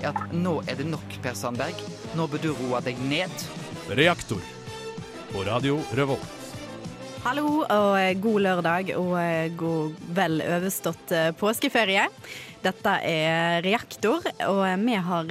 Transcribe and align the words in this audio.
er 0.00 0.10
at 0.12 0.34
nå 0.34 0.58
er 0.68 0.78
det 0.80 0.88
nok, 0.88 1.16
Per 1.22 1.36
Sandberg. 1.36 1.78
Nå 2.16 2.26
bør 2.30 2.42
du 2.42 2.50
roe 2.56 2.80
deg 2.84 2.98
ned. 3.08 3.48
Reaktor 3.96 4.42
på 5.30 5.44
Radio 5.46 5.80
Revolt. 5.98 6.36
Hallo 7.20 7.60
og 7.60 7.94
eh, 8.00 8.14
god 8.16 8.40
lørdag 8.46 8.94
og 8.96 9.10
eh, 9.20 9.50
god 9.52 9.98
vel 10.16 10.40
overstått 10.40 11.12
eh, 11.12 11.26
påskeferie. 11.36 12.06
Dette 12.64 12.94
er 13.04 13.60
Reaktor, 13.64 14.24
og 14.48 14.62
vi 14.84 14.96
har 14.96 15.28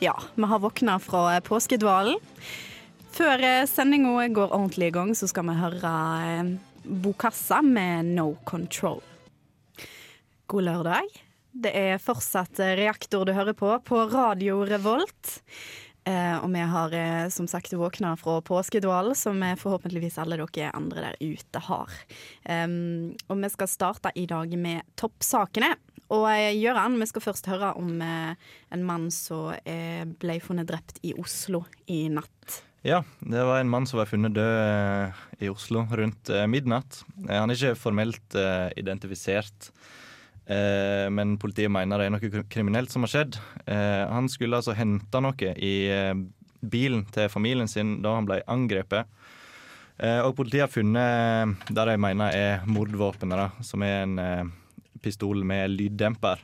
ja, 0.00 0.12
vi 0.34 0.50
har 0.52 0.62
våkna 0.62 0.98
fra 1.02 1.40
påskedvalen. 1.42 2.18
Før 3.10 3.42
sendinga 3.66 4.28
går 4.30 4.54
ordentlig 4.54 4.92
i 4.92 4.94
gang, 4.94 5.10
så 5.18 5.26
skal 5.26 5.50
vi 5.50 5.56
høre 5.58 5.94
Bokassa 6.86 7.58
med 7.66 8.14
No 8.14 8.28
Control. 8.46 9.02
God 10.46 10.68
lørdag. 10.70 11.10
Det 11.52 11.72
er 11.74 12.02
fortsatt 12.02 12.60
Reaktor 12.78 13.26
du 13.26 13.34
hører 13.34 13.56
på, 13.58 13.72
på 13.84 14.02
Radio 14.12 14.62
Revolt. 14.68 15.40
Eh, 16.08 16.36
og 16.40 16.48
vi 16.54 16.62
har 16.64 16.94
eh, 16.96 17.26
som 17.34 17.48
sagt 17.50 17.74
våkna 17.76 18.14
fra 18.16 18.38
påskedvalen, 18.46 19.16
som 19.18 19.42
forhåpentligvis 19.60 20.16
alle 20.22 20.38
dere 20.40 20.70
andre 20.76 21.10
der 21.10 21.18
ute 21.20 21.60
har. 21.66 21.92
Um, 22.46 23.12
og 23.28 23.42
vi 23.42 23.50
skal 23.52 23.68
starte 23.68 24.14
i 24.16 24.24
dag 24.30 24.54
med 24.56 24.86
toppsakene. 25.00 25.74
Og 26.10 26.26
Gjøran, 26.58 26.98
vi 26.98 27.06
skal 27.06 27.22
først 27.22 27.46
høre 27.50 27.70
om 27.78 28.00
eh, 28.02 28.34
en 28.74 28.82
mann 28.86 29.06
som 29.14 29.52
eh, 29.62 30.02
ble 30.02 30.40
funnet 30.42 30.66
drept 30.70 30.98
i 31.06 31.14
Oslo 31.14 31.62
i 31.86 32.02
natt. 32.10 32.64
Ja, 32.82 33.02
det 33.20 33.44
var 33.44 33.60
en 33.60 33.70
mann 33.70 33.86
som 33.86 34.00
var 34.00 34.08
funnet 34.10 34.34
død 34.34 34.56
eh, 34.64 35.20
i 35.46 35.50
Oslo 35.52 35.84
rundt 35.86 36.32
midnatt. 36.50 37.04
Han 37.28 37.52
er 37.52 37.54
ikke 37.54 37.78
formelt 37.78 38.38
identifisert. 38.80 39.70
Eh, 40.46 41.06
men 41.12 41.36
politiet 41.38 41.70
mener 41.72 42.00
det 42.00 42.08
er 42.08 42.14
noe 42.14 42.44
kriminelt 42.50 42.92
som 42.92 43.04
har 43.06 43.12
skjedd. 43.12 43.38
Eh, 43.66 44.04
han 44.10 44.28
skulle 44.32 44.58
altså 44.58 44.74
hente 44.78 45.22
noe 45.22 45.54
i 45.54 45.74
eh, 45.92 46.14
bilen 46.60 47.04
til 47.14 47.30
familien 47.32 47.70
sin 47.70 47.98
da 48.04 48.16
han 48.16 48.28
ble 48.28 48.42
angrepet. 48.50 49.08
og 50.00 50.32
politiet 50.36 50.62
har 50.64 50.72
funnet 50.72 51.66
det 51.68 51.84
de 51.84 51.94
mener 52.00 52.32
er 52.32 52.62
mordvåpenet, 52.64 53.58
som 53.60 53.82
er 53.84 54.06
en 54.06 54.52
pistol 55.04 55.42
med 55.44 55.74
lyddemper. 55.74 56.40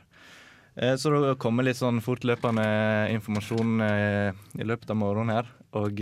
Så 0.77 1.09
det 1.09 1.39
kommer 1.41 1.65
litt 1.65 1.79
sånn 1.79 1.97
fortløpende 2.05 2.65
informasjon 3.15 3.81
i 3.81 4.65
løpet 4.65 4.93
av 4.93 4.99
morgenen 5.01 5.33
her. 5.33 5.49
Og 5.73 6.01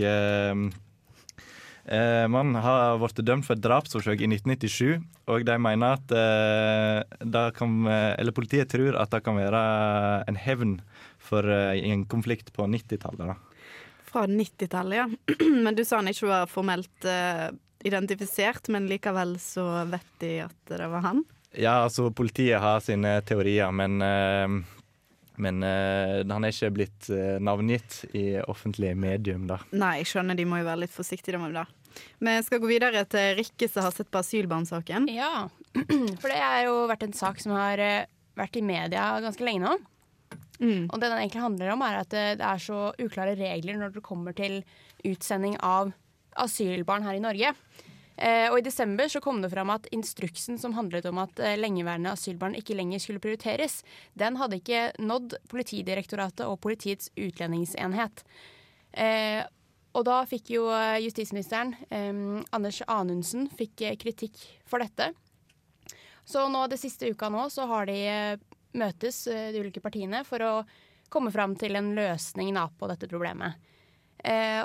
Eh, 1.86 2.26
man 2.26 2.54
har 2.58 2.96
blitt 2.98 3.20
dømt 3.22 3.46
for 3.46 3.54
et 3.54 3.62
drapsforsøk 3.62 4.24
i 4.24 4.28
1997, 4.30 5.04
og 5.30 5.44
de 5.46 5.58
mener 5.62 5.94
at 5.94 6.14
eh, 6.18 7.50
kan, 7.54 7.76
Eller 7.86 8.34
politiet 8.34 8.72
tror 8.72 8.98
at 8.98 9.12
det 9.14 9.22
kan 9.22 9.38
være 9.38 9.60
en 10.26 10.40
hevn 10.40 10.80
for 11.22 11.46
eh, 11.46 11.78
en 11.92 12.02
konflikt 12.10 12.50
på 12.56 12.66
90-tallet. 12.66 13.38
Fra 14.10 14.26
90-tallet, 14.26 14.98
ja. 14.98 15.06
Men 15.64 15.78
du 15.78 15.84
sa 15.84 16.00
han 16.00 16.10
ikke 16.10 16.30
var 16.30 16.50
formelt 16.50 17.06
eh, 17.06 17.48
identifisert, 17.86 18.66
men 18.72 18.88
likevel 18.90 19.36
så 19.38 19.84
vet 19.86 20.12
de 20.22 20.32
at 20.46 20.72
det 20.72 20.88
var 20.90 21.04
han? 21.04 21.22
Ja, 21.56 21.84
altså 21.84 22.10
politiet 22.10 22.60
har 22.60 22.82
sine 22.84 23.20
teorier, 23.24 23.70
men 23.72 24.02
uh, 24.02 24.75
men 25.42 25.62
uh, 25.64 26.22
han 26.26 26.46
er 26.46 26.54
ikke 26.54 26.72
blitt 26.78 27.08
uh, 27.12 27.36
navngitt 27.42 28.02
i 28.16 28.26
offentlige 28.42 28.96
medium, 28.98 29.46
da. 29.50 29.60
Nei, 29.76 29.98
jeg 30.00 30.10
skjønner 30.12 30.38
de 30.38 30.46
må 30.48 30.60
jo 30.60 30.68
være 30.68 30.84
litt 30.84 30.94
forsiktige 30.94 31.40
med 31.42 31.56
det. 31.56 31.66
Vi 32.20 32.36
skal 32.44 32.60
gå 32.60 32.68
videre 32.68 33.04
til 33.08 33.38
Rikke 33.38 33.68
som 33.72 33.86
har 33.86 33.94
sett 33.96 34.10
på 34.12 34.20
asylbarnsaken. 34.20 35.08
Ja, 35.14 35.48
for 36.20 36.28
det 36.28 36.40
har 36.40 36.62
jo 36.66 36.86
vært 36.90 37.06
en 37.06 37.16
sak 37.16 37.40
som 37.42 37.56
har 37.56 37.82
uh, 37.82 38.08
vært 38.36 38.58
i 38.60 38.64
media 38.64 39.10
ganske 39.24 39.46
lenge 39.46 39.64
nå. 39.64 39.76
Mm. 40.56 40.88
Og 40.88 40.96
det 40.96 41.10
den 41.10 41.18
egentlig 41.20 41.44
handler 41.44 41.74
om, 41.74 41.84
er 41.84 42.00
at 42.00 42.12
det 42.12 42.44
er 42.44 42.60
så 42.62 42.90
uklare 42.96 43.36
regler 43.36 43.76
når 43.76 43.92
det 43.96 44.04
kommer 44.04 44.36
til 44.36 44.62
utsending 45.04 45.58
av 45.60 45.92
asylbarn 46.40 47.04
her 47.04 47.18
i 47.18 47.22
Norge. 47.24 47.52
Eh, 48.16 48.46
og 48.48 48.58
I 48.58 48.64
desember 48.64 49.10
så 49.12 49.20
kom 49.20 49.42
det 49.42 49.50
fram 49.52 49.70
at 49.74 49.88
instruksen 49.92 50.56
som 50.60 50.72
handlet 50.76 51.04
om 51.10 51.18
at 51.20 51.40
eh, 51.42 51.58
lengeværende 51.60 52.14
asylbarn 52.16 52.56
ikke 52.56 52.76
lenger 52.78 53.02
skulle 53.02 53.20
prioriteres, 53.20 53.82
den 54.16 54.38
hadde 54.40 54.60
ikke 54.62 54.88
nådd 55.04 55.36
Politidirektoratet 55.52 56.46
og 56.48 56.60
Politiets 56.64 57.10
utlendingsenhet. 57.12 58.24
Eh, 58.96 59.42
og 59.96 60.04
da 60.08 60.22
fikk 60.28 60.50
jo 60.52 60.66
justisministeren, 61.00 61.70
Anders 62.52 62.82
Anundsen, 62.84 63.46
fikk 63.48 63.80
kritikk 63.96 64.42
for 64.68 64.84
dette. 64.84 65.06
Så 66.28 66.42
nå 66.52 66.66
det 66.68 66.76
siste 66.76 67.08
uka 67.08 67.30
nå 67.32 67.46
så 67.48 67.64
har 67.70 67.88
de 67.88 67.96
møtes, 68.76 69.22
de 69.24 69.56
ulike 69.56 69.80
partiene, 69.80 70.20
for 70.28 70.44
å 70.44 70.52
komme 71.08 71.32
fram 71.32 71.56
til 71.56 71.80
en 71.80 71.94
løsning 71.96 72.52
da, 72.58 72.66
på 72.68 72.90
dette 72.92 73.08
problemet. 73.08 73.56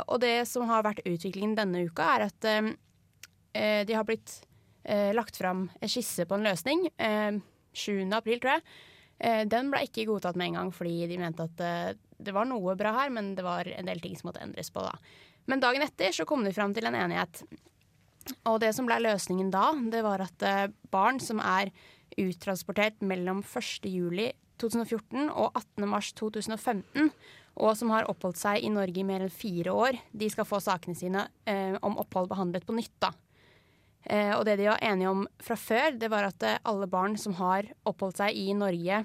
og 0.03 0.19
det 0.19 0.35
som 0.51 0.67
har 0.67 0.83
vært 0.83 1.07
utviklingen 1.07 1.55
denne 1.55 1.87
uka, 1.87 2.11
er 2.11 2.27
at 2.27 2.51
de 3.53 3.95
har 3.97 4.05
blitt 4.07 4.39
eh, 4.83 5.11
lagt 5.13 5.37
fram 5.37 5.69
en 5.79 5.91
skisse 5.91 6.25
på 6.25 6.37
en 6.37 6.45
løsning. 6.45 6.87
7. 7.73 7.99
Eh, 7.99 8.17
april, 8.17 8.39
tror 8.39 8.57
jeg. 8.57 8.65
Den 9.51 9.67
ble 9.69 9.83
ikke 9.85 10.07
godtatt 10.09 10.37
med 10.39 10.49
en 10.49 10.55
gang, 10.57 10.69
fordi 10.73 11.05
de 11.05 11.19
mente 11.21 11.45
at 11.45 11.97
det 12.17 12.33
var 12.33 12.47
noe 12.49 12.73
bra 12.73 12.95
her, 12.95 13.11
men 13.13 13.35
det 13.37 13.43
var 13.45 13.67
en 13.69 13.85
del 13.85 14.01
ting 14.01 14.15
som 14.17 14.31
måtte 14.31 14.41
endres 14.41 14.73
på 14.73 14.81
da. 14.81 14.95
Men 15.45 15.61
dagen 15.61 15.85
etter 15.85 16.09
så 16.15 16.25
kom 16.25 16.41
de 16.41 16.53
fram 16.55 16.73
til 16.73 16.89
en 16.89 16.97
enighet. 16.97 17.43
Og 18.49 18.57
det 18.63 18.71
som 18.73 18.89
ble 18.89 18.97
løsningen 19.03 19.51
da, 19.53 19.67
det 19.93 20.01
var 20.01 20.23
at 20.25 20.47
barn 20.89 21.21
som 21.21 21.37
er 21.37 21.69
uttransportert 22.17 23.01
mellom 23.05 23.43
1.7.2014 23.45 25.29
og 25.29 25.53
18.3.2015, 25.53 27.11
og 27.61 27.75
som 27.77 27.91
har 27.91 28.07
oppholdt 28.09 28.39
seg 28.39 28.63
i 28.63 28.71
Norge 28.71 29.01
i 29.01 29.05
mer 29.07 29.25
enn 29.25 29.33
fire 29.33 29.73
år, 29.75 29.97
de 30.11 30.29
skal 30.31 30.47
få 30.47 30.61
sakene 30.63 30.97
sine 30.97 31.25
eh, 31.49 31.75
om 31.83 31.97
opphold 32.01 32.31
behandlet 32.31 32.65
på 32.67 32.75
nytt. 32.77 32.93
da. 33.03 33.11
Eh, 34.03 34.33
og 34.33 34.45
det 34.47 34.57
de 34.59 34.69
var 34.71 34.81
enige 34.81 35.11
om 35.11 35.25
fra 35.43 35.57
før, 35.59 35.97
det 35.99 36.09
var 36.11 36.29
at 36.31 36.43
eh, 36.47 36.59
alle 36.67 36.89
barn 36.89 37.17
som 37.21 37.35
har 37.37 37.69
oppholdt 37.87 38.23
seg 38.23 38.37
i 38.37 38.49
Norge 38.57 39.03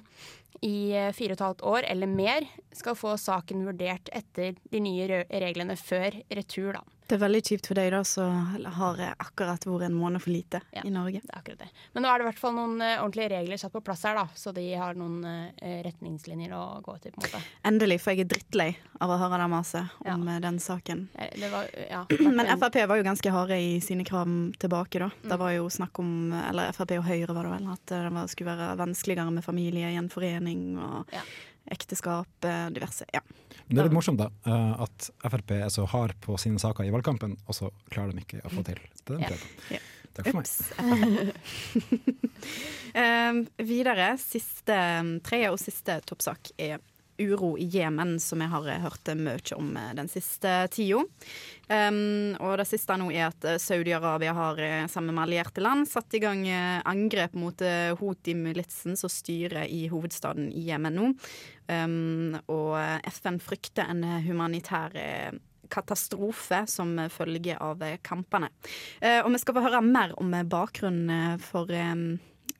i 0.64 0.92
eh, 0.96 1.12
fire 1.16 1.34
og 1.34 1.38
et 1.38 1.46
halvt 1.46 1.64
år 1.72 1.88
eller 1.90 2.10
mer, 2.10 2.48
skal 2.76 2.98
få 2.98 3.16
saken 3.20 3.64
vurdert 3.66 4.10
etter 4.12 4.56
de 4.72 4.82
nye 4.82 5.24
reglene 5.28 5.76
før 5.80 6.20
retur, 6.28 6.76
da. 6.78 6.84
Det 7.06 7.14
er 7.14 7.20
veldig 7.22 7.40
kjipt 7.46 7.68
for 7.68 7.78
deg 7.78 7.92
da, 7.94 8.00
som 8.02 8.56
har 8.80 8.98
akkurat 9.14 9.62
vært 9.62 9.84
en 9.86 9.94
måned 9.94 10.18
for 10.22 10.32
lite 10.34 10.58
ja, 10.74 10.82
i 10.82 10.90
Norge. 10.90 11.20
det 11.22 11.30
er 11.30 11.38
akkurat 11.38 11.60
det. 11.62 11.68
Men 11.94 12.02
nå 12.02 12.10
er 12.10 12.18
det 12.18 12.24
i 12.24 12.26
hvert 12.26 12.40
fall 12.40 12.56
noen 12.56 12.80
uh, 12.82 12.96
ordentlige 13.04 13.28
regler 13.30 13.60
satt 13.62 13.74
på 13.76 13.82
plass 13.86 14.02
her, 14.08 14.18
da. 14.18 14.24
Så 14.34 14.50
de 14.56 14.64
har 14.74 14.98
noen 14.98 15.20
uh, 15.22 15.76
retningslinjer 15.86 16.54
å 16.56 16.64
gå 16.82 16.96
til, 17.04 17.14
på 17.14 17.22
en 17.22 17.28
måte. 17.28 17.42
Endelig, 17.70 18.00
for 18.02 18.10
jeg 18.10 18.26
er 18.26 18.30
drittlei 18.32 18.68
av 18.98 19.12
å 19.14 19.20
høre 19.20 19.38
det 19.38 19.46
maset 19.52 19.94
om 20.02 20.26
ja. 20.26 20.40
den 20.42 20.58
saken. 20.62 21.04
Var, 21.14 21.70
ja, 21.92 22.02
Men 22.26 22.50
Frp 22.56 22.80
var 22.90 22.98
jo 22.98 23.06
ganske 23.06 23.34
harde 23.36 23.60
i 23.62 23.76
sine 23.84 24.06
krav 24.08 24.26
tilbake, 24.58 25.04
da. 25.04 25.12
Mm. 25.14 25.30
Det 25.30 25.40
var 25.44 25.54
jo 25.54 25.70
snakk 25.70 26.02
om, 26.02 26.10
eller 26.40 26.74
Frp 26.74 26.96
og 26.98 27.06
Høyre 27.06 27.38
var 27.38 27.46
det 27.46 27.54
vel, 27.54 27.70
at 27.76 27.94
det 27.94 28.26
skulle 28.34 28.56
være 28.56 28.80
vanskeligere 28.82 29.36
med 29.38 29.46
familie, 29.46 29.94
gjenforening 30.46 30.78
og 30.78 31.10
ekteskap, 31.72 32.46
diverse. 32.70 33.04
ja. 33.12 33.20
Det 33.66 33.80
er 33.80 33.88
litt 33.88 33.96
morsomt 33.96 34.20
da, 34.20 34.30
eh, 34.46 34.82
at 34.84 35.10
Frp 35.26 35.50
er 35.56 35.68
så 35.74 35.86
hard 35.90 36.14
på 36.22 36.36
sine 36.38 36.60
saker 36.62 36.86
i 36.86 36.92
valgkampen, 36.94 37.36
og 37.46 37.54
så 37.54 37.70
klarer 37.90 38.14
de 38.14 38.22
ikke 38.22 38.44
å 38.46 38.52
få 38.52 38.62
til 38.66 38.78
den 39.08 39.24
prøven. 39.26 39.80
Takk 40.16 40.30
for 40.30 40.38
meg. 40.38 40.46
uh, 42.96 43.40
videre, 43.72 44.12
siste, 44.22 44.78
tredje 45.26 45.50
og 45.52 45.58
siste 45.60 45.98
toppsak 46.08 46.54
er 46.56 46.78
uro 47.18 47.56
i 47.58 47.64
Jemen, 47.64 48.20
som 48.20 48.42
jeg 48.42 48.52
har 48.52 48.68
hørt 48.82 49.10
mye 49.16 49.56
om 49.56 49.72
eh, 49.76 49.92
den 49.96 50.08
siste 50.10 50.52
tida. 50.72 51.02
Um, 51.66 52.36
og 52.38 52.60
det 52.60 52.68
siste 52.70 52.94
nå 52.94 53.08
er 53.10 53.26
at 53.28 53.46
eh, 53.48 53.58
Saudi-Arabia 53.62 54.34
har 54.36 54.60
sammen 54.92 55.16
med 55.16 55.24
allierte 55.24 55.64
land 55.64 55.88
satt 55.90 56.14
i 56.14 56.22
gang 56.22 56.44
angrep 56.86 57.34
mot 57.34 57.62
Houthi-militsen 58.00 58.94
som 58.98 59.10
styrer 59.10 59.66
i 59.66 59.86
hovedstaden 59.90 60.50
i 60.52 60.68
Jemen 60.68 60.96
nå. 60.96 61.10
Um, 61.66 62.36
og 62.52 62.76
FN 63.10 63.40
frykter 63.42 63.90
en 63.90 64.04
humanitær 64.22 64.94
katastrofe 65.72 66.62
som 66.70 66.94
følge 67.10 67.56
av 67.58 67.82
kampene. 68.06 68.52
Uh, 69.02 69.24
og 69.24 69.32
vi 69.34 69.42
skal 69.42 69.58
få 69.58 69.66
høre 69.66 69.82
mer 69.82 70.14
om 70.20 70.34
bakgrunnen 70.46 71.42
for 71.42 71.70
um, 71.74 72.08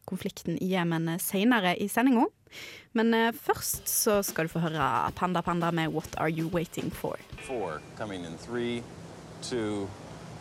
konflikten 0.07 0.57
i 0.63 0.73
Jemen 0.73 1.11
senere 1.23 1.75
i 1.77 1.89
sendinga. 1.91 2.27
Men 2.97 3.13
eh, 3.15 3.33
først 3.35 3.89
så 3.91 4.21
skal 4.25 4.47
du 4.47 4.55
få 4.55 4.63
høre 4.65 5.13
Panda 5.19 5.43
Panda 5.45 5.71
med 5.75 5.93
What 5.93 6.17
Are 6.17 6.31
You 6.31 6.49
Waiting 6.55 6.93
For. 6.95 7.19
Four 7.47 7.81
coming 7.99 8.25
in 8.25 8.39
three, 8.39 8.83
two, 9.43 9.87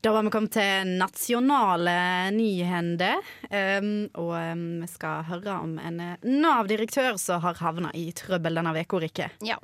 Da 0.00 0.12
var 0.14 0.22
vi 0.22 0.30
kommet 0.30 0.52
til 0.54 0.90
nasjonale 1.00 2.30
nyhender. 2.30 3.18
Um, 3.50 3.88
og 4.14 4.30
um, 4.36 4.60
vi 4.84 4.90
skal 4.92 5.24
høre 5.26 5.56
om 5.58 5.72
en 5.82 5.98
eh, 6.04 6.28
Nav-direktør 6.28 7.18
som 7.18 7.42
har 7.42 7.58
havna 7.58 7.90
i 7.98 8.12
trøbbel 8.14 8.60
denne 8.60 8.76
uka, 8.78 9.00
Rikke. 9.02 9.26
Ja, 9.42 9.56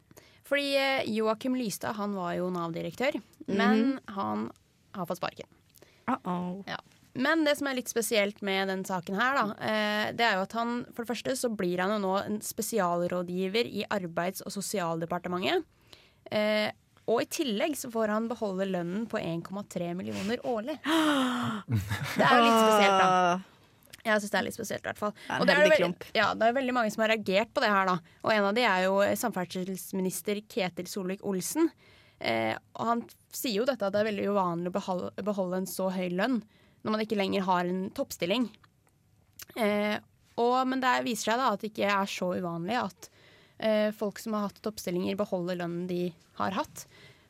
fordi 0.49 0.73
eh, 0.81 1.07
Joakim 1.15 1.55
Lystad 1.55 1.95
han 2.01 2.17
var 2.19 2.35
jo 2.41 2.51
Nav-direktør, 2.51 3.21
men 3.47 4.01
han 4.11 4.49
har 4.99 5.07
fått 5.07 5.23
sparken. 5.23 5.47
Uh 6.11 6.17
-oh. 6.25 6.65
Ja. 6.67 6.81
Men 7.15 7.45
det 7.45 7.57
som 7.57 7.67
er 7.67 7.75
litt 7.75 7.89
spesielt 7.89 8.43
med 8.43 8.69
den 8.69 8.85
saken 8.85 9.15
her, 9.15 9.35
da, 9.35 9.45
eh, 9.63 10.13
det 10.13 10.25
er 10.25 10.35
jo 10.35 10.43
at 10.43 10.53
han 10.53 10.85
for 10.95 11.05
det 11.05 11.15
første 11.15 11.37
så 11.37 11.49
blir 11.49 11.79
han 11.79 11.91
jo 11.91 11.99
nå 11.99 12.17
en 12.25 12.41
spesialrådgiver 12.41 13.67
i 13.67 13.85
Arbeids- 13.89 14.43
og 14.43 14.51
sosialdepartementet. 14.53 15.63
Og 17.11 17.21
i 17.21 17.27
tillegg 17.29 17.75
så 17.77 17.91
får 17.93 18.13
han 18.15 18.29
beholde 18.31 18.67
lønnen 18.71 19.09
på 19.11 19.19
1,3 19.21 19.91
millioner 19.99 20.41
årlig. 20.49 20.79
Det 20.85 22.25
er 22.25 22.39
jo 22.39 22.47
litt 22.47 22.63
spesielt, 22.63 23.03
da. 23.03 23.11
Jeg 24.05 24.21
syns 24.21 24.33
det 24.35 24.39
er 24.39 24.45
litt 24.45 24.57
spesielt, 24.57 24.85
i 24.85 24.89
hvert 24.91 25.01
fall. 25.01 25.13
Og 25.39 25.47
det 25.49 25.55
er, 25.55 25.63
veldig, 25.65 26.09
ja, 26.13 26.27
det 26.37 26.49
er 26.49 26.57
veldig 26.59 26.73
mange 26.77 26.93
som 26.93 27.07
har 27.07 27.15
reagert 27.15 27.53
på 27.57 27.63
det 27.65 27.71
her, 27.73 27.89
da. 27.89 27.95
Og 28.21 28.33
en 28.35 28.49
av 28.51 28.57
de 28.57 28.65
er 28.69 28.83
jo 28.85 28.99
samferdselsminister 29.17 30.43
Ketil 30.53 30.91
Solvik-Olsen. 30.91 31.71
Eh, 32.21 32.53
og 32.77 32.91
han 32.91 33.05
sier 33.33 33.63
jo 33.63 33.69
dette 33.69 33.85
at 33.85 33.95
det 33.95 34.03
er 34.03 34.11
veldig 34.11 34.27
uvanlig 34.33 34.71
å 34.71 34.75
beholde, 34.77 35.25
beholde 35.25 35.63
en 35.63 35.71
så 35.71 35.89
høy 35.93 36.11
lønn 36.13 36.43
når 36.85 36.93
man 36.93 37.03
ikke 37.05 37.17
lenger 37.17 37.47
har 37.49 37.69
en 37.69 37.87
toppstilling. 37.97 38.47
Eh, 39.57 39.97
og, 40.41 40.57
men 40.69 40.85
det 40.85 40.99
viser 41.07 41.33
seg 41.33 41.41
da 41.41 41.51
at 41.55 41.65
det 41.65 41.73
ikke 41.73 41.89
er 41.89 42.11
så 42.11 42.29
uvanlig 42.37 42.77
at 42.81 43.09
eh, 43.57 43.89
folk 43.97 44.21
som 44.21 44.37
har 44.37 44.51
hatt 44.51 44.61
toppstillinger, 44.65 45.17
beholder 45.17 45.63
lønnen 45.63 45.89
de 45.89 46.11
har 46.41 46.57
hatt. 46.59 46.85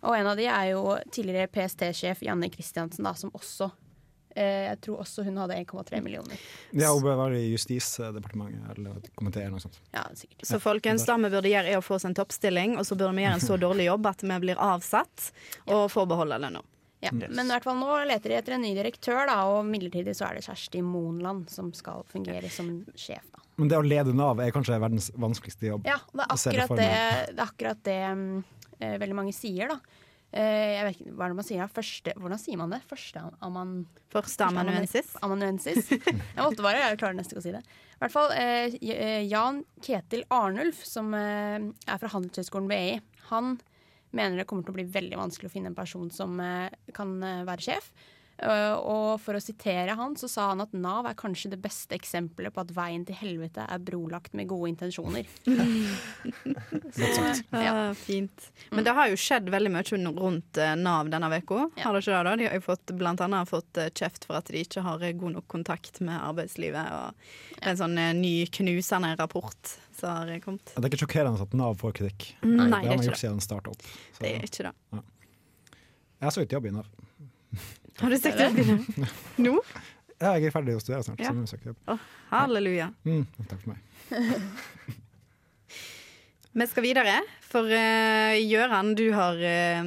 Og 0.05 0.17
en 0.17 0.29
av 0.29 0.37
de 0.37 0.47
er 0.51 0.75
jo 0.75 0.99
tidligere 1.12 1.49
PST-sjef 1.53 2.23
Janne 2.27 2.51
Kristiansen, 2.53 3.06
da, 3.06 3.15
som 3.17 3.33
også 3.35 3.71
eh, 4.37 4.69
Jeg 4.69 4.81
tror 4.85 5.01
også 5.05 5.25
hun 5.25 5.41
hadde 5.41 5.56
1,3 5.62 6.03
millioner. 6.05 6.45
Ja, 6.73 6.93
hun 6.93 7.05
bør 7.05 7.19
være 7.23 7.41
i 7.41 7.49
Justisdepartementet 7.55 8.77
eller 8.77 9.01
kommentere 9.17 9.49
noe 9.53 9.62
sånt. 9.65 9.81
Ja, 9.95 10.05
sikkert. 10.19 10.45
Så 10.47 10.61
folkens, 10.62 11.06
det 11.09 11.19
vi 11.25 11.33
burde 11.33 11.55
gjøre 11.55 11.73
er 11.73 11.81
å 11.81 11.85
få 11.85 11.97
oss 11.99 12.06
en 12.09 12.17
toppstilling, 12.17 12.77
og 12.79 12.87
så 12.89 12.99
burde 12.99 13.15
vi 13.17 13.27
gjøre 13.27 13.41
en 13.41 13.49
så 13.49 13.59
dårlig 13.61 13.89
jobb 13.89 14.12
at 14.12 14.25
vi 14.27 14.39
blir 14.45 14.61
avsatt 14.61 15.31
og 15.65 15.89
får 15.95 16.09
beholde 16.12 16.41
lønna. 16.47 16.65
Ja, 17.05 17.11
Men 17.12 17.45
i 17.45 17.53
hvert 17.53 17.67
fall 17.67 17.77
nå 17.77 17.97
leter 18.09 18.33
de 18.33 18.37
etter 18.39 18.55
en 18.57 18.62
ny 18.65 18.71
direktør, 18.77 19.27
da, 19.29 19.43
og 19.53 19.67
midlertidig 19.69 20.15
så 20.17 20.31
er 20.31 20.39
det 20.39 20.47
Kjersti 20.47 20.81
Monland 20.81 21.50
som 21.53 21.69
skal 21.77 22.05
fungere 22.09 22.49
som 22.53 22.79
sjef. 22.97 23.27
Da. 23.29 23.43
Men 23.61 23.71
det 23.71 23.79
å 23.79 23.85
lede 23.85 24.15
Nav 24.17 24.41
er 24.43 24.55
kanskje 24.55 24.79
verdens 24.83 25.11
vanskeligste 25.21 25.69
jobb. 25.69 25.85
Ja, 25.87 25.99
det 26.11 26.25
er 26.25 26.33
akkurat 26.35 26.73
det, 26.81 26.87
det, 26.89 27.35
er 27.37 27.43
akkurat 27.45 27.83
det 27.87 27.99
mm, 28.19 28.33
eh, 28.81 28.97
veldig 29.00 29.17
mange 29.19 29.35
sier, 29.37 29.71
da. 29.75 29.79
Eh, 30.35 30.71
jeg 30.75 30.87
vet 30.87 30.97
ikke, 30.97 31.12
hva 31.15 31.26
er 31.26 31.32
det 31.32 31.38
man 31.38 31.47
sier? 31.47 31.69
Første, 31.71 32.15
hvordan 32.19 32.41
sier 32.43 32.59
man 32.59 32.73
det? 32.75 32.81
Første 32.91 33.23
aman... 33.47 33.75
Førsteamanuensis. 34.11 35.12
Amanuensis. 35.23 35.93
Jeg 36.35 36.41
måtte 36.41 36.65
bare, 36.65 36.81
jeg 36.88 36.99
klarer 37.00 37.17
nesten 37.19 37.35
ikke 37.35 37.43
å 37.43 37.47
si 37.47 37.53
det. 37.55 37.62
I 37.94 38.00
hvert 38.03 38.15
fall 38.15 38.32
eh, 38.38 38.75
eh, 38.94 39.23
Jan 39.31 39.61
Ketil 39.82 40.25
Arnulf, 40.35 40.82
som 40.87 41.15
eh, 41.19 41.62
er 41.62 42.00
fra 42.03 42.11
Handelshøyskolen 42.12 42.67
BI, 42.71 42.99
han 43.31 43.55
mener 44.15 44.38
det 44.38 44.47
kommer 44.50 44.67
til 44.67 44.75
å 44.75 44.79
bli 44.79 44.87
veldig 44.94 45.19
vanskelig 45.19 45.50
å 45.50 45.55
finne 45.55 45.71
en 45.71 45.79
person 45.79 46.11
som 46.15 46.35
eh, 46.43 46.75
kan 46.94 47.15
være 47.23 47.67
sjef. 47.69 47.91
Eh, 48.43 48.75
og 48.75 49.21
for 49.23 49.39
å 49.39 49.43
sitere 49.43 49.95
han, 49.95 50.17
så 50.19 50.29
sa 50.31 50.49
han 50.51 50.63
at 50.65 50.73
Nav 50.75 51.07
er 51.07 51.17
kanskje 51.19 51.53
det 51.53 51.61
beste 51.63 51.95
eksempelet 51.95 52.55
på 52.55 52.65
at 52.65 52.73
veien 52.75 53.05
til 53.07 53.17
helvete 53.19 53.67
er 53.71 53.83
brolagt 53.83 54.35
med 54.35 54.49
gode 54.51 54.73
intensjoner. 54.73 55.29
så, 56.97 57.11
ja. 57.55 57.71
ah, 57.71 57.93
fint. 57.95 58.49
Men 58.75 58.87
det 58.87 58.97
har 58.97 59.13
jo 59.13 59.21
skjedd 59.21 59.53
veldig 59.55 59.73
mye 59.77 60.01
rundt 60.19 60.59
eh, 60.59 60.75
Nav 60.81 61.13
denne 61.13 61.31
uka. 61.31 61.69
Har 61.85 61.95
det 61.95 62.03
ikke 62.03 62.17
det? 62.17 62.25
da? 62.27 62.35
De 62.41 62.49
har 62.49 62.59
jo 62.59 62.67
fått, 62.67 62.95
blant 62.99 63.23
annet 63.25 63.51
fått 63.51 63.81
eh, 63.81 63.93
kjeft 63.95 64.27
for 64.27 64.41
at 64.41 64.51
de 64.51 64.65
ikke 64.67 64.83
har 64.85 65.07
god 65.23 65.39
nok 65.39 65.49
kontakt 65.55 66.03
med 66.03 66.19
arbeidslivet. 66.19 66.91
Og 66.91 67.55
det 67.55 67.63
er 67.63 67.73
en 67.77 67.83
sånn 67.85 68.03
ny 68.19 68.35
knusende 68.59 69.15
rapport 69.21 69.77
som 69.95 70.27
har 70.27 70.43
kommet. 70.43 70.75
Det 70.75 70.83
er 70.83 70.91
ikke 70.91 71.05
sjokkerende 71.05 71.47
at 71.47 71.57
Nav 71.57 71.79
får 71.79 71.95
kritikk. 72.01 72.33
Nei, 72.43 72.67
det 72.67 72.83
er 72.83 72.91
har 72.91 72.99
man 72.99 73.09
gjort 73.09 73.23
siden 73.23 73.41
starta. 73.45 73.79
Så, 73.79 74.25
Det 74.25 74.35
er 74.35 74.51
ikke 74.51 74.69
det. 74.73 74.75
jeg 74.99 76.27
har 76.27 76.39
søkt 76.41 76.59
jobb 76.59 76.71
i 76.73 76.77
Nav. 76.81 76.93
Har 78.00 78.11
du 78.11 78.19
søkt 78.19 78.41
jobb 78.43 78.58
i? 78.58 78.64
Nå? 79.44 79.56
Ja, 80.19 80.35
jeg 80.37 80.49
er 80.49 80.55
ferdig 80.55 80.76
å 80.79 80.82
studere 80.82 81.05
snart. 81.06 81.23
Ja. 81.23 81.31
Så 81.31 81.38
nå 81.38 81.46
søker 81.50 81.70
jeg 81.70 81.75
jobb. 81.75 81.81
Oh, 81.94 82.06
halleluja. 82.31 82.91
Mm, 83.06 83.25
takk 83.50 83.61
for 83.62 83.75
meg. 83.75 83.79
Vi 86.55 86.67
skal 86.70 86.85
videre, 86.87 87.17
for 87.43 87.67
uh, 87.67 88.35
Gjøran, 88.38 88.94
du 88.94 89.08
har 89.14 89.41
uh, 89.43 89.82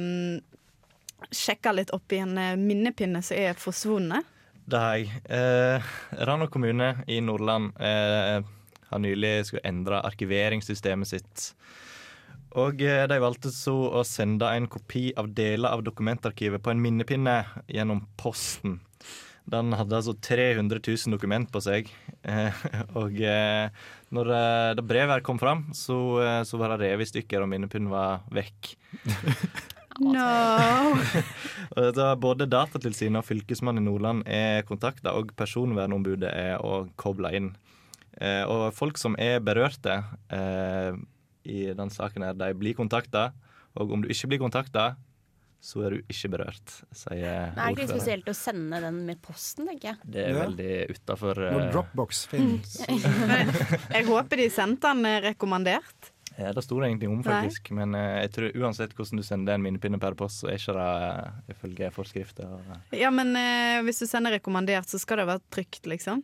sjekka 1.30 1.72
litt 1.72 1.90
opp 1.90 2.12
i 2.12 2.20
en 2.22 2.38
eh, 2.38 2.56
minnepinne 2.56 3.22
som 3.24 3.36
er 3.36 3.58
forsvunnet. 3.58 4.26
Det 4.68 4.80
har 4.80 4.96
jeg. 5.00 5.20
Eh, 5.24 5.92
Rana 6.28 6.48
kommune 6.52 6.90
i 7.08 7.20
Nordland 7.24 7.72
eh, 7.80 8.44
har 8.90 9.00
nylig 9.02 9.32
skulle 9.48 9.64
endre 9.68 10.02
arkiveringssystemet 10.04 11.08
sitt. 11.08 11.46
Og 12.56 12.82
eh, 12.82 13.04
de 13.10 13.20
valgte 13.20 13.52
så 13.52 13.74
å 14.00 14.04
sende 14.06 14.48
en 14.56 14.68
kopi 14.70 15.10
av 15.18 15.30
deler 15.36 15.68
av 15.70 15.84
dokumentarkivet 15.84 16.62
på 16.64 16.72
en 16.72 16.80
minnepinne 16.82 17.42
gjennom 17.68 18.06
posten. 18.20 18.78
Den 19.48 19.72
hadde 19.76 19.96
altså 19.96 20.12
300 20.12 20.80
000 20.80 21.14
dokument 21.16 21.48
på 21.52 21.60
seg. 21.64 21.88
Eh, 22.22 22.64
og 23.00 23.20
eh, 23.20 23.68
når 24.14 24.32
det 24.78 24.84
brevet 24.88 25.18
her 25.18 25.24
kom 25.24 25.40
fram, 25.40 25.66
så, 25.76 25.98
så 26.48 26.60
var 26.60 26.72
det 26.72 26.86
revet 26.86 27.08
i 27.08 27.12
stykker, 27.12 27.44
og 27.44 27.50
minnepinnen 27.52 27.92
var 27.92 28.24
vekk. 28.32 28.72
No. 29.98 30.94
Og 31.78 31.88
da 31.96 32.12
både 32.14 32.46
Datatilsynet 32.46 33.18
og 33.18 33.26
Fylkesmannen 33.26 33.82
i 33.82 33.88
Nordland 33.88 34.22
er 34.30 34.62
kontakta, 34.68 35.16
og 35.18 35.32
Personvernombudet 35.36 36.30
er 36.30 36.62
kobla 37.00 37.32
inn. 37.34 37.50
Eh, 38.18 38.42
og 38.50 38.72
folk 38.74 38.98
som 38.98 39.14
er 39.20 39.38
berørte 39.44 40.00
eh, 40.34 40.96
i 41.48 41.68
den 41.76 41.92
saken, 41.92 42.26
her, 42.28 42.36
de 42.38 42.52
blir 42.58 42.76
kontakta. 42.78 43.30
Og 43.78 43.92
om 43.94 44.02
du 44.04 44.10
ikke 44.12 44.30
blir 44.32 44.42
kontakta, 44.42 44.90
så 45.58 45.80
er 45.86 45.96
du 45.96 46.12
ikke 46.12 46.30
berørt, 46.36 46.74
sier 46.94 47.48
Men 47.50 47.58
er 47.58 47.72
ikke 47.72 47.82
litt 47.82 47.90
spesielt 47.96 48.28
å 48.30 48.34
sende 48.36 48.78
den 48.84 49.00
med 49.08 49.18
posten, 49.24 49.66
tenker 49.66 49.90
jeg. 49.90 49.98
Det 50.04 50.22
er 50.22 50.36
Ja. 50.36 50.44
veldig 50.44 50.74
utafor 50.94 51.34
Når 51.34 51.72
Dropbox 51.72 52.26
finnes. 52.30 52.76
Jeg 53.96 54.06
håper 54.06 54.36
de 54.38 54.46
sendte 54.54 54.92
den 54.94 55.04
eh, 55.08 55.20
rekommandert. 55.32 56.12
Ja, 56.38 56.52
det 56.54 56.62
sto 56.62 56.78
det 56.78 56.86
egentlig 56.86 57.08
om, 57.10 57.22
faktisk. 57.26 57.72
Men 57.74 57.96
uh, 57.98 58.20
jeg 58.22 58.30
tror 58.36 58.52
uansett 58.62 58.92
hvordan 58.94 59.18
du 59.18 59.24
sender 59.26 59.56
en 59.58 59.64
minnepinne 59.64 59.98
per 59.98 60.14
post, 60.14 60.44
så 60.44 60.52
er 60.52 60.60
ikke 60.60 60.76
det 60.76 60.84
uh, 60.86 61.40
ifølge 61.50 61.88
forskrifter. 61.90 62.52
Ja, 62.94 63.10
men 63.10 63.34
eh, 63.34 63.80
hvis 63.82 63.98
du 64.04 64.06
sender 64.06 64.36
rekommandert, 64.36 64.86
så 64.86 65.00
skal 65.02 65.18
det 65.18 65.26
være 65.32 65.42
trygt, 65.50 65.88
liksom. 65.90 66.22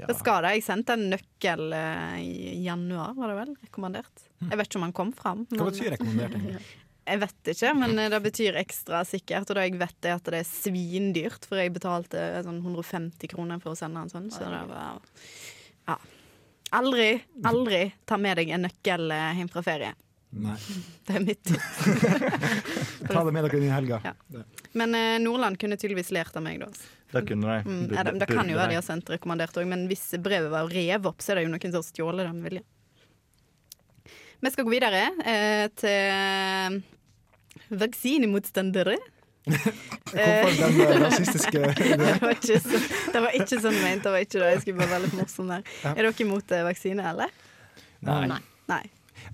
Ja. 0.00 0.08
Det 0.10 0.16
skal 0.18 0.42
det. 0.42 0.54
Jeg 0.56 0.64
sendte 0.66 0.96
en 0.96 1.04
nøkkel 1.12 1.74
eh, 1.76 2.16
i 2.24 2.62
januar, 2.64 3.12
var 3.14 3.30
det 3.30 3.36
vel? 3.38 3.52
Rekommandert. 3.62 4.24
Jeg 4.42 4.58
vet 4.58 4.66
ikke 4.66 4.80
om 4.80 4.86
han 4.88 4.96
kom 4.96 5.12
fram. 5.14 5.44
Hva 5.52 5.68
betyr 5.70 5.94
rekommendert? 5.94 6.34
egentlig? 6.40 6.64
Jeg 7.04 7.20
vet 7.20 7.48
ikke, 7.52 7.70
men 7.76 7.98
eh, 8.00 8.08
det 8.08 8.18
betyr 8.24 8.56
ekstra 8.56 9.02
sikkert. 9.04 9.50
Og 9.52 9.58
det 9.58 9.66
jeg 9.66 9.76
vet 9.76 10.06
er 10.08 10.14
at 10.16 10.30
det 10.32 10.38
er 10.40 10.46
svindyrt, 10.48 11.44
for 11.44 11.60
jeg 11.60 11.74
betalte 11.74 12.22
sånn 12.46 12.62
150 12.62 13.28
kroner 13.28 13.60
for 13.60 13.74
å 13.74 13.76
sende 13.76 14.00
en 14.06 14.12
sånn. 14.12 14.30
Så 14.32 14.46
det 14.48 14.62
var 14.70 15.02
Ja. 15.84 15.98
Aldri, 16.74 17.10
aldri 17.44 17.82
ta 18.08 18.16
med 18.18 18.40
deg 18.40 18.54
en 18.56 18.64
nøkkel 18.64 19.12
eh, 19.12 19.34
hjem 19.36 19.50
fra 19.52 19.62
ferie. 19.62 19.92
Nei. 20.34 20.56
Det 21.06 21.14
er 21.14 21.24
mitt 21.24 21.42
tips. 21.44 21.78
Ta 23.10 23.22
det 23.24 23.32
med 23.34 23.44
dere 23.46 23.58
inn 23.60 23.68
i 23.68 23.72
helga. 23.72 24.00
Ja. 24.04 24.42
Men 24.74 24.94
eh, 24.98 25.16
Nordland 25.22 25.58
kunne 25.60 25.78
tydeligvis 25.78 26.10
lært 26.16 26.36
av 26.36 26.44
meg, 26.46 26.62
da. 26.64 26.70
Det 27.14 27.22
kunne 27.28 27.46
de. 27.46 27.70
Mm, 27.70 27.82
ja, 27.94 28.02
det, 28.08 28.16
det 28.22 28.28
kan 28.30 28.48
jo 28.50 28.56
være 28.58 28.72
de. 28.72 28.78
har 28.80 28.86
sendt 28.86 29.10
rekommandert 29.12 29.54
òg, 29.60 29.68
men 29.70 29.84
hvis 29.90 30.08
brevet 30.24 30.50
var 30.50 30.70
revet 30.72 31.06
opp, 31.12 31.22
så 31.22 31.32
er 31.32 31.40
det 31.40 31.46
jo 31.46 31.52
noen 31.52 31.68
som 31.68 31.78
har 31.78 31.86
stjålet 31.86 32.26
det 32.26 32.32
med 32.34 32.48
vilje. 32.48 32.64
Vi 34.44 34.50
skal 34.52 34.66
gå 34.66 34.74
videre 34.74 35.04
eh, 35.24 35.66
til 35.78 36.80
vaksinemotstandere. 37.84 38.96
Hvorfor 39.44 40.54
den 40.56 40.80
eh, 40.80 40.92
rasistiske 41.02 41.60
det, 41.60 42.12
var 42.22 42.30
ikke 42.32 42.58
så, 42.64 42.78
det 43.12 43.20
var 43.26 43.34
ikke 43.36 43.58
sånn 43.60 43.76
ment. 43.76 44.04
Det 44.04 44.12
var 44.12 44.24
ikke 44.24 44.40
det. 44.40 44.50
Jeg 44.54 44.64
skulle 44.64 44.80
bare 44.80 44.92
være 44.96 45.04
litt 45.06 45.16
morsom 45.20 45.52
der. 45.52 45.64
Ja. 45.84 45.94
Er 45.94 46.08
dere 46.08 46.26
imot 46.26 46.54
eh, 46.56 46.64
vaksine, 46.66 47.06
eller? 47.12 47.32
Nei. 48.04 48.40
Nei. 48.72 48.82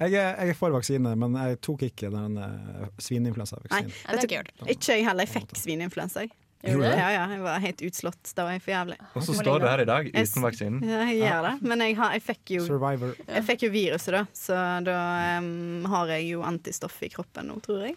Jeg 0.00 0.16
er, 0.16 0.36
jeg 0.40 0.54
er 0.54 0.56
for 0.56 0.72
vaksine, 0.72 1.14
men 1.20 1.34
jeg 1.36 1.58
tok 1.64 1.82
ikke 1.90 2.08
den 2.12 2.38
uh, 2.40 2.46
Nei, 2.48 2.92
svineinfluensavaksinen. 3.04 3.90
ikke, 4.16 4.38
jeg 4.38 4.76
ikke 4.76 4.94
jeg 4.96 5.04
heller. 5.04 5.26
Jeg 5.26 5.34
fikk 5.34 5.58
svineinfluensa. 5.60 6.24
Gjorde 6.60 6.90
du? 6.92 6.96
Ja, 6.96 7.08
ja, 7.12 7.20
jeg 7.32 7.40
var 7.40 7.60
helt 7.62 7.82
utslått. 7.88 8.32
Det 8.36 8.44
var 8.44 8.52
jeg 8.52 8.62
for 8.64 8.72
jævlig. 8.74 8.96
Og 9.16 9.24
så 9.24 9.36
står 9.38 9.62
du 9.62 9.66
her 9.68 9.80
i 9.80 9.86
dag 9.88 10.10
uten 10.10 10.44
vaksinen. 10.44 10.82
Ja, 10.84 10.98
jeg 11.08 11.22
gjør 11.22 11.46
det. 11.46 11.52
Men 11.72 11.84
jeg, 11.86 11.96
har, 12.00 12.16
jeg, 12.16 12.24
fikk 12.26 12.52
jo, 12.58 12.66
jeg 12.66 13.44
fikk 13.48 13.64
jo 13.64 13.70
viruset, 13.72 14.12
da. 14.18 14.22
Så 14.36 14.58
da 14.84 14.98
um, 15.40 15.88
har 15.88 16.12
jeg 16.16 16.28
jo 16.34 16.44
antistoff 16.44 16.98
i 17.06 17.08
kroppen 17.12 17.48
nå, 17.48 17.56
tror 17.64 17.86
jeg. 17.88 17.96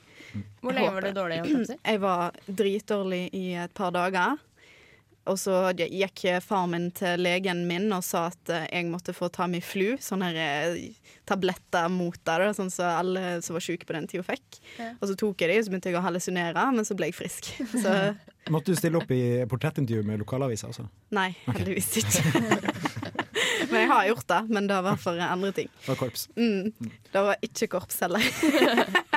Hvor 0.64 0.76
lenge 0.76 0.96
var 0.96 1.08
du 1.08 1.20
dårlig? 1.20 1.42
Jeg 1.92 2.00
var 2.02 2.40
dritdårlig 2.48 3.28
i 3.36 3.46
et 3.60 3.74
par 3.76 3.92
dager. 3.96 4.40
Og 5.30 5.38
så 5.40 5.58
gikk 5.78 6.26
far 6.44 6.66
min 6.68 6.90
til 6.96 7.22
legen 7.24 7.64
min 7.68 7.92
og 7.96 8.04
sa 8.04 8.26
at 8.32 8.50
eh, 8.52 8.66
jeg 8.68 8.90
måtte 8.92 9.16
få 9.16 9.30
ta 9.32 9.48
min 9.48 9.64
flu, 9.64 9.94
sånn 10.04 10.24
her, 10.26 10.36
eh, 10.36 10.90
tabletter 11.30 11.90
mot 11.92 12.18
det, 12.20 12.36
da, 12.42 12.52
sånn 12.56 12.72
som 12.74 12.90
alle 12.90 13.38
som 13.46 13.56
var 13.58 13.64
syke 13.64 13.88
på 13.88 13.96
den 13.96 14.08
tida 14.12 14.26
fikk. 14.28 14.60
Ja. 14.80 14.92
Og 15.00 15.10
så 15.10 15.18
tok 15.20 15.44
jeg 15.44 15.54
de, 15.54 15.60
og 15.62 15.66
så 15.66 15.74
begynte 15.74 15.92
jeg 15.92 16.00
å 16.00 16.04
hallusinere, 16.04 16.66
men 16.76 16.88
så 16.88 16.98
ble 17.00 17.12
jeg 17.12 17.18
frisk. 17.18 17.54
Så 17.84 17.94
Måtte 18.52 18.74
du 18.74 18.76
stille 18.76 19.00
opp 19.00 19.12
i 19.16 19.46
portrettintervju 19.48 20.04
med 20.04 20.20
lokalavisa? 20.20 20.68
Altså? 20.68 20.84
nei, 21.16 21.30
heldigvis 21.48 21.94
ikke. 22.02 22.42
men 23.72 23.78
jeg 23.78 23.90
har 23.94 24.10
gjort 24.10 24.28
det, 24.34 24.42
men 24.58 24.68
det 24.68 24.82
var 24.84 25.00
for 25.00 25.24
andre 25.24 25.54
ting. 25.56 25.72
Det 25.80 25.94
var 25.94 26.02
korps. 26.02 26.28
Mm, 26.36 26.74
det 27.14 27.26
var 27.30 27.48
ikke 27.48 27.72
korps 27.78 28.04
heller. 28.04 28.28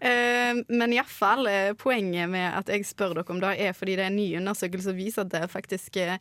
Eh, 0.00 0.62
men 0.68 0.94
iallfall, 0.94 1.46
uh, 1.48 1.72
poenget 1.78 2.30
med 2.30 2.46
at 2.50 2.70
jeg 2.72 2.86
spør 2.88 3.16
dere 3.16 3.34
om 3.34 3.40
det, 3.42 3.54
er 3.66 3.76
fordi 3.76 3.96
det 3.98 4.06
er 4.06 4.12
en 4.12 4.18
ny 4.18 4.28
undersøkelse 4.40 4.90
som 4.90 4.98
viser 4.98 5.24
at 5.24 5.32
det 5.32 5.42
faktisk 5.52 5.96
eh, 6.02 6.16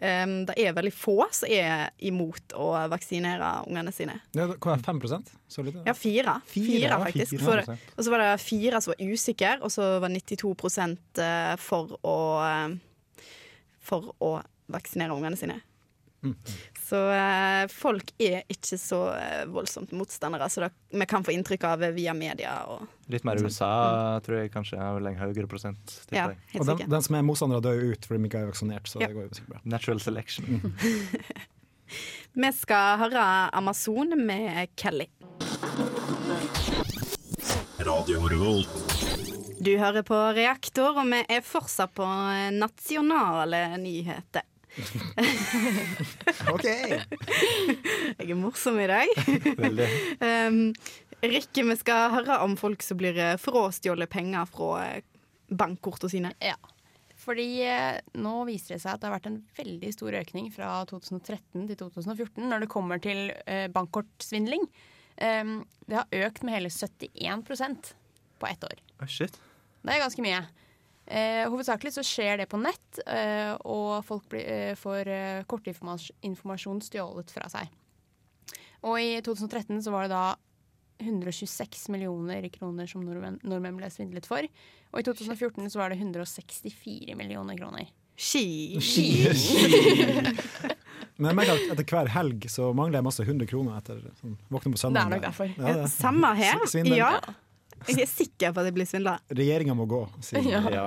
det 0.00 0.56
er 0.56 0.74
veldig 0.76 0.92
få 0.94 1.16
som 1.34 1.50
er 1.50 1.90
imot 2.06 2.54
å 2.58 2.72
vaksinere 2.90 3.50
ungene 3.68 3.92
sine. 3.94 4.18
Ja, 4.36 4.46
hva 4.50 4.76
er 4.76 4.84
5 4.84 5.00
Så 5.48 5.62
lite? 5.62 5.82
Ja, 5.86 5.94
fire. 5.94 6.40
Fire, 6.46 6.66
Fire, 6.66 7.00
faktisk. 7.04 7.38
fire 7.38 7.64
For, 7.64 7.78
og 7.96 8.04
så 8.04 8.10
var 8.10 8.24
det 8.24 8.30
fire 8.42 8.80
som 8.80 8.94
var 8.94 9.12
usikre, 9.12 9.56
og 9.60 9.72
så 9.72 9.88
var 10.02 10.14
92 10.14 10.54
eh, 11.20 11.56
for 11.60 11.96
å 12.02 12.18
eh, 12.44 12.78
For 13.80 14.12
å 14.22 14.34
vaksinere 14.70 15.14
ungene 15.16 15.38
sine. 15.40 15.56
Mm. 16.22 16.36
Så 16.90 16.98
eh, 17.14 17.68
folk 17.70 18.08
er 18.18 18.40
ikke 18.50 18.74
så 18.80 18.98
eh, 19.14 19.44
voldsomt 19.52 19.92
motstandere 19.94 20.48
så 20.50 20.64
det- 20.64 20.72
vi 20.98 21.06
kan 21.06 21.22
få 21.22 21.30
inntrykk 21.36 21.64
av 21.68 21.84
via 21.94 22.14
media. 22.18 22.56
Og, 22.66 22.88
Litt 23.10 23.22
mer 23.24 23.38
USA, 23.38 24.18
tror 24.26 24.40
jeg 24.40 24.50
kanskje 24.54 24.78
har 24.80 24.96
vel 24.98 25.06
en 25.12 25.18
høyere 25.20 25.46
prosent. 25.50 26.00
Ja, 26.10 26.28
helt 26.50 26.60
Og 26.60 26.66
den, 26.66 26.90
den 26.90 27.02
som 27.06 27.14
er 27.14 27.22
motstandere, 27.22 27.62
dør 27.62 27.78
jo 27.84 27.92
ut 27.94 28.08
fordi 28.10 28.22
de 28.24 28.28
ikke 28.32 28.42
er 28.42 28.50
vaksinert. 28.50 28.90
Så 28.90 29.00
Ja. 29.00 29.06
det 29.06 29.16
går 29.16 29.28
jo 29.28 29.38
sikkert 29.38 29.54
bra. 29.54 29.60
Natural 29.76 30.00
selection. 30.02 30.74
Vi 32.40 32.50
skal 32.54 32.98
høre 33.00 33.22
Amazon 33.58 34.14
med 34.26 34.68
Kelly. 34.78 35.06
Radio 37.80 38.20
Revolt. 38.28 38.68
Du 39.60 39.72
hører 39.78 40.02
på 40.06 40.16
Reaktor, 40.36 40.96
og 41.02 41.06
vi 41.10 41.18
er 41.28 41.42
fortsatt 41.44 41.92
på 41.98 42.04
eh, 42.06 42.50
nasjonale 42.54 43.64
nyheter. 43.82 44.46
OK! 46.54 46.66
Jeg 46.66 48.26
er 48.26 48.38
morsom 48.38 48.78
i 48.80 48.88
dag. 48.90 49.14
Veldig. 49.58 49.88
um, 50.22 50.60
Rikke, 51.20 51.64
vi 51.68 51.76
skal 51.76 52.14
høre 52.14 52.38
om 52.46 52.56
folk 52.56 52.84
som 52.84 53.00
blir 53.00 53.18
eh, 53.20 53.38
frastjålet 53.40 54.08
penger 54.10 54.46
fra 54.48 54.70
eh, 54.86 55.02
bankkortene 55.52 56.12
sine. 56.12 56.30
Ja. 56.40 56.56
Fordi 57.20 57.48
eh, 57.66 57.98
nå 58.16 58.32
viser 58.48 58.76
det 58.76 58.82
seg 58.84 58.94
at 58.94 59.02
det 59.02 59.10
har 59.10 59.18
vært 59.18 59.28
en 59.28 59.42
veldig 59.58 59.90
stor 59.92 60.16
økning 60.22 60.48
fra 60.54 60.70
2013 60.88 61.66
til 61.68 61.76
2014 61.76 62.46
når 62.48 62.64
det 62.64 62.70
kommer 62.72 63.02
til 63.04 63.26
eh, 63.44 63.66
bankkortsvindling. 63.74 64.64
Um, 65.20 65.58
det 65.84 65.98
har 65.98 66.28
økt 66.30 66.46
med 66.46 66.56
hele 66.56 66.70
71% 66.72 67.92
på 68.40 68.48
ett 68.48 68.64
år. 68.64 68.80
Oh, 69.02 69.08
shit. 69.10 69.36
Det 69.84 69.92
er 69.92 70.00
ganske 70.00 70.24
mye. 70.24 70.40
Eh, 71.10 71.42
hovedsakelig 71.50 71.90
så 71.96 72.04
skjer 72.06 72.38
det 72.38 72.46
på 72.50 72.60
nett, 72.62 73.00
eh, 73.02 73.56
og 73.66 74.04
folk 74.06 74.28
blir, 74.30 74.46
eh, 74.46 74.76
får 74.78 75.08
eh, 75.10 75.42
kortinformasjon 75.50 76.82
stjålet 76.86 77.32
fra 77.34 77.48
seg. 77.50 77.72
Og 78.86 78.94
i 79.02 79.18
2013 79.20 79.82
så 79.82 79.90
var 79.90 80.06
det 80.06 80.14
da 80.14 80.36
126 81.00 81.88
millioner 81.90 82.46
kroner 82.54 82.86
som 82.86 83.02
nordmenn, 83.04 83.40
nordmenn 83.42 83.76
ble 83.80 83.90
svindlet 83.90 84.28
for. 84.28 84.46
Og 84.92 85.00
i 85.00 85.02
2014 85.02 85.66
så 85.72 85.80
var 85.80 85.90
det 85.90 85.98
164 85.98 87.16
millioner 87.18 87.58
kroner. 87.58 87.90
Ski. 88.20 88.70
Men 91.20 91.30
jeg 91.30 91.36
merker 91.36 91.56
at 91.56 91.72
etter 91.74 91.86
hver 91.88 92.08
helg 92.14 92.46
så 92.52 92.70
mangler 92.76 93.00
jeg 93.00 93.06
masse 93.08 93.24
100 93.24 93.48
kroner 93.48 93.78
etter 93.80 94.00
sånn, 94.20 94.36
våkne 94.52 94.74
på 94.76 94.80
søndag. 94.80 95.00
Det 95.00 95.06
er 95.06 95.14
nok 95.16 95.24
derfor. 95.26 95.54
Ja, 95.56 95.76
det. 95.80 95.88
Samme 95.92 96.34
her. 96.38 96.66
Svindel. 96.68 96.98
Ja. 97.00 97.14
Jeg 97.88 98.02
er 98.04 98.08
sikker 98.10 98.52
på 98.52 98.60
at 98.60 98.68
jeg 98.70 98.74
blir 98.76 98.86
svindla. 98.88 99.16
Regjeringa 99.32 99.74
må 99.78 99.86
gå, 99.90 100.02
sier 100.24 100.44
Ja. 100.46 100.60
Ja. 100.70 100.86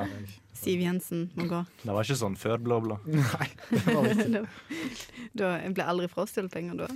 Siv 0.64 0.80
Jensen 0.80 1.26
må 1.36 1.44
gå. 1.50 1.58
Det 1.82 1.92
var 1.92 2.06
ikke 2.06 2.16
sånn 2.16 2.36
før 2.40 2.62
blå-blå. 2.64 2.96
Nei, 3.10 3.48
det 3.72 3.82
var 3.90 4.06
det 4.06 4.14
ikke. 4.14 4.28
da, 4.38 4.44
da 5.42 5.50
jeg 5.64 5.74
ble 5.76 5.88
aldri 5.92 6.08
frastjålet 6.14 6.54
penger 6.54 6.78
da. 6.86 6.88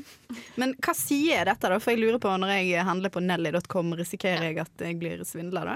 Men 0.61 0.71
hva 0.85 0.93
sier 0.95 1.49
dette, 1.49 1.67
da? 1.73 1.79
For 1.83 1.91
jeg 1.91 1.99
lurer 2.05 2.21
på 2.23 2.31
når 2.39 2.53
jeg 2.61 2.85
handler 2.87 3.11
på 3.11 3.23
nelly.com, 3.25 3.91
risikerer 3.99 4.45
jeg 4.51 4.61
at 4.63 4.85
jeg 4.87 4.99
blir 5.01 5.25
svindla 5.27 5.65
da? 5.73 5.75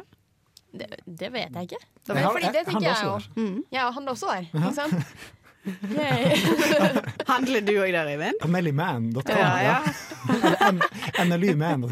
Det, 0.71 0.87
det 1.03 1.33
vet 1.33 1.51
jeg 1.57 1.67
ikke. 1.67 1.81
Har- 2.15 2.31
fordi 2.31 2.53
det 2.55 2.63
tenker 2.69 2.85
jeg 2.87 2.95
handler 3.01 3.27
jo. 3.27 3.43
Mm. 3.43 3.57
Ja, 3.75 3.89
han 3.91 4.07
er 4.07 4.13
også 4.15 4.29
der. 4.31 4.47
Ikke 4.53 4.73
sant? 4.77 5.15
Handler 7.31 7.61
du 7.61 7.73
òg 7.77 7.91
der, 7.93 8.07
Eivind? 8.09 8.39
På 8.41 8.49
mellyman.com. 8.49 9.37
Ja, 9.37 9.63
ja. 9.63 9.83
Eller 11.19 11.37
NLYman. 11.37 11.85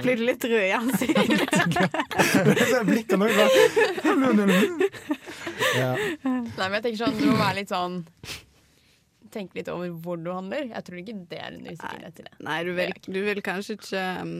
Blir 0.00 0.16
du 0.16 0.24
litt 0.26 0.44
rød 0.44 0.64
i 0.66 0.72
ansiktet? 0.74 1.54
Blikket 2.88 3.18
nå 3.18 3.28
ja. 5.72 5.92
Nei, 6.24 6.66
men 6.66 6.74
jeg 6.76 6.84
tenker 6.86 6.98
sånn, 7.04 7.18
du 7.20 7.28
må 7.30 7.36
være 7.38 7.62
litt 7.62 7.72
sånn 7.72 8.02
Tenke 9.32 9.56
litt 9.56 9.70
over 9.72 9.88
hvor 10.04 10.18
du 10.20 10.28
handler. 10.28 10.66
Jeg 10.68 10.84
tror 10.84 10.98
ikke 11.00 11.14
det 11.30 11.38
er 11.40 11.54
en 11.54 11.64
usikkerhet 11.64 12.18
til 12.18 12.26
det. 12.26 12.34
Nei, 12.44 12.58
du 12.68 12.74
vil, 12.76 12.90
du 13.06 13.20
vil 13.24 13.38
kanskje 13.40 13.78
ikke 13.78 14.02
um, 14.20 14.34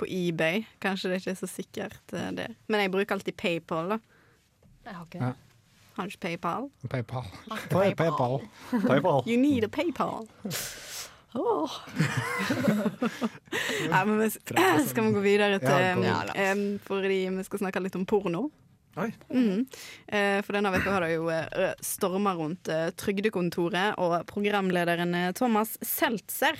på 0.00 0.08
eBay. 0.08 0.62
Kanskje 0.80 1.10
det 1.12 1.18
ikke 1.20 1.34
er 1.34 1.40
så 1.42 1.48
sikkert 1.50 2.14
uh, 2.16 2.30
der. 2.32 2.54
Men 2.72 2.86
jeg 2.86 2.92
bruker 2.94 3.18
alltid 3.18 3.36
PayPal, 3.36 3.92
da. 3.92 3.98
Jeg 4.86 4.96
har 4.96 5.04
ikke 5.10 5.20
Ja. 5.20 5.34
Har 5.94 6.06
du 6.08 6.10
ikke 6.10 6.20
PayPal? 6.26 6.68
PayPal. 6.90 7.28
Er 7.50 7.94
PayPal? 7.94 8.40
PayPal. 8.86 9.22
You 9.30 9.36
need 9.38 9.64
a 9.64 9.68
PayPal. 9.70 10.26
Oh. 11.34 11.70
Nei, 13.90 14.04
men 14.06 14.20
vi, 14.20 14.28
skal 14.30 15.04
vi 15.08 15.12
gå 15.16 15.22
videre 15.22 15.58
til 15.62 15.70
Ja. 15.70 15.94
Ja, 16.02 16.50
em, 16.52 16.78
Fordi 16.82 17.24
vi 17.30 17.44
skal 17.46 17.58
snakke 17.64 17.82
litt 17.82 17.96
om 17.98 18.06
porno. 18.06 18.48
Mhm. 19.28 19.66
Eh, 20.06 20.42
for 20.42 20.56
denne 20.56 20.70
uka 20.70 20.92
har 20.92 21.04
det 21.04 21.14
jo 21.16 21.26
eh, 21.32 21.72
storma 21.82 22.34
rundt 22.38 22.68
eh, 22.70 22.90
Trygdekontoret 22.98 23.98
og 23.98 24.16
programlederen 24.30 25.14
Thomas 25.34 25.76
Seltzer. 25.82 26.58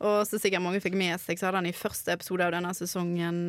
Og 0.00 0.24
så 0.28 0.40
sikkert 0.40 0.64
mange 0.64 0.82
fikk 0.84 0.96
med 0.98 1.20
seg, 1.20 1.38
så 1.38 1.48
hadde 1.48 1.62
han 1.62 1.70
i 1.70 1.76
første 1.76 2.16
episode 2.16 2.46
av 2.46 2.54
denne 2.56 2.72
sesongen 2.76 3.46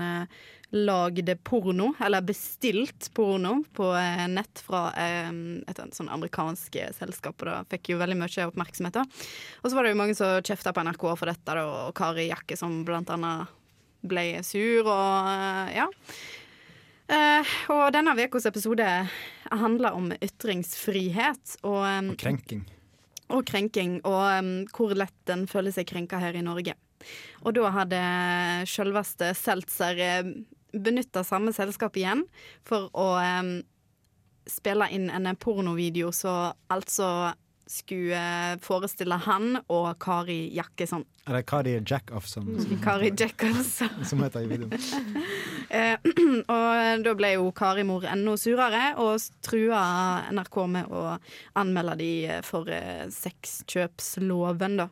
lagd 0.75 1.29
porno, 1.45 1.91
eller 2.03 2.25
bestilt 2.25 3.07
porno, 3.15 3.59
på 3.77 3.91
nett 4.33 4.59
fra 4.65 4.89
et 4.97 5.79
sånn 5.95 6.09
amerikansk 6.11 6.75
selskap, 6.97 7.37
og 7.37 7.47
det 7.47 7.77
fikk 7.77 7.93
jo 7.93 7.99
veldig 8.01 8.17
mye 8.19 8.47
oppmerksomhet. 8.49 8.97
da. 8.97 9.05
Og 9.61 9.69
så 9.69 9.77
var 9.77 9.85
det 9.85 9.93
jo 9.93 9.99
mange 10.01 10.17
som 10.17 10.41
kjefta 10.41 10.73
på 10.75 10.83
NRK 10.83 11.05
for 11.13 11.31
dette, 11.31 11.45
da, 11.47 11.63
og 11.85 11.93
Kari 11.95 12.27
Jakke 12.27 12.57
som 12.59 12.81
blant 12.87 13.13
annet 13.13 13.53
ble 14.09 14.25
sur, 14.43 14.89
og 14.89 15.71
ja. 15.77 15.87
Eh, 17.05 17.51
og 17.69 17.91
denne 17.93 18.15
ukas 18.17 18.47
episode 18.49 18.85
handler 19.51 19.93
om 19.93 20.09
ytringsfrihet 20.15 21.59
og, 21.61 21.83
um, 21.85 22.09
Krenking. 22.17 22.63
og 23.29 23.45
krenking, 23.45 23.99
og 24.07 24.23
um, 24.39 24.49
hvor 24.73 24.95
lett 24.97 25.15
den 25.29 25.45
føler 25.49 25.75
seg 25.75 25.85
krenka 25.91 26.17
her 26.21 26.37
i 26.37 26.41
Norge. 26.45 26.73
Og 27.45 27.53
da 27.53 27.69
hadde 27.75 28.01
selveste 28.71 29.35
Seltzer 29.37 30.01
uh, 30.01 30.33
benytta 30.73 31.21
samme 31.23 31.53
selskap 31.53 31.95
igjen 31.99 32.25
for 32.65 32.89
å 32.97 33.09
um, 33.21 33.55
spille 34.49 34.89
inn 34.93 35.11
en 35.13 35.29
pornovideo 35.37 36.09
så 36.13 36.55
altså 36.73 37.35
skulle 37.67 38.19
forestille 38.61 39.17
han 39.25 39.57
og 39.71 39.87
Kari 40.01 40.51
Jakkesson. 40.55 41.05
Eller 41.27 41.41
Kari 41.41 41.79
Jackoffson. 41.79 42.45
som, 42.45 42.59
som, 42.65 42.81
Kari 42.83 43.11
Jackoffson. 43.19 44.05
som 44.05 44.23
heter 44.23 44.45
i 44.45 44.51
videoen. 44.51 44.79
Eh, 45.75 45.97
og 46.55 47.01
da 47.01 47.11
ble 47.17 47.31
jo 47.33 47.47
Karimor 47.57 48.03
enda 48.05 48.35
surere 48.37 48.91
og 49.01 49.17
trua 49.43 49.79
NRK 50.29 50.59
med 50.69 50.91
å 50.93 51.15
anmelde 51.57 51.95
de 52.03 52.11
for 52.45 52.69
eh, 52.69 53.07
sexkjøpsloven, 53.11 54.77
da. 54.83 54.85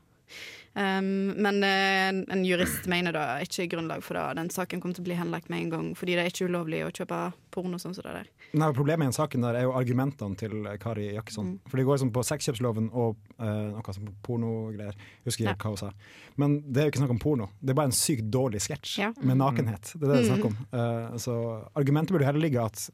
Um, 0.73 1.27
men 1.37 1.59
uh, 1.61 2.33
en 2.33 2.45
jurist 2.45 2.87
mener 2.89 3.13
det 3.13 3.23
ikke 3.45 3.65
er 3.65 3.67
grunnlag 3.75 4.01
for 4.01 4.17
det. 4.17 4.23
Den 4.39 4.49
saken 4.53 4.81
kommer 4.81 4.97
til 4.97 5.03
å 5.03 5.07
bli 5.09 5.17
henlagt 5.19 5.51
med 5.53 5.61
en 5.61 5.73
gang, 5.73 5.91
fordi 5.97 6.15
det 6.17 6.23
er 6.23 6.31
ikke 6.31 6.47
ulovlig 6.49 6.79
å 6.85 6.89
kjøpe 6.89 7.19
porno 7.53 7.77
sånn 7.81 7.93
som 7.93 8.07
det 8.07 8.15
der. 8.15 8.31
Nei, 8.57 8.71
problemet 8.73 9.05
i 9.05 9.09
den 9.11 9.17
saken 9.17 9.45
der 9.45 9.59
er 9.59 9.67
jo 9.67 9.75
argumentene 9.77 10.39
til 10.39 10.65
Kari 10.81 11.11
Jakkesson. 11.11 11.53
Mm. 11.53 11.69
For 11.69 11.77
det 11.77 11.85
går 11.85 11.99
liksom 11.99 12.13
på 12.15 12.25
sexkjøpsloven 12.31 12.89
og 12.89 13.21
uh, 13.37 13.69
noe 13.75 13.95
som 13.99 14.09
pornogreier. 14.25 14.97
Husker 15.27 15.51
ikke 15.53 15.69
hva 15.69 15.75
hun 15.75 15.81
sa. 15.83 15.93
Men 16.41 16.57
det 16.65 16.81
er 16.81 16.89
jo 16.89 16.95
ikke 16.95 17.03
snakk 17.03 17.15
om 17.19 17.21
porno. 17.21 17.51
Det 17.61 17.75
er 17.75 17.79
bare 17.83 17.93
en 17.93 17.97
sykt 17.97 18.33
dårlig 18.33 18.63
sketsj 18.65 18.97
Ja. 19.03 19.13
med 19.21 19.41
nakenhet. 19.43 19.93
Det 19.93 20.01
er 20.01 20.09
det 20.09 20.17
det 20.17 20.23
er 20.23 20.29
snakk 20.31 20.49
om. 20.49 20.57
Mm. 20.71 20.75
Eh, 20.81 21.17
så 21.21 21.37
argumentet 21.77 22.15
burde 22.15 22.29
heller 22.29 22.47
ligge 22.47 22.65
at 22.65 22.89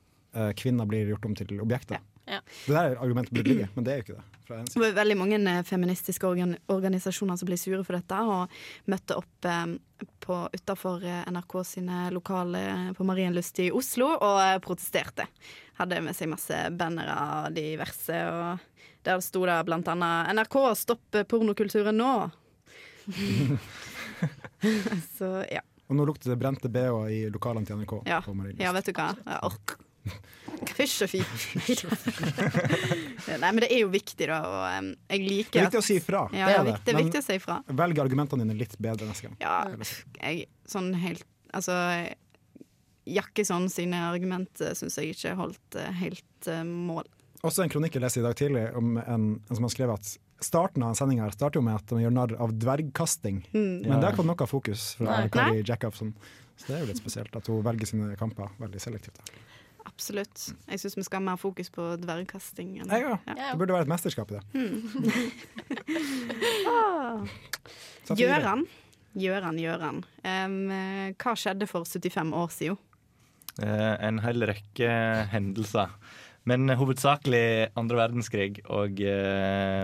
kvinner 0.59 0.85
blir 0.85 1.07
gjort 1.09 1.23
om 1.25 1.33
til 1.33 1.57
objekter. 1.57 1.97
Ja. 1.97 2.18
Det 2.29 2.73
der 2.73 2.93
er 2.93 3.01
argumentet 3.01 3.33
burde 3.35 3.49
ligge, 3.49 3.69
men 3.75 3.85
det 3.85 3.93
er 3.93 3.99
jo 3.99 4.05
ikke 4.05 4.17
det. 4.17 4.25
Fra 4.47 4.57
en 4.59 4.67
side. 4.67 4.73
Det 4.75 4.83
var 4.83 4.95
veldig 5.01 5.17
mange 5.19 5.39
eh, 5.51 5.61
feministiske 5.67 6.27
organ 6.29 6.55
organisasjoner 6.71 7.39
som 7.39 7.49
ble 7.49 7.57
sure 7.61 7.81
for 7.87 7.97
dette, 7.97 8.19
og 8.21 8.91
møtte 8.91 9.17
opp 9.19 9.49
eh, 9.49 9.75
på 10.23 10.39
utafor 10.55 11.05
NRK 11.29 11.55
sine 11.67 12.05
lokale 12.15 12.63
på 12.97 13.07
Marienlyst 13.07 13.61
i 13.65 13.69
Oslo 13.75 14.11
og 14.15 14.41
eh, 14.43 14.57
protesterte. 14.63 15.27
Hadde 15.81 16.01
med 16.03 16.17
seg 16.17 16.31
masse 16.31 16.63
bannere 16.75 17.15
av 17.15 17.53
diverse, 17.55 18.23
og 18.29 19.03
der 19.07 19.21
sto 19.23 19.45
det 19.47 19.61
blant 19.67 19.87
annet 19.87 20.33
'NRK, 20.35 20.57
stopp 20.75 21.21
pornokulturen 21.31 21.97
nå'. 21.97 22.29
Så 25.17 25.43
ja. 25.51 25.61
Og 25.89 25.97
nå 25.97 26.05
lukter 26.05 26.29
det 26.29 26.37
brente 26.37 26.69
BH 26.69 26.97
i 27.09 27.21
lokalene 27.33 27.65
til 27.65 27.79
NRK. 27.81 28.01
Ja. 28.05 28.21
på 28.21 28.35
Marienlyst. 28.37 28.61
ja, 28.61 28.73
vet 28.75 28.89
du 28.89 28.93
hva. 28.93 29.13
Ja, 29.25 29.39
ork. 29.47 29.79
Fysj 30.77 31.05
og 31.05 31.11
fy. 31.11 31.21
Nei, 33.41 33.51
men 33.51 33.61
det 33.63 33.69
er 33.69 33.83
jo 33.83 33.89
viktig, 33.93 34.27
da. 34.29 34.39
Og 34.43 34.89
jeg 35.11 35.25
liker 35.25 35.51
Det 35.53 35.61
er 35.61 35.67
viktig 35.67 35.81
å 35.81 35.85
si 35.85 35.99
ifra. 35.99 36.23
Ja, 36.35 36.47
det 36.49 36.55
er 36.55 36.63
det. 36.63 36.71
viktig, 36.71 36.85
det 36.85 36.93
er 36.93 36.99
viktig 37.03 37.21
å 37.21 37.25
si 37.25 37.37
ifra. 37.39 37.59
Velg 37.81 38.01
argumentene 38.03 38.45
dine 38.45 38.57
litt 38.59 38.75
bedre 38.81 39.09
neste 39.09 39.29
gang. 39.29 39.37
Ja, 39.43 39.59
jeg, 40.21 40.49
sånn 40.69 40.93
helt 40.99 41.27
Altså, 41.49 41.73
Jakkesson 43.09 43.63
sine 43.73 44.03
argumenter 44.11 44.75
syns 44.77 44.99
jeg 44.99 45.15
ikke 45.15 45.31
holdt 45.39 45.77
eh, 45.81 45.87
helt 45.97 46.49
uh, 46.51 46.61
mål. 46.61 47.07
Også 47.41 47.63
en 47.63 47.71
kronikk 47.73 47.97
jeg 47.97 48.03
leste 48.03 48.21
i 48.21 48.25
dag 48.25 48.35
tidlig 48.37 48.67
om 48.77 48.99
en, 49.01 49.23
en 49.39 49.57
som 49.57 49.65
har 49.65 49.73
skrevet 49.73 49.97
at 49.97 50.45
starten 50.45 50.83
av 50.85 50.93
sendinga 50.99 51.31
starter 51.33 51.57
jo 51.57 51.65
med 51.65 51.79
at 51.79 51.95
man 51.95 52.03
gjør 52.03 52.13
narr 52.15 52.35
av 52.45 52.53
dvergkasting. 52.53 53.41
Mm. 53.49 53.87
Men 53.87 53.95
det 53.95 54.03
har 54.03 54.13
ikke 54.13 54.21
fått 54.21 54.29
noe 54.29 54.49
fokus 54.51 54.85
fra. 54.99 55.17
Kari. 55.33 55.63
Jacobson. 55.65 56.13
Så 56.59 56.67
det 56.67 56.75
er 56.75 56.83
jo 56.83 56.89
litt 56.91 56.99
spesielt 56.99 57.35
at 57.39 57.49
hun 57.49 57.63
velger 57.65 57.87
sine 57.87 58.13
kamper 58.19 58.51
veldig 58.59 58.83
selektivt. 58.83 59.19
Da. 59.19 59.39
Absolutt. 59.89 60.45
Jeg 60.69 60.79
syns 60.83 60.95
vi 60.99 61.03
skal 61.07 61.19
ha 61.21 61.25
mer 61.31 61.39
fokus 61.41 61.69
på 61.73 61.87
dvergkasting. 62.01 62.77
enn- 62.81 62.93
Ja. 62.93 63.17
Det 63.25 63.57
burde 63.59 63.73
være 63.73 63.87
et 63.87 63.91
mesterskap 63.91 64.31
i 64.31 64.37
det. 64.37 64.43
Mm. 64.53 64.77
ah. 66.69 67.25
Gjøran. 68.15 68.65
Gjøran, 69.19 69.57
Gjøran. 69.59 70.03
Eh, 70.23 71.13
hva 71.17 71.35
skjedde 71.35 71.67
for 71.67 71.83
75 71.85 72.33
år 72.33 72.49
siden? 72.53 72.77
Uh, 73.59 73.95
en 74.07 74.19
hel 74.23 74.45
rekke 74.47 74.89
hendelser. 75.33 75.91
Men 76.47 76.69
hovedsakelig 76.79 77.71
andre 77.77 77.97
verdenskrig 77.99 78.61
og 78.71 79.01
eh, 79.03 79.83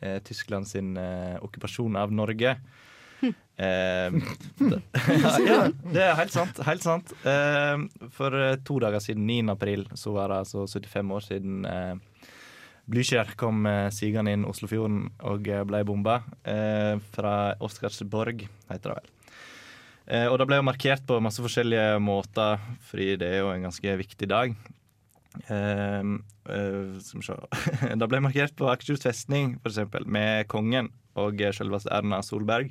eh, 0.00 0.18
Tyskland 0.24 0.68
sin 0.70 0.92
uh, 0.96 1.34
okkupasjon 1.42 1.98
av 1.98 2.12
Norge. 2.14 2.54
Eh, 3.22 4.12
ja, 5.46 5.60
det 5.92 6.02
er 6.04 6.18
helt 6.18 6.34
sant. 6.34 6.58
Helt 6.66 6.84
sant. 6.84 7.12
Eh, 7.24 7.86
for 8.12 8.36
eh, 8.36 8.58
to 8.66 8.80
dager 8.84 9.00
siden, 9.00 9.24
9. 9.28 9.52
april, 9.54 9.86
så 9.96 10.12
var 10.16 10.32
det 10.32 10.42
altså 10.44 10.66
75 10.68 11.14
år 11.16 11.24
siden 11.24 11.64
eh, 11.70 11.94
Blykjer 12.86 13.32
kom 13.34 13.64
eh, 13.66 13.88
sigende 13.90 14.30
inn 14.30 14.46
Oslofjorden 14.46 15.08
og 15.26 15.48
eh, 15.50 15.64
ble 15.66 15.82
bomba. 15.88 16.20
Eh, 16.46 16.94
fra 17.16 17.56
Oscarsborg, 17.64 18.46
heter 18.70 18.92
det 18.92 18.98
vel. 19.00 19.12
Og 20.30 20.36
det 20.38 20.44
ble 20.46 20.60
jo 20.60 20.62
markert 20.68 21.02
på 21.02 21.16
masse 21.18 21.42
forskjellige 21.42 21.96
måter, 21.98 22.60
fordi 22.86 23.16
det 23.18 23.26
er 23.26 23.40
jo 23.40 23.48
en 23.50 23.64
ganske 23.66 23.94
viktig 23.98 24.28
dag. 24.30 24.52
Skal 25.42 26.12
vi 27.18 27.26
se 27.26 27.34
Det 27.98 28.08
ble 28.12 28.20
markert 28.22 28.54
på 28.54 28.68
Akershus 28.70 29.02
festning, 29.02 29.56
eksempel, 29.66 30.06
med 30.06 30.46
kongen 30.46 30.92
og 31.18 31.42
selveste 31.58 31.90
Erna 31.90 32.20
Solberg. 32.22 32.70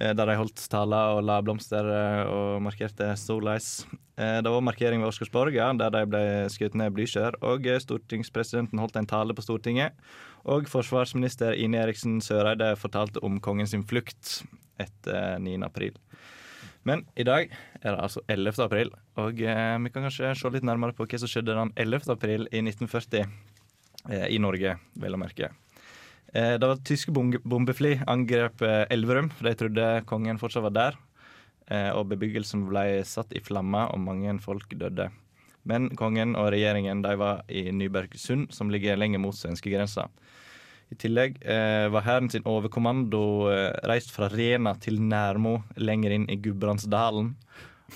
Eh, 0.00 0.14
der 0.16 0.30
de 0.30 0.38
holdt 0.38 0.62
taler 0.72 1.16
og 1.16 1.24
la 1.26 1.40
blomster 1.44 1.88
eh, 1.92 2.22
og 2.24 2.62
markerte 2.64 3.10
Solheis. 3.20 3.84
Eh, 4.16 4.38
det 4.44 4.52
var 4.52 4.64
markering 4.64 5.02
ved 5.02 5.10
Oscarsborg, 5.10 5.56
ja, 5.56 5.68
der 5.76 5.92
de 5.92 6.04
ble 6.08 6.22
skutt 6.52 6.76
ned 6.78 6.94
Blücher. 6.96 7.36
Og 7.44 7.68
stortingspresidenten 7.84 8.80
holdt 8.80 8.96
en 8.96 9.08
tale 9.10 9.36
på 9.36 9.44
Stortinget. 9.44 9.98
Og 10.48 10.70
forsvarsminister 10.70 11.58
Ine 11.60 11.82
Eriksen 11.84 12.20
Søreide 12.24 12.72
fortalte 12.80 13.22
om 13.22 13.40
kongens 13.40 13.76
flukt 13.86 14.42
etter 14.80 15.38
9. 15.38 15.60
april. 15.66 15.98
Men 16.82 17.04
i 17.14 17.22
dag 17.22 17.52
er 17.82 17.92
det 17.92 17.98
altså 18.00 18.24
11. 18.26 18.58
april, 18.64 18.90
og 19.14 19.38
vi 19.38 19.46
kan 19.94 20.02
kanskje 20.02 20.32
se 20.34 20.50
litt 20.50 20.66
nærmere 20.66 20.96
på 20.96 21.06
hva 21.06 21.20
som 21.20 21.30
skjedde 21.30 21.54
den 21.54 21.70
11. 21.78 22.08
april 22.10 22.48
i 22.50 22.58
1940 22.64 23.22
eh, 24.10 24.26
i 24.34 24.40
Norge, 24.42 24.74
vel 24.98 25.14
å 25.14 25.20
merke. 25.20 25.52
Eh, 26.32 26.54
det 26.58 26.68
var 26.68 26.80
tyske 26.84 27.12
bombefly 27.12 27.98
angrep 28.08 28.62
eh, 28.64 28.84
Elverum, 28.92 29.30
for 29.36 29.48
de 29.48 29.56
trodde 29.58 29.88
kongen 30.08 30.40
fortsatt 30.40 30.66
var 30.68 30.76
der. 30.76 31.00
Eh, 31.68 31.90
og 31.92 32.08
bebyggelsen 32.10 32.64
ble 32.68 33.02
satt 33.08 33.34
i 33.36 33.42
flammer, 33.44 33.92
og 33.92 34.00
mange 34.04 34.36
folk 34.44 34.72
døde. 34.78 35.10
Men 35.68 35.92
kongen 35.96 36.34
og 36.34 36.50
regjeringen 36.54 37.04
de 37.04 37.16
var 37.20 37.44
i 37.52 37.68
Nybergsund, 37.70 38.50
som 38.50 38.72
ligger 38.72 38.98
lenger 38.98 39.22
mot 39.22 39.36
svenskegrensa. 39.36 40.08
I 40.92 40.96
tillegg 41.00 41.38
var 41.94 42.04
hæren 42.04 42.26
sin 42.28 42.44
overkommando 42.44 43.46
reist 43.88 44.10
fra 44.12 44.26
Rena 44.28 44.74
til 44.76 44.98
Nærmo, 45.00 45.62
lenger 45.80 46.12
inn 46.12 46.26
i 46.28 46.36
Gudbrandsdalen. 46.36 47.30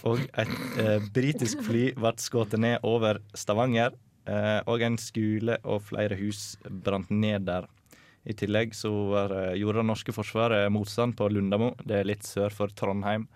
Og 0.05 0.21
et 0.37 0.53
eh, 0.83 0.99
britisk 1.15 1.63
fly 1.65 1.91
ble 1.97 2.13
skutt 2.21 2.57
ned 2.61 2.85
over 2.87 3.21
Stavanger. 3.37 3.95
Eh, 4.27 4.61
og 4.67 4.83
en 4.83 4.99
skole 4.99 5.57
og 5.65 5.85
flere 5.87 6.19
hus 6.19 6.57
brant 6.67 7.11
ned 7.11 7.47
der. 7.47 7.69
I 8.27 8.35
tillegg 8.35 8.75
så 8.75 8.91
var, 9.13 9.31
eh, 9.31 9.59
gjorde 9.61 9.83
det 9.85 9.91
norske 9.93 10.15
forsvaret 10.15 10.73
motstand 10.73 11.15
på 11.17 11.29
Lundamo, 11.31 11.75
det 11.87 12.01
er 12.01 12.09
litt 12.09 12.27
sør 12.27 12.51
for 12.51 12.69
Trondheim. 12.75 13.29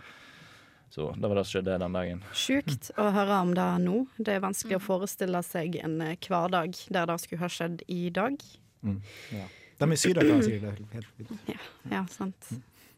Så 0.91 1.13
det 1.15 1.29
var 1.29 1.39
det 1.39 1.45
som 1.47 1.61
skjedde 1.61 1.79
den 1.79 1.95
dagen. 1.95 2.23
Sjukt 2.35 2.91
å 2.99 3.05
høre 3.15 3.37
om 3.45 3.53
det 3.55 3.69
nå. 3.85 4.01
Det 4.19 4.35
er 4.35 4.43
vanskelig 4.43 4.81
å 4.81 4.83
forestille 4.83 5.43
seg 5.47 5.79
en 5.85 6.01
eh, 6.03 6.17
hverdag 6.27 6.75
der 6.91 7.07
det 7.07 7.19
skulle 7.23 7.45
ha 7.45 7.51
skjedd 7.55 7.85
i 7.87 8.11
dag. 8.11 8.43
Mm. 8.83 8.99
Ja. 9.37 9.47
De 9.79 9.93
i 9.93 9.97
Syria 9.97 10.27
kan 10.27 10.43
si 10.43 10.59
det 10.59 10.75
helt 10.75 11.15
fint. 11.17 11.55
Ja, 11.89 12.03
sant. 12.11 12.51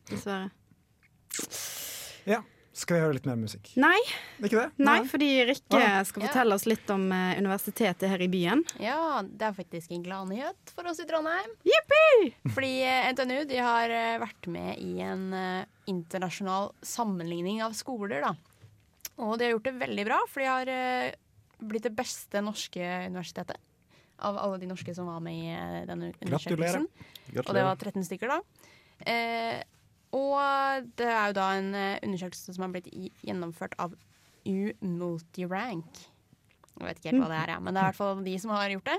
Dessverre. 0.08 0.48
Ja. 2.24 2.40
Skal 2.72 2.96
vi 2.96 3.00
høre 3.02 3.14
litt 3.18 3.26
mer 3.28 3.36
musikk? 3.36 3.68
Nei. 3.76 3.98
Ikke 4.40 4.56
det? 4.56 4.66
Nei, 4.80 4.98
fordi 5.10 5.26
Rikke 5.50 5.76
Ah. 5.76 5.98
skal 6.08 6.24
fortelle 6.24 6.54
oss 6.56 6.64
litt 6.64 6.88
om 6.94 7.02
uh, 7.12 7.34
universitetet 7.36 8.08
her 8.08 8.22
i 8.24 8.28
byen. 8.32 8.62
Ja, 8.80 9.20
det 9.22 9.44
er 9.50 9.52
faktisk 9.58 9.92
en 9.92 10.04
gladnyhet 10.06 10.72
for 10.72 10.88
oss 10.88 11.02
i 11.02 11.06
Trondheim. 11.08 11.52
Yippie! 11.68 12.30
Fordi 12.54 12.70
uh, 12.86 13.10
NTNU 13.12 13.42
de 13.50 13.58
har 13.60 13.92
uh, 13.92 14.22
vært 14.24 14.48
med 14.48 14.80
i 14.80 14.94
en 15.04 15.26
internasjonal 15.90 16.70
sammenligning 16.86 17.60
av 17.66 17.76
skoler. 17.76 18.24
Da. 18.24 18.32
Og 19.20 19.36
de 19.36 19.44
har 19.50 19.52
gjort 19.56 19.68
det 19.68 19.74
veldig 19.82 20.06
bra, 20.08 20.22
for 20.30 20.40
de 20.40 20.48
har 20.48 20.72
blitt 21.62 21.84
det 21.90 21.92
beste 21.94 22.40
norske 22.42 22.80
universitetet. 23.10 23.60
Av 24.22 24.38
alle 24.38 24.56
de 24.62 24.68
norske 24.70 24.94
som 24.96 25.08
var 25.10 25.20
med 25.20 25.34
i 25.34 25.84
denne 25.88 26.12
undersøkelsen. 26.22 26.88
Gratulerer. 27.34 27.48
Og 27.48 27.54
det 27.58 27.64
var 27.66 27.76
13 27.82 28.06
stykker, 28.06 28.32
da. 28.32 28.40
Eh, 29.12 29.60
og 30.12 30.88
det 31.00 31.08
er 31.08 31.30
jo 31.30 31.36
da 31.38 31.48
en 31.56 31.74
eh, 31.74 32.00
undersøkelse 32.04 32.54
som 32.54 32.66
har 32.66 32.72
blitt 32.74 32.90
gjennomført 33.24 33.76
av 33.80 33.94
U-Multirank. 34.48 36.02
Jeg 36.72 36.88
vet 36.88 36.98
ikke 36.98 37.12
helt 37.12 37.22
hva 37.22 37.30
det 37.30 37.40
er, 37.42 37.52
ja, 37.54 37.60
men 37.62 37.74
det 37.74 37.82
er 37.82 37.86
i 37.86 37.92
hvert 37.92 38.00
fall 38.00 38.24
de 38.26 38.34
som 38.42 38.52
har 38.54 38.72
gjort 38.72 38.90
det. 38.90 38.98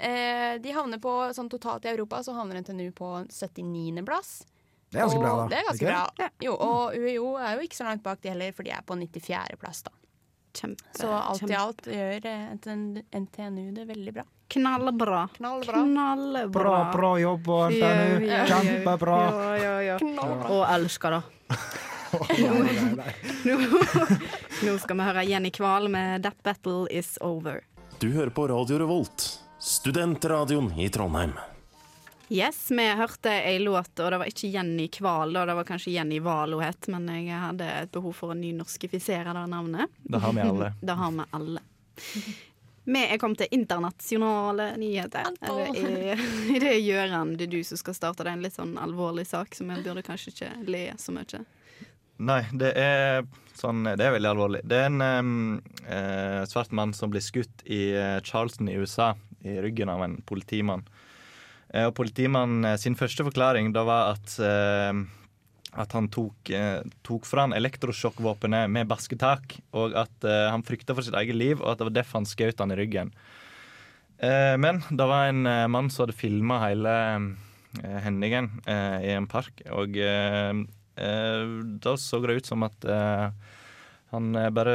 Eh, 0.00 0.54
de 0.64 0.72
havner 0.72 1.00
på, 1.02 1.12
sånn 1.36 1.50
Totalt 1.52 1.84
i 1.84 1.92
Europa 1.92 2.22
så 2.24 2.34
havner 2.36 2.62
NTNU 2.64 2.88
på 2.96 3.10
79.-plass. 3.28 4.32
Det 4.90 4.98
er 4.98 5.06
ganske 5.06 5.22
bra, 5.22 5.34
da. 5.38 5.46
Det 5.52 5.58
er 5.58 5.66
ganske 5.68 5.90
bra. 5.90 6.28
Jo, 6.42 6.56
og 6.56 6.96
UiO 6.96 7.34
er 7.38 7.56
jo 7.56 7.66
ikke 7.68 7.78
så 7.78 7.86
langt 7.86 8.02
bak 8.02 8.22
de 8.24 8.32
heller, 8.32 8.54
for 8.56 8.66
de 8.66 8.72
er 8.74 8.84
på 8.86 8.96
94.-plass. 8.98 9.84
da. 9.86 9.99
Kjempe, 10.52 10.84
Så 10.98 11.08
alt 11.08 11.50
i 11.50 11.54
alt 11.54 11.86
gjør 11.86 12.26
eh, 12.26 12.46
NTNU, 13.20 13.70
det 13.76 13.86
veldig 13.88 14.14
bra. 14.14 14.24
Knallbra. 14.50 15.28
Knallbra. 15.36 15.84
Knallbra. 15.84 16.48
Bra, 16.50 16.92
bra 16.92 17.12
jobb, 17.20 17.46
NTNU. 17.70 18.26
ja, 18.26 18.40
ja, 18.40 18.46
Kjempebra. 18.50 19.20
Ja, 19.30 19.56
ja, 19.56 19.76
ja. 19.92 19.98
Og 20.50 20.66
elsker 20.74 21.18
det. 21.18 21.22
Nå, 23.46 23.56
nå 24.66 24.72
skal 24.82 24.98
vi 24.98 25.04
høre 25.06 25.22
Jenny 25.28 25.52
Kval 25.54 25.86
med 25.92 26.24
'That 26.24 26.42
Battle 26.42 26.88
Is 26.90 27.18
Over'. 27.22 27.60
Du 28.00 28.10
hører 28.10 28.30
på 28.34 28.48
Radio 28.48 28.78
Revolt, 28.82 29.28
studentradioen 29.58 30.72
i 30.80 30.88
Trondheim. 30.88 31.36
Yes, 32.30 32.70
vi 32.70 32.84
hørte 32.94 33.30
ei 33.42 33.58
låt, 33.58 33.90
og 33.98 34.12
det 34.12 34.18
var 34.22 34.28
ikke 34.30 34.48
Jenny 34.54 34.84
Kval, 34.88 35.32
da. 35.34 35.42
det 35.48 35.54
var 35.58 35.66
kanskje 35.66 35.96
Jenny 35.96 36.20
Wahl 36.22 36.52
hun 36.54 36.62
het, 36.62 36.86
men 36.86 37.08
jeg 37.10 37.34
hadde 37.34 37.66
et 37.66 37.90
behov 37.90 38.14
for 38.14 38.30
å 38.30 38.36
nynorskifisere 38.38 39.34
det 39.34 39.42
navnet. 39.50 39.90
Det 40.06 40.20
har 40.22 40.36
vi 40.36 40.44
alle. 40.44 40.68
det 40.92 40.96
har 41.00 41.16
vi 41.16 41.26
alle. 41.40 41.64
Vi 42.90 43.02
er 43.02 43.18
kommet 43.18 43.42
til 43.42 43.58
internasjonale 43.58 44.68
nyheter. 44.78 45.26
Eller 45.42 45.74
er, 45.74 46.22
er 46.54 46.62
det 46.68 46.76
Gøran, 46.84 47.34
det 47.34 47.48
er 47.48 47.52
du 47.56 47.58
som 47.66 47.82
skal 47.82 47.98
starte? 47.98 48.22
Det 48.22 48.30
er 48.30 48.38
en 48.38 48.46
litt 48.46 48.60
sånn 48.60 48.78
alvorlig 48.78 49.26
sak, 49.26 49.58
så 49.58 49.66
vi 49.66 49.82
burde 49.82 50.06
kanskje 50.06 50.30
ikke 50.30 50.54
le 50.70 50.86
så 51.02 51.16
mye. 51.18 51.42
Nei, 52.30 52.40
det 52.54 52.72
er 52.78 53.24
sånn 53.58 53.82
Det 53.90 54.06
er 54.06 54.14
veldig 54.14 54.34
alvorlig. 54.36 54.62
Det 54.70 54.78
er 54.84 54.90
en 54.92 55.58
eh, 55.82 56.46
svart 56.46 56.70
mann 56.70 56.94
som 56.94 57.10
blir 57.10 57.26
skutt 57.26 57.66
i 57.66 57.88
eh, 57.90 58.18
Charleston 58.22 58.70
i 58.70 58.78
USA, 58.78 59.16
i 59.42 59.58
ryggen 59.66 59.90
av 59.90 60.06
en 60.06 60.20
politimann. 60.30 60.86
Eh, 61.70 61.86
og 61.86 61.94
politimannen 61.98 62.72
eh, 62.72 62.78
sin 62.80 62.98
første 62.98 63.24
forklaring 63.26 63.72
da 63.74 63.84
var 63.86 64.14
at 64.16 64.36
eh, 64.42 65.06
at 65.70 65.92
han 65.94 66.08
tok, 66.10 66.50
tok 67.06 67.26
fra 67.30 67.44
elektrosjokkvåpenet 67.54 68.66
med 68.74 68.88
basketak, 68.90 69.52
og 69.70 69.92
at 69.94 70.26
han 70.26 70.64
frykta 70.66 70.96
for 70.98 71.06
sitt 71.06 71.14
eget 71.14 71.38
liv, 71.38 71.60
og 71.60 71.68
at 71.70 71.78
det 71.78 71.86
var 71.86 71.94
derfor 71.94 72.18
han 72.18 72.26
skjøt 72.26 72.58
han 72.58 72.74
i 72.74 72.78
ryggen. 72.80 73.12
Men 74.18 74.80
det 74.90 75.06
var 75.06 75.30
en 75.30 75.46
mann 75.70 75.92
som 75.94 76.02
hadde 76.02 76.18
filma 76.18 76.58
hele 76.64 76.96
hendingen 78.02 78.50
i 78.66 79.14
en 79.14 79.30
park, 79.30 79.62
og 79.70 79.94
da 80.90 81.94
så 82.02 82.22
det 82.26 82.40
ut 82.40 82.50
som 82.50 82.66
at 82.66 82.90
han 84.10 84.34
eh, 84.34 84.50
bare 84.54 84.74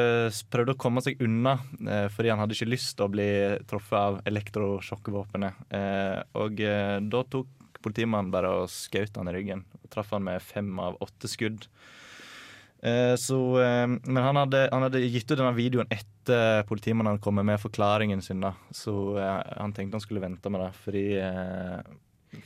prøvde 0.52 0.76
å 0.76 0.80
komme 0.80 1.04
seg 1.04 1.20
unna, 1.24 1.58
eh, 1.84 2.08
fordi 2.14 2.32
han 2.32 2.42
hadde 2.42 2.56
ikke 2.56 2.72
lyst 2.72 2.94
til 2.96 3.08
å 3.08 3.12
bli 3.12 3.28
truffet 3.68 3.98
av 4.00 4.22
elektrosjokkvåpenet. 4.32 5.66
Eh, 5.76 6.22
og 6.40 6.64
da 7.12 7.24
tok 7.32 7.52
politimannen 7.84 8.32
bare 8.34 8.54
og 8.62 8.72
skjøt 8.72 9.20
han 9.20 9.30
i 9.30 9.36
ryggen. 9.36 9.66
Og 9.84 9.92
traff 9.94 10.16
han 10.16 10.26
med 10.26 10.44
fem 10.44 10.72
av 10.82 10.98
åtte 11.04 11.30
skudd. 11.30 11.68
Så, 13.18 13.38
men 13.58 14.18
han 14.22 14.38
hadde, 14.38 14.60
han 14.70 14.84
hadde 14.86 15.00
gitt 15.02 15.32
ut 15.32 15.40
denne 15.40 15.56
videoen 15.58 15.88
etter 15.90 16.62
politimannen 16.70 17.16
hadde 17.16 17.24
kommet 17.24 17.48
med 17.48 17.58
forklaringen 17.58 18.22
sin. 18.22 18.44
da 18.44 18.52
Så 18.70 18.94
han 19.18 19.74
tenkte 19.74 19.98
han 19.98 20.04
skulle 20.04 20.22
vente 20.22 20.52
med 20.54 20.62
det, 20.62 20.68
fordi 20.84 21.06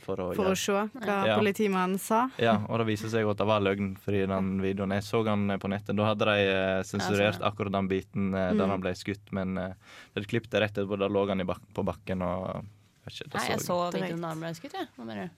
For 0.05 0.15
å, 0.21 0.27
For 0.35 0.51
å 0.51 0.55
se 0.57 0.71
hva 0.73 1.15
Ja. 1.27 1.37
politimannen 1.39 1.99
sa. 1.99 2.29
ja, 2.37 2.55
og 2.67 2.79
det 2.79 2.87
viser 2.87 3.09
seg 3.09 3.27
at 3.29 3.37
det 3.37 3.47
var 3.47 3.61
løgn, 3.61 3.95
fordi 4.03 4.25
den 4.27 4.61
videoen 4.61 4.91
Jeg 4.93 5.03
så 5.03 5.23
han 5.27 5.47
på 5.59 5.69
nettet. 5.69 5.95
Da 5.95 6.05
hadde 6.11 6.25
de 6.25 6.37
eh, 6.49 6.81
sensurert 6.83 7.39
akkurat 7.41 7.71
den 7.71 7.87
biten 7.87 8.33
eh, 8.33 8.53
der 8.53 8.65
Mm. 8.65 8.69
han 8.69 8.81
ble 8.81 8.91
skutt, 8.95 9.31
men 9.31 9.57
eh, 9.57 9.73
de 10.15 10.21
klippet 10.25 10.53
rett 10.59 10.71
etterpå. 10.77 10.97
Da 10.99 11.07
lå 11.07 11.27
han 11.27 11.41
i 11.41 11.43
bak 11.43 11.61
på 11.73 11.83
bakken 11.85 12.21
og 12.21 12.65
vet 13.05 13.13
ikke, 13.13 13.29
det 13.31 13.35
Nei, 13.35 13.47
jeg 13.49 13.59
så 13.59 13.91
så- 13.91 13.93
videoen 13.93 14.21
da 14.21 14.27
han 14.29 14.39
ble 14.39 14.53
skutt, 14.53 14.73
jeg. 14.73 14.87
Ja. 14.97 15.29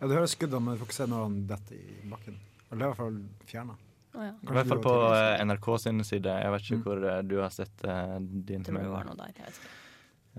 Ja, 0.00 0.06
du 0.06 0.14
hører 0.14 0.26
skuddene, 0.30 0.62
men 0.62 0.74
du 0.78 0.84
får 0.84 0.86
ikke 0.88 0.94
se 0.94 1.06
når 1.06 1.22
han 1.22 1.46
detter 1.46 1.74
i 1.74 2.08
bakken. 2.08 2.34
Eller 2.70 2.78
det 2.78 2.82
er 2.82 2.86
i 2.86 2.92
hvert 2.92 2.96
fall 2.96 3.20
fjerna. 3.46 3.74
Oh, 4.14 4.22
ja. 4.24 4.30
I 4.42 4.52
hvert 4.54 4.66
fall 4.68 4.78
på 4.82 4.92
NRK 5.46 5.78
sin 5.80 6.02
side. 6.04 6.24
Jeg 6.42 6.50
vet 6.50 6.62
ikke 6.62 6.82
hvor 6.82 7.04
eh, 7.10 7.22
du 7.22 7.36
har 7.40 7.50
sett 7.50 7.84
uh, 7.84 8.18
din. 8.18 8.64
Tror 8.64 8.78
det 8.80 8.90
var 8.90 9.04
noe 9.04 9.14
der. 9.16 9.32
Jeg 9.36 9.44
vet 9.46 9.58
ikke. 9.58 9.74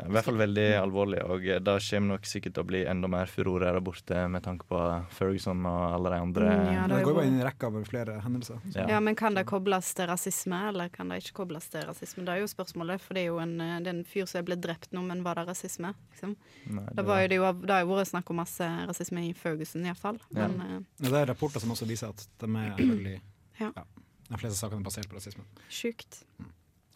I 0.06 0.12
hvert 0.14 0.26
fall 0.26 0.38
veldig 0.40 0.66
alvorlig, 0.80 1.20
og 1.26 1.46
eh, 1.48 1.60
det 1.60 1.76
kommer 1.90 2.14
nok 2.16 2.26
sikkert 2.30 2.54
til 2.56 2.64
å 2.64 2.68
bli 2.70 2.82
enda 2.86 3.08
mer 3.12 3.26
furore 3.32 3.66
her 3.72 3.80
borte 3.84 4.22
med 4.30 4.44
tanke 4.46 4.66
på 4.70 4.80
Ferguson 5.18 5.66
og 5.66 5.94
alle 5.96 6.10
de 6.14 6.20
andre. 6.24 6.46
Mm, 6.50 6.74
ja, 6.76 6.88
Det 6.88 7.04
går 7.06 7.14
jo- 7.20 7.26
inn 7.28 7.38
i 7.38 7.42
en 7.42 7.48
rekke 7.48 7.68
av 7.70 7.80
flere 7.90 8.16
hendelser. 8.24 8.60
Ja. 8.76 8.88
Ja, 8.96 9.00
men 9.00 9.16
kan 9.16 9.34
det 9.36 9.46
kobles 9.46 9.94
til 9.94 10.08
rasisme, 10.08 10.60
eller 10.70 10.90
kan 10.90 11.10
det 11.10 11.22
ikke 11.24 11.34
kobles 11.44 11.70
til 11.70 11.82
rasisme? 11.90 12.24
Det 12.26 12.30
er 12.36 12.40
jo 12.44 12.48
spørsmålet, 12.52 13.00
for 13.02 13.14
det 13.14 13.22
er 13.24 13.28
jo 13.32 13.40
en, 13.40 13.60
eh, 13.62 13.80
det 13.80 13.88
er 13.88 13.98
en 13.98 14.04
fyr 14.06 14.26
som 14.28 14.40
er 14.40 14.44
blitt 14.50 14.62
drept 14.62 14.92
nå, 14.92 15.02
men 15.06 15.24
var 15.24 15.36
det 15.36 15.48
rasisme? 15.48 15.94
Liksom? 16.14 16.36
Nei, 16.70 16.86
det, 16.94 17.06
var 17.06 17.22
jo, 17.22 17.28
det, 17.28 17.36
jo, 17.42 17.54
det 17.66 17.70
har 17.72 17.82
jo 17.86 17.96
vært 17.96 18.12
snakk 18.14 18.30
om 18.30 18.36
masse 18.38 18.62
rasisme 18.88 19.26
i 19.30 19.34
Ferguson, 19.34 19.86
iallfall. 19.86 20.20
Ja. 20.36 20.48
Men 20.48 20.62
eh, 20.62 20.80
Ja, 21.06 21.10
det 21.10 21.22
er 21.24 21.34
rapporter 21.34 21.60
som 21.60 21.72
også 21.72 21.86
viser 21.88 22.10
at 22.10 22.28
de 22.40 22.46
er 22.46 22.76
veldig 22.78 23.20
Ja. 23.60 23.72
ja, 23.76 23.84
De 24.30 24.38
fleste 24.38 24.58
sakene 24.62 24.80
er 24.80 24.84
basert 24.90 25.08
på 25.10 25.16
rasisme. 25.18 25.44
sjukt. 25.70 26.24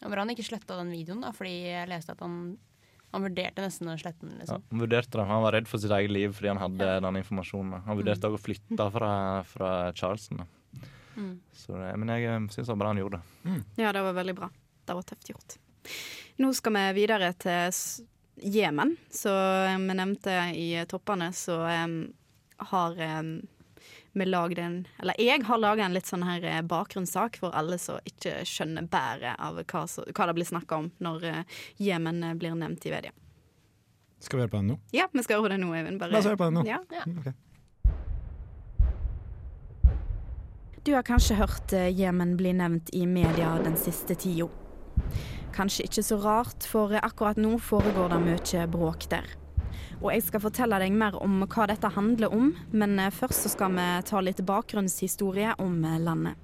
Ja, 0.02 0.08
men 0.08 0.18
han 0.18 0.28
ikke 0.34 0.44
sletta 0.44 0.76
den 0.76 0.90
videoen, 0.92 1.22
da, 1.22 1.30
fordi 1.32 1.62
jeg 1.64 1.88
leste 1.88 2.10
at 2.12 2.20
han, 2.20 2.58
han 3.14 3.24
vurderte 3.28 3.62
nesten 3.64 3.90
å 3.92 3.96
slette 4.00 4.26
den. 4.26 4.34
Ja, 4.36 4.42
Liksom. 4.42 4.64
han 4.70 4.82
vurderte 4.84 5.18
det. 5.20 5.26
Han 5.30 5.44
var 5.46 5.56
redd 5.56 5.70
for 5.70 5.82
sitt 5.82 5.94
eget 5.94 6.12
liv 6.12 6.34
fordi 6.34 6.50
han 6.50 6.62
hadde 6.62 6.88
den 7.06 7.20
informasjonen. 7.22 7.84
Han 7.86 8.00
vurderte 8.00 8.30
òg 8.30 8.38
å 8.38 8.42
flytte 8.42 8.88
fra, 8.94 9.10
fra 9.48 9.70
Charleston. 9.94 10.44
Mm. 11.14 11.36
Så, 11.54 11.76
men 11.78 12.10
jeg 12.10 12.40
syns 12.50 12.66
det 12.66 12.72
var 12.72 12.80
bra 12.82 12.90
han 12.90 13.02
gjorde 13.02 13.20
det. 13.20 13.60
Ja, 13.78 13.92
det 13.94 14.02
var 14.02 14.16
veldig 14.18 14.34
bra. 14.40 14.50
Det 14.84 14.98
var 14.98 15.06
tøft 15.06 15.30
gjort. 15.30 15.56
Nå 16.42 16.50
skal 16.58 16.74
vi 16.74 16.84
videre 16.98 17.30
til 17.38 17.78
Jemen. 18.42 18.96
Så 19.14 19.30
eh, 19.30 19.78
vi 19.78 19.94
nevnte 19.94 20.32
i 20.58 20.68
toppene, 20.90 21.30
så 21.32 21.60
um, 21.86 21.98
har 22.72 22.98
eh, 22.98 23.22
lagd 23.22 23.53
en 24.14 24.86
Eller 25.00 25.14
jeg 25.18 25.42
har 25.44 25.58
laga 25.58 25.84
en 25.84 25.92
litt 25.94 26.06
sånn 26.06 26.22
her 26.22 26.44
eh, 26.44 26.62
bakgrunnssak 26.62 27.36
for 27.40 27.50
alle 27.54 27.78
som 27.78 27.98
ikke 28.04 28.44
skjønner 28.44 28.86
bæret 28.88 29.36
av 29.38 29.56
hva, 29.64 29.86
så, 29.88 30.04
hva 30.14 30.26
det 30.26 30.34
blir 30.34 30.46
snakka 30.46 30.76
om 30.76 30.90
når 31.00 31.24
eh, 31.24 31.44
Jemen 31.78 32.22
eh, 32.24 32.34
blir 32.34 32.54
nevnt 32.54 32.86
i 32.86 32.90
media. 32.94 33.12
Skal 34.20 34.38
vi 34.38 34.42
høre 34.44 34.50
på 34.54 34.56
den 34.62 34.68
nå? 34.72 34.78
Ja, 34.92 35.08
vi 35.12 35.22
skal 35.22 35.42
høre 35.42 35.56
den 35.58 35.66
nå, 35.66 35.74
Eivind. 35.74 35.98
Bare- 36.00 36.12
La 36.12 36.18
oss 36.18 36.26
høre 36.26 36.36
på 36.40 36.44
den 36.48 36.54
nå. 36.54 36.64
Ja. 36.66 36.78
Ja. 36.90 37.04
Okay. 37.20 37.32
Du 40.84 40.92
har 40.94 41.02
kanskje 41.02 41.34
hørt 41.38 41.72
Jemen 41.96 42.36
bli 42.36 42.52
nevnt 42.52 42.90
i 42.92 43.06
media 43.06 43.54
den 43.64 43.76
siste 43.76 44.14
tida. 44.14 44.48
Kanskje 45.54 45.86
ikke 45.86 46.02
så 46.02 46.18
rart, 46.20 46.64
for 46.66 46.92
akkurat 46.98 47.38
nå 47.40 47.54
foregår 47.62 48.10
det 48.12 48.18
mye 48.24 48.66
bråk 48.68 49.06
der. 49.12 49.28
Og 50.02 50.10
jeg 50.12 50.24
skal 50.26 50.42
fortelle 50.44 50.78
deg 50.82 50.94
mer 50.96 51.16
om 51.22 51.42
hva 51.44 51.68
dette 51.70 51.90
handler 51.94 52.34
om, 52.34 52.52
men 52.72 52.98
eh, 52.98 53.12
først 53.14 53.46
så 53.46 53.52
skal 53.52 53.76
vi 53.76 53.86
ta 54.08 54.20
litt 54.24 54.42
bakgrunnshistorie 54.46 55.54
om 55.62 55.78
eh, 55.84 56.00
landet. 56.02 56.40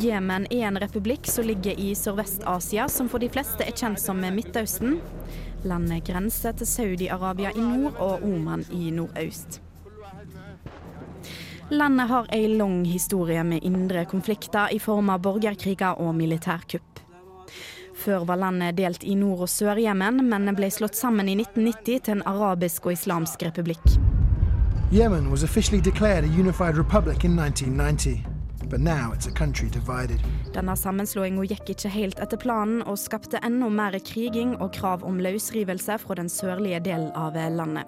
Jemen 0.00 0.46
er 0.48 0.70
en 0.70 0.80
republikk 0.80 1.26
som 1.28 1.44
ligger 1.44 1.76
i 1.76 1.90
Sørvest-Asia, 1.98 2.86
som 2.88 3.10
for 3.12 3.20
de 3.20 3.28
fleste 3.28 3.66
er 3.66 3.76
kjent 3.76 4.00
som 4.00 4.22
Midtøsten. 4.24 4.96
Landet 5.68 6.06
grenser 6.08 6.56
til 6.56 6.66
Saudi-Arabia 6.66 7.52
i 7.52 7.60
nord 7.60 8.00
og 8.00 8.24
Oman 8.24 8.64
i 8.72 8.88
nordøst. 8.94 9.60
Landet 11.72 12.08
har 12.08 12.26
ei 12.32 12.48
lang 12.48 12.82
historie 12.88 13.44
med 13.44 13.64
indre 13.64 14.06
konflikter 14.08 14.72
i 14.72 14.80
form 14.82 15.12
av 15.12 15.22
borgerkriger 15.24 16.00
og 16.00 16.16
militærkupp. 16.16 17.01
Før 18.02 18.24
var 18.26 18.36
landet 18.36 18.76
delt 18.76 19.04
i 19.04 19.14
Nord- 19.14 19.44
og 19.44 19.48
Sør-Jemen, 19.48 20.24
men 20.26 20.54
ble 20.58 20.70
slått 20.74 20.96
sammen 20.98 21.28
i 21.30 21.36
1990 21.38 22.00
til 22.02 22.16
en 22.16 22.24
arabisk 22.26 22.88
og 22.88 22.96
islamsk 22.96 23.44
republikk. 23.46 23.84
Yemen 24.92 25.30
was 25.30 25.44
officially 25.44 25.80
declared 25.80 26.24
a 26.24 26.32
unified 26.40 26.76
republic 26.76 27.24
in 27.24 27.38
1990, 27.38 28.26
but 28.68 28.80
now 28.80 29.12
it's 29.14 29.28
a 29.28 29.30
country 29.30 29.68
divided. 29.68 30.18
Denne 30.52 30.74
sammenslåinga 30.76 31.46
gikk 31.54 31.70
ikke 31.76 31.94
helt 31.94 32.18
etter 32.18 32.36
planen, 32.42 32.82
og 32.82 32.98
skapte 32.98 33.38
enda 33.46 33.70
mer 33.70 33.94
kriging 34.02 34.56
og 34.58 34.74
krav 34.74 35.06
om 35.06 35.22
løsrivelse 35.22 36.00
fra 36.02 36.18
den 36.18 36.28
sørlige 36.28 36.82
delen 36.82 37.12
av 37.14 37.38
landet. 37.38 37.86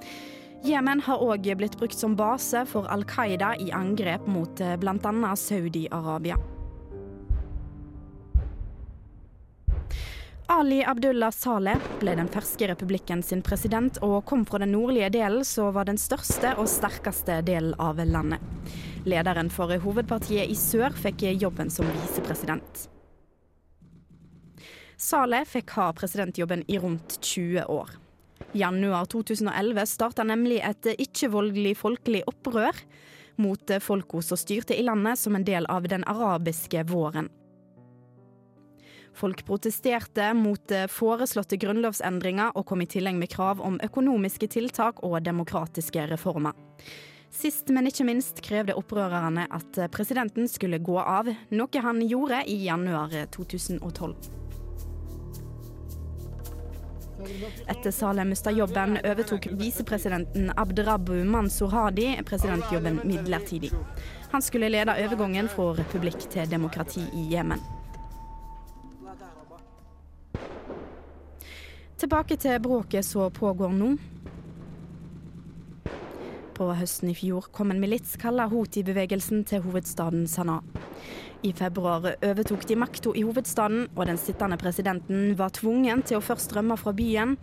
Jemen 0.64 1.03
har 1.05 1.20
òg 1.20 1.50
blitt 1.59 1.77
brukt 1.77 1.98
som 1.98 2.14
base 2.16 2.62
for 2.70 2.87
Al 2.88 3.03
Qaida 3.05 3.57
i 3.61 3.72
angrep 3.74 4.31
mot 4.31 4.62
bl.a. 4.81 5.35
Saudi-Arabia. 5.37 6.38
Ali 10.46 10.85
Abdullah 10.85 11.30
Saleh 11.33 11.76
ble 12.00 12.12
den 12.18 12.28
ferske 12.28 12.66
republikken 12.68 13.22
sin 13.24 13.40
president 13.42 13.96
og 14.04 14.26
kom 14.28 14.42
fra 14.44 14.59
den 14.61 14.74
nordlige 14.74 15.09
delen, 15.14 15.44
som 15.44 15.70
var 15.72 15.87
den 15.88 15.96
største 15.96 16.50
og 16.61 16.68
sterkeste 16.68 17.38
delen 17.46 17.72
av 17.80 17.96
landet. 18.04 18.42
Lederen 19.09 19.48
for 19.48 19.72
hovedpartiet 19.80 20.50
i 20.52 20.57
sør 20.59 20.92
fikk 21.00 21.24
jobben 21.40 21.72
som 21.72 21.88
visepresident. 21.88 22.83
Saleh 25.00 25.46
fikk 25.48 25.72
ha 25.78 25.87
presidentjobben 25.96 26.66
i 26.68 26.76
rundt 26.78 27.16
20 27.24 27.64
år. 27.64 27.94
Januar 28.52 29.09
2011 29.11 29.87
starta 29.88 30.26
nemlig 30.28 30.61
et 30.61 30.90
ikke-voldelig 30.92 31.72
folkelig 31.80 32.20
opprør 32.28 32.76
mot 33.40 33.72
folka 33.80 34.20
som 34.22 34.38
styrte 34.38 34.76
i 34.76 34.85
landet 34.85 35.18
som 35.18 35.35
en 35.35 35.48
del 35.48 35.64
av 35.72 35.88
den 35.88 36.04
arabiske 36.04 36.85
våren. 36.92 37.33
Folk 39.14 39.44
protesterte 39.46 40.33
mot 40.35 40.74
foreslåtte 40.90 41.59
grunnlovsendringer 41.62 42.55
og 42.59 42.66
kom 42.66 42.83
i 42.83 42.88
tillegg 42.90 43.18
med 43.18 43.31
krav 43.31 43.62
om 43.62 43.79
økonomiske 43.85 44.48
tiltak 44.57 45.03
og 45.07 45.20
demokratiske 45.22 46.09
reformer. 46.11 46.57
Sist, 47.35 47.70
men 47.74 47.88
ikke 47.90 48.07
minst 48.07 48.42
krevde 48.46 48.77
opprørerne 48.79 49.48
at 49.50 49.79
presidenten 49.94 50.46
skulle 50.50 50.79
gå 50.79 50.98
av, 51.03 51.31
noe 51.50 51.83
han 51.83 52.03
gjorde 52.07 52.44
i 52.50 52.61
januar 52.66 53.14
2012. 53.35 54.14
Etter 57.66 57.90
Saleh 57.90 58.24
mista 58.24 58.50
jobben, 58.50 58.98
overtok 59.05 59.46
visepresidenten 59.59 60.53
Abdrabu 60.57 61.24
Mansour 61.24 61.70
Hadi 61.70 62.11
presidentjobben 62.27 63.00
midlertidig. 63.05 63.70
Han 64.31 64.42
skulle 64.42 64.68
lede 64.68 64.98
overgangen 65.07 65.48
fra 65.48 65.72
republikk 65.79 66.29
til 66.31 66.50
demokrati 66.50 67.07
i 67.14 67.29
Jemen. 67.33 67.62
Tilbake 72.05 72.37
til 72.37 72.59
bråket 72.61 73.07
som 73.09 73.31
pågår 73.33 73.71
nå. 73.73 73.87
På 76.53 76.67
høsten 76.77 77.09
i 77.09 77.14
fjor 77.17 77.47
kom 77.57 77.71
en 77.73 77.79
milits 77.81 78.19
kalla 78.21 78.45
Houthi-bevegelsen 78.51 79.40
til 79.49 79.62
hovedstaden 79.64 80.27
Sanaa. 80.29 80.61
I 81.49 81.55
februar 81.57 82.11
overtok 82.19 82.67
de 82.69 82.77
makta 82.77 83.14
i 83.17 83.23
hovedstaden, 83.25 83.87
og 83.97 84.05
den 84.11 84.21
sittende 84.21 84.59
presidenten 84.61 85.33
var 85.38 85.57
tvungen 85.57 86.05
til 86.05 86.21
å 86.21 86.27
først 86.27 86.53
rømme 86.53 86.77
fra 86.77 86.93
byen, 86.93 87.38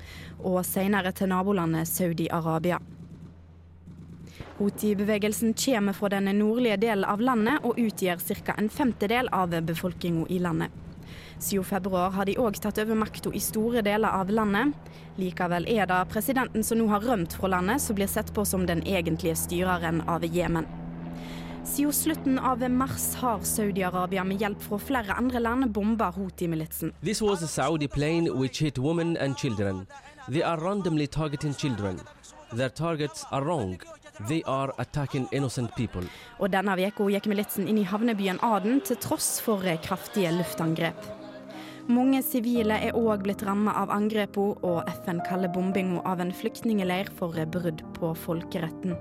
og 0.45 0.61
senere 0.69 1.09
til 1.17 1.33
nabolandet 1.33 1.89
Saudi-Arabia. 1.89 2.77
Houthi-bevegelsen 4.59 5.57
kommer 5.57 5.97
fra 5.97 6.13
den 6.13 6.29
nordlige 6.37 6.77
delen 6.85 7.09
av 7.09 7.25
landet 7.25 7.65
og 7.65 7.81
utgjør 7.81 8.21
ca. 8.45 8.59
en 8.59 8.69
femtedel 8.69 9.33
av 9.33 9.57
befolkninga 9.57 10.29
i 10.29 10.37
landet. 10.37 10.90
Siden 11.39 11.63
februar 11.63 12.11
har 12.15 12.25
de 12.25 12.37
òg 12.39 12.59
tatt 12.61 12.79
over 12.83 12.97
makta 12.97 13.33
i 13.33 13.41
store 13.41 13.81
deler 13.85 14.09
av 14.09 14.29
landet. 14.29 14.75
Likevel 15.17 15.67
er 15.69 15.89
det 15.89 15.99
presidenten 16.13 16.63
som 16.63 16.79
nå 16.79 16.87
har 16.91 17.03
rømt 17.05 17.33
fra 17.33 17.49
landet, 17.51 17.81
som 17.81 17.97
blir 17.97 18.07
sett 18.07 18.33
på 18.33 18.45
som 18.45 18.65
den 18.65 18.83
egentlige 18.87 19.35
styreren 19.35 20.01
av 20.07 20.25
Jemen. 20.25 20.67
Siden 21.63 21.93
slutten 21.93 22.39
av 22.39 22.63
mars 22.69 23.15
har 23.15 23.39
Saudi-Arabia 23.39 24.23
med 24.23 24.41
hjelp 24.41 24.61
fra 24.61 24.79
flere 24.79 25.13
andre 25.13 25.39
land 25.39 25.69
bomba 25.71 26.09
Houthi-militsen. 26.11 26.93
This 27.01 27.21
was 27.21 27.43
a 27.43 27.47
Saudi 27.47 27.87
plane 27.87 28.29
which 28.33 28.61
hit 28.61 28.77
women 28.77 29.17
and 29.17 29.37
children. 29.37 29.85
They 30.27 30.43
are 30.43 30.57
randomly 30.57 31.07
targeting 31.07 31.53
children. 31.53 31.99
Their 32.51 32.69
targets 32.69 33.25
are 33.31 33.45
wrong. 33.45 33.79
They 34.27 34.43
are 34.43 34.73
attacking 34.77 35.27
innocent 35.31 35.75
people. 35.75 36.05
Og 36.39 36.51
denne 36.53 36.75
uka 36.77 37.07
gikk 37.09 37.27
militsen 37.31 37.67
inn 37.67 37.79
i 37.81 37.87
havnebyen 37.87 38.41
Aden 38.45 38.81
til 38.85 38.99
tross 39.01 39.39
for 39.41 39.65
kraftige 39.81 40.31
luftangrep. 40.35 41.07
Mange 41.89 42.21
sivile 42.23 42.77
er 42.77 42.95
òg 42.95 43.23
blitt 43.25 43.41
rammet 43.43 43.75
av 43.75 43.89
angrepene, 43.91 44.55
og 44.61 44.85
FN 45.01 45.21
kaller 45.25 45.49
bombinga 45.51 46.03
av 46.05 46.21
en 46.21 46.31
flyktningeleir 46.31 47.09
for 47.17 47.33
brudd 47.33 47.81
på 47.97 48.13
folkeretten. 48.25 48.95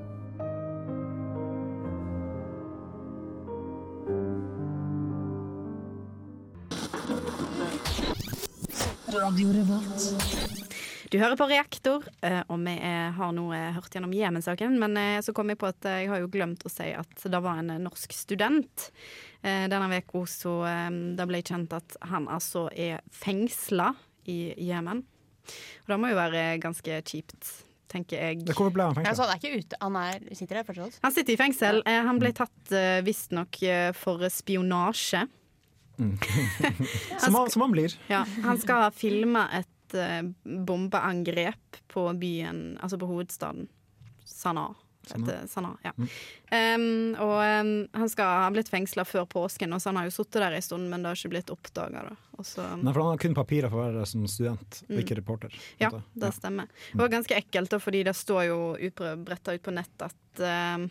Du 11.10 11.16
hører 11.18 11.34
på 11.34 11.46
Reaktor, 11.50 12.04
eh, 12.22 12.38
og 12.46 12.60
vi 12.62 12.72
har 12.78 13.32
nå 13.34 13.48
eh, 13.50 13.72
hørt 13.74 13.96
gjennom 13.96 14.12
Jemen-saken. 14.14 14.76
Men 14.78 14.92
eh, 14.94 15.16
så 15.26 15.32
kom 15.34 15.48
jeg 15.50 15.58
på 15.58 15.66
at 15.66 15.86
jeg 15.90 16.06
har 16.06 16.20
jo 16.22 16.28
glemt 16.30 16.62
å 16.62 16.70
si 16.70 16.86
at 16.94 17.24
det 17.32 17.40
var 17.42 17.58
en 17.58 17.72
norsk 17.82 18.14
student 18.14 18.84
eh, 19.42 19.64
denne 19.66 19.98
uka 19.98 20.22
så 20.30 20.52
det 21.18 21.26
ble 21.26 21.40
kjent 21.42 21.74
at 21.74 21.96
han 22.12 22.28
altså 22.30 22.68
er 22.70 23.02
fengsla 23.10 23.88
i 24.30 24.52
Jemen. 24.68 25.00
Og 25.82 25.90
det 25.90 25.98
må 25.98 26.12
jo 26.12 26.20
være 26.20 26.44
ganske 26.62 27.00
kjipt, 27.02 27.50
tenker 27.90 28.22
jeg. 28.28 28.46
Hvorfor 28.52 28.70
ble 28.78 28.86
han 28.86 29.00
fengsla? 29.00 29.10
Altså, 29.10 29.26
han 29.26 29.34
er 29.34 29.42
ikke 29.42 29.64
ute, 29.64 29.80
han 29.82 29.98
er, 29.98 30.30
sitter 30.30 30.60
der 30.60 30.68
fortsatt? 30.70 31.00
Han 31.08 31.16
sitter 31.16 31.34
i 31.34 31.38
fengsel. 31.40 31.82
Han 31.90 32.22
ble 32.22 32.30
tatt 32.38 32.76
visstnok 33.08 33.58
for 33.98 34.30
spionasje. 34.30 35.26
Som 37.20 37.34
han, 37.34 37.50
som 37.52 37.66
han 37.66 37.74
blir. 37.74 37.92
Ja, 38.08 38.22
han 38.46 38.56
skal 38.62 38.86
ha 38.86 38.94
filma 38.94 39.42
et 39.58 39.68
eh, 39.94 40.22
bombeangrep 40.44 41.80
på 41.92 42.06
byen, 42.20 42.78
altså 42.80 42.98
på 43.00 43.08
hovedstaden. 43.10 43.68
Sanaa. 44.24 44.74
Sanaa. 45.06 45.46
Sanaa, 45.48 45.76
ja. 45.82 45.92
Mm. 45.96 46.08
Em, 46.52 47.14
og 47.18 47.32
um, 47.40 47.70
han 47.96 48.10
skal 48.12 48.28
ha 48.44 48.50
blitt 48.52 48.68
fengsla 48.70 49.04
før 49.08 49.24
påsken, 49.32 49.72
og 49.72 49.80
så 49.80 49.88
han 49.90 49.96
har 49.96 50.06
jo 50.10 50.12
sittet 50.14 50.42
der 50.42 50.54
en 50.58 50.62
stund, 50.62 50.90
men 50.92 51.02
det 51.02 51.10
har 51.10 51.18
ikke 51.18 51.32
blitt 51.32 51.50
oppdaga. 51.54 52.04
Nei, 52.10 52.44
for 52.44 53.00
han 53.00 53.10
har 53.10 53.20
kun 53.22 53.34
papirer 53.36 53.72
for 53.72 53.80
å 53.80 53.88
være 53.88 54.06
som 54.06 54.26
student, 54.30 54.82
Mm. 54.88 55.00
ikke 55.02 55.16
reporter. 55.18 55.56
Ja, 55.80 55.90
måte. 55.90 56.04
det 56.14 56.32
stemmer. 56.36 56.68
Det 56.92 57.00
var 57.00 57.08
ganske 57.16 57.36
ekkelt, 57.36 57.74
fordi 57.82 58.04
det 58.04 58.14
står 58.16 58.44
jo 58.50 58.58
bretta 59.24 59.54
ut 59.56 59.62
på 59.62 59.74
nett 59.74 60.02
at 60.06 60.44
um, 60.76 60.90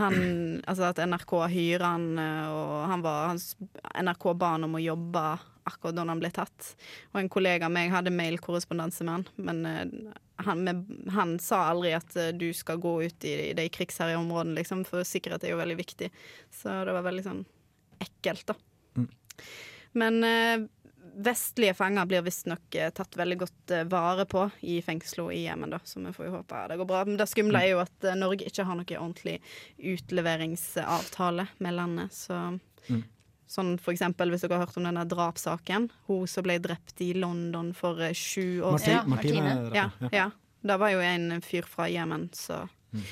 han, 0.00 0.14
altså 0.66 0.90
at 0.90 1.00
NRK 1.06 1.32
hyrer 1.52 1.84
han, 1.84 2.18
eh, 2.18 2.48
og 2.48 2.88
han 2.88 3.02
var, 3.04 3.26
hans, 3.28 3.56
NRK 3.94 4.34
ba 4.34 4.54
han 4.56 4.64
om 4.64 4.74
å 4.78 4.82
jobbe 4.82 5.24
akkurat 5.68 5.96
da 5.98 6.06
han 6.08 6.22
ble 6.22 6.30
tatt. 6.34 6.72
Og 7.12 7.20
en 7.22 7.30
kollega 7.32 7.68
av 7.68 7.74
meg 7.74 7.92
hadde 7.92 8.14
mailkorrespondanse 8.14 9.06
med 9.06 9.14
han, 9.14 9.26
men 9.36 9.62
eh, 9.68 10.18
han, 10.46 10.64
med, 10.64 10.84
han 11.14 11.36
sa 11.42 11.66
aldri 11.70 11.94
at 11.96 12.16
eh, 12.16 12.32
du 12.36 12.48
skal 12.56 12.80
gå 12.82 12.96
ut 13.04 13.28
i 13.28 13.52
de 13.56 13.68
krigsherja 13.72 14.18
områdene, 14.20 14.58
liksom, 14.60 14.86
for 14.88 15.06
sikkerhet 15.06 15.44
er 15.44 15.54
jo 15.54 15.60
veldig 15.60 15.78
viktig. 15.80 16.10
Så 16.54 16.82
det 16.86 16.96
var 16.96 17.06
veldig 17.06 17.26
sånn 17.26 17.46
ekkelt, 18.00 18.52
da. 18.52 18.58
Men 19.92 20.22
eh, 20.24 20.68
vestlige 21.16 21.74
fanger 21.74 22.06
blir 22.06 22.22
visstnok 22.22 22.74
eh, 22.74 22.90
tatt 22.94 23.16
veldig 23.18 23.38
godt 23.40 23.74
eh, 23.74 23.84
vare 23.90 24.26
på 24.30 24.46
i 24.60 24.78
fengselet 24.84 25.34
i 25.34 25.44
Jemen, 25.44 25.72
da, 25.74 25.80
så 25.84 26.00
vi 26.00 26.12
får 26.14 26.28
jo 26.28 26.34
håpe 26.38 26.64
det 26.70 26.78
går 26.80 26.90
bra. 26.92 27.04
Men 27.08 27.18
det 27.20 27.28
skumle 27.30 27.62
er 27.62 27.74
jo 27.74 27.82
at 27.82 28.06
eh, 28.06 28.18
Norge 28.18 28.48
ikke 28.48 28.66
har 28.68 28.78
noe 28.78 29.00
ordentlig 29.00 29.38
utleveringsavtale 29.78 31.48
med 31.58 31.78
landet, 31.78 32.14
så 32.16 32.58
Mm. 32.88 33.02
Sånn 33.50 33.72
for 33.82 33.90
eksempel 33.92 34.30
hvis 34.30 34.44
dere 34.44 34.60
har 34.60 34.66
hørt 34.68 34.76
om 34.78 34.84
denne 34.86 35.02
drapssaken. 35.10 35.88
Hun 36.06 36.26
som 36.30 36.44
ble 36.46 36.58
drept 36.62 37.00
i 37.02 37.12
London 37.18 37.72
for 37.74 37.98
eh, 38.06 38.12
sju 38.14 38.60
år 38.62 38.78
siden. 38.78 39.08
Martine 39.10 39.54
Ja, 39.74 39.88
Martine. 39.90 40.10
ja. 40.10 40.10
ja. 40.12 40.30
Det 40.62 40.76
var 40.78 40.90
jo 40.92 41.00
en 41.00 41.40
fyr 41.42 41.66
fra 41.66 41.88
Jemen, 41.90 42.28
så 42.36 42.68
Mm. 42.92 43.04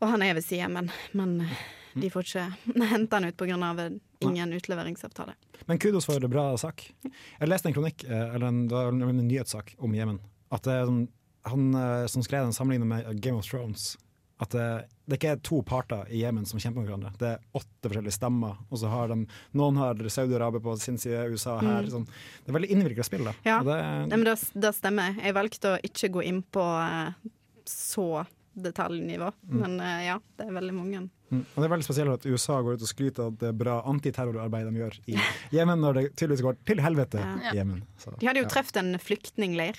Og 0.00 0.08
han 0.08 0.22
er 0.24 0.32
visst 0.38 0.52
i 0.52 0.56
Jemen, 0.62 0.86
men 1.12 1.40
eh, 1.44 1.58
Mm. 1.90 2.00
de 2.04 2.08
får 2.10 2.22
ikke 2.22 2.42
hente 2.92 3.16
han 3.16 3.24
ut 3.26 3.36
pga. 3.36 4.00
ingen 4.20 4.52
utleveringsavtale. 4.52 5.32
Men 5.66 5.78
kudos 5.78 6.06
for 6.06 6.14
en 6.24 6.30
bra 6.30 6.56
sak. 6.56 6.84
Jeg 7.02 7.48
leste 7.48 7.66
en 7.68 7.74
kronikk, 7.74 8.04
eh, 8.04 8.34
eller 8.34 8.46
en, 8.46 8.70
en, 9.02 9.26
nyhetssak 9.28 9.74
om 9.78 9.92
Jemen. 9.94 10.20
At 10.52 10.62
det 10.62 10.86
sånn- 10.86 11.08
han 11.44 11.74
eh, 11.74 12.06
som 12.06 12.22
skrev 12.22 12.44
den 12.44 12.52
sammenlignet 12.52 12.86
med 12.86 13.20
Game 13.20 13.36
of 13.38 13.44
Thrones. 13.50 13.96
At 14.40 14.50
det, 14.50 14.86
det 15.10 15.18
ikke 15.18 15.32
er 15.34 15.40
to 15.46 15.60
parter 15.66 16.08
i 16.14 16.22
Jemen 16.22 16.46
som 16.48 16.60
kjemper 16.62 16.80
mot 16.84 16.88
hverandre. 16.88 17.10
Det 17.20 17.28
er 17.34 17.40
åtte 17.58 17.90
forskjellige 17.90 18.14
stemmer. 18.16 18.56
Og 18.70 18.80
så 18.82 18.90
har 18.92 19.10
de, 19.12 19.20
noen 19.58 19.80
har 19.82 20.00
Saudi-Arabia 20.06 20.62
på 20.64 20.76
sin 20.80 20.98
side, 21.02 21.26
USA 21.34 21.58
her. 21.60 21.82
Mm. 21.84 21.90
Sånn. 21.92 22.06
Det 22.44 22.52
er 22.52 22.56
veldig 22.60 22.70
innvirka 22.76 23.06
spill. 23.06 23.24
Da. 23.28 23.34
Ja, 23.46 23.58
det, 23.66 23.78
Nei, 24.08 24.16
men 24.20 24.26
det, 24.30 24.36
det 24.64 24.72
stemmer. 24.78 25.18
Jeg 25.20 25.36
valgte 25.36 25.74
å 25.76 25.80
ikke 25.90 26.12
gå 26.18 26.24
inn 26.30 26.42
på 26.54 26.64
eh, 26.80 27.30
så 27.70 28.24
detaljnivå, 28.60 29.28
Mm. 29.46 29.58
men 29.62 29.76
eh, 29.80 30.00
ja, 30.08 30.16
det 30.36 30.46
er 30.48 30.56
veldig 30.56 30.72
mange. 30.74 31.00
Mm. 31.30 31.44
Og 31.54 31.58
det 31.62 31.66
er 31.68 31.72
veldig 31.72 31.86
spesielt 31.86 32.12
at 32.16 32.24
USA 32.26 32.56
går 32.66 32.74
ut 32.76 32.82
og 32.82 32.90
skryter 32.90 33.28
av 33.30 33.36
det 33.38 33.52
bra 33.56 33.76
antiterrorarbeidet 33.88 34.72
de 34.74 34.80
gjør 34.82 34.96
i 35.14 35.14
Jemen, 35.54 35.78
når 35.80 35.94
det 36.00 36.02
tydeligvis 36.18 36.42
går 36.48 36.58
til 36.66 36.82
helvete 36.82 37.22
Ja. 37.22 37.36
i 37.54 37.60
Jemen. 37.60 37.84
Så, 38.02 38.10
De 38.18 38.26
hadde 38.26 38.42
jo 38.42 38.48
ja. 38.48 38.50
truffet 38.50 38.80
en 38.82 38.90
flyktningleir. 38.98 39.78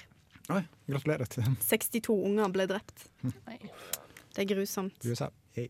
Oi, 0.56 0.64
gratulerer 0.90 1.28
til 1.32 1.44
dem. 1.46 1.58
62 1.68 2.16
unger 2.32 2.50
ble 2.56 2.66
drept. 2.72 3.06
Mm. 3.24 3.36
Det 4.32 4.44
er 4.44 4.50
grusomt. 4.54 4.98
USA. 5.06 5.30
Hey. 5.56 5.68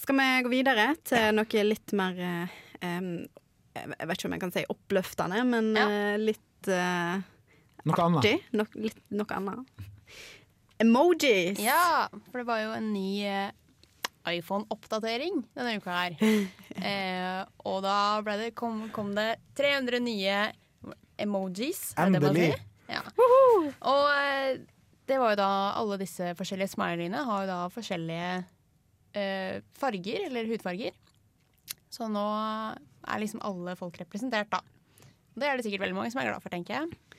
Skal 0.00 0.18
vi 0.18 0.28
gå 0.46 0.52
videre 0.52 0.88
til 1.06 1.36
noe 1.36 1.64
litt 1.66 1.92
mer 1.94 2.18
um, 2.82 3.10
Jeg 3.76 4.08
vet 4.08 4.16
ikke 4.16 4.28
om 4.30 4.36
jeg 4.36 4.42
kan 4.42 4.54
si 4.54 4.64
oppløftende, 4.72 5.42
men 5.48 5.72
ja. 5.78 5.88
litt 6.18 6.70
uh, 6.72 7.20
Noe 7.86 8.04
annet. 8.06 8.22
artig. 8.22 8.36
No, 8.56 8.66
litt, 8.80 9.02
noe 9.14 9.38
annet. 9.38 9.88
Emojis! 10.82 11.60
Ja, 11.62 12.08
for 12.30 12.42
det 12.42 12.48
var 12.48 12.64
jo 12.64 12.72
en 12.74 12.88
ny 12.94 13.22
uh, 13.28 13.50
iPhone-oppdatering 14.28 15.42
denne 15.54 15.76
uka 15.78 15.94
her. 15.94 16.16
eh, 16.88 17.40
og 17.66 17.82
da 17.84 17.96
det, 18.38 18.52
kom, 18.58 18.86
kom 18.94 19.14
det 19.16 19.36
300 19.58 20.02
nye 20.02 20.36
emojis. 21.22 21.92
det 21.96 22.20
det 22.20 22.28
Endelig. 22.30 22.52
Ja. 22.90 23.02
Og 23.88 24.06
eh, 24.12 24.60
det 25.10 25.18
var 25.18 25.34
jo 25.34 25.40
da 25.40 25.52
alle 25.80 25.98
disse 26.00 26.32
forskjellige 26.38 26.74
smileyene 26.76 27.24
har 27.26 27.44
jo 27.44 27.50
da 27.50 27.60
forskjellige 27.74 28.28
eh, 29.18 29.62
farger, 29.78 30.26
eller 30.28 30.50
hudfarger. 30.50 30.94
Så 31.92 32.08
nå 32.08 32.26
er 33.02 33.20
liksom 33.20 33.42
alle 33.44 33.74
folk 33.76 33.98
representert, 34.00 34.52
da. 34.52 34.62
Det 35.34 35.48
er 35.48 35.56
det 35.56 35.66
sikkert 35.66 35.86
veldig 35.86 35.96
mange 35.96 36.12
som 36.12 36.22
er 36.22 36.30
glad 36.30 36.44
for, 36.44 36.52
tenker 36.52 36.78
jeg. 36.78 37.18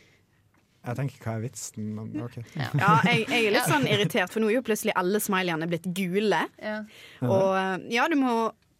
Jeg 0.83 0.97
tenker 0.99 1.21
hva 1.23 1.35
er 1.37 1.43
vitsen, 1.45 1.91
men 1.95 2.25
OK. 2.25 2.41
Ja, 2.57 2.97
jeg, 3.07 3.23
jeg 3.29 3.47
er 3.47 3.55
litt 3.55 3.69
sånn 3.69 3.87
irritert, 3.87 4.33
for 4.33 4.43
nå 4.43 4.49
er 4.51 4.57
jo 4.57 4.65
plutselig 4.67 4.95
alle 4.99 5.21
smileyene 5.23 5.69
blitt 5.71 5.87
gule. 5.95 6.41
Ja. 6.59 6.81
Og 7.27 7.53
eh, 7.59 7.77
ja, 7.95 8.07
du 8.11 8.17
må, 8.19 8.33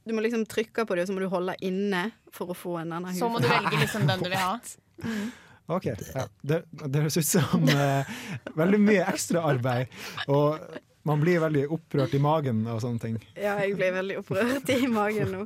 du 0.03 0.15
må 0.15 0.23
liksom 0.25 0.47
trykke 0.49 0.87
på 0.87 0.97
det, 0.97 1.05
og 1.05 1.11
så 1.11 1.15
må 1.15 1.23
du 1.23 1.29
holde 1.31 1.55
inne 1.63 2.09
for 2.33 2.51
å 2.51 2.57
få 2.57 2.79
en 2.81 2.97
annen 2.97 3.15
Så 3.15 3.29
må 3.31 3.43
du 3.43 3.47
velge 3.51 3.79
liksom 3.79 4.07
den 4.09 4.25
du 4.25 4.31
vil 4.31 4.41
ha. 4.41 4.57
Ok, 5.71 5.86
ja. 5.86 6.26
Det, 6.43 6.63
det 6.71 7.04
høres 7.06 7.17
ut 7.21 7.28
som 7.30 7.67
eh, 7.71 8.10
veldig 8.60 8.80
mye 8.84 9.06
ekstraarbeid. 9.08 9.93
Og 10.28 10.60
man 11.08 11.19
blir 11.23 11.39
veldig 11.43 11.65
opprørt 11.76 12.13
i 12.15 12.19
magen 12.23 12.65
og 12.67 12.82
sånne 12.84 12.99
ting. 13.04 13.17
Ja, 13.39 13.56
jeg 13.63 13.78
ble 13.80 13.91
veldig 13.95 14.17
opprørt 14.23 14.69
i 14.76 14.88
magen 14.91 15.32
nå. 15.38 15.43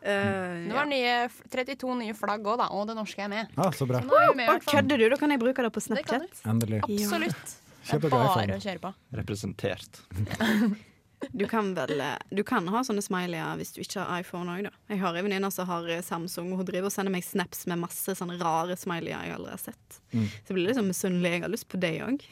Eh, 0.00 0.66
Det 0.66 0.74
var 0.74 0.86
nye, 0.90 1.16
32 1.52 1.96
nye 1.98 2.14
flagg 2.16 2.46
òg, 2.46 2.60
da, 2.62 2.68
og 2.74 2.86
det 2.88 2.96
norske 2.98 3.22
er 3.26 3.32
med. 3.32 3.50
Ah, 3.58 3.72
så 3.74 3.86
bra. 3.90 4.00
Så 4.06 4.20
er 4.22 4.36
med, 4.38 4.54
kødder 4.66 5.02
du? 5.02 5.08
Da 5.12 5.18
kan 5.20 5.34
jeg 5.34 5.42
bruke 5.42 5.66
det 5.66 5.72
på 5.74 5.82
Det 5.82 5.88
Snapchat. 5.88 6.44
Endelig. 6.50 6.82
Absolutt. 6.86 7.56
Det 7.90 7.96
er 7.98 8.06
bare 8.12 8.54
å 8.54 8.62
kjøre 8.62 8.80
på. 8.86 8.94
Representert. 9.18 10.02
Du 11.32 11.46
kan 11.48 11.74
vel 11.74 12.00
eh, 12.00 12.16
Du 12.30 12.42
kan 12.46 12.68
ha 12.72 12.82
sånne 12.86 13.02
smileyer 13.04 13.58
hvis 13.60 13.74
du 13.76 13.80
ikke 13.82 14.04
har 14.04 14.22
iPhone 14.22 14.52
òg, 14.54 14.68
da. 14.68 14.72
Jeg 14.92 15.02
har 15.02 15.16
en 15.16 15.26
venninne 15.26 15.50
som 15.52 15.68
har 15.68 15.88
eh, 15.92 16.02
Samsung, 16.04 16.52
og 16.54 16.62
hun 16.62 16.68
driver 16.70 16.90
og 16.90 16.94
sender 16.94 17.14
meg 17.14 17.26
snaps 17.26 17.66
med 17.70 17.82
masse 17.82 18.14
sånne 18.18 18.38
rare 18.40 18.76
smileyer 18.80 19.28
jeg 19.28 19.36
aldri 19.36 19.56
har 19.56 19.64
sett. 19.64 20.00
Mm. 20.12 20.28
Så 20.30 20.52
jeg 20.52 20.56
blir 20.56 20.64
det 20.64 20.70
liksom 20.72 20.88
misunnelig. 20.90 21.34
Jeg 21.34 21.44
har 21.44 21.52
lyst 21.56 21.68
på 21.70 21.82
det 21.82 21.92
òg. 22.06 22.24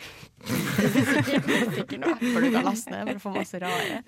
Sikkert 1.76 2.08
apper 2.14 2.40
du 2.46 2.48
kan 2.54 2.70
laste 2.70 2.94
ned 2.94 3.12
for 3.12 3.20
å 3.20 3.26
få 3.26 3.36
masse 3.36 3.60
rare. 3.62 4.00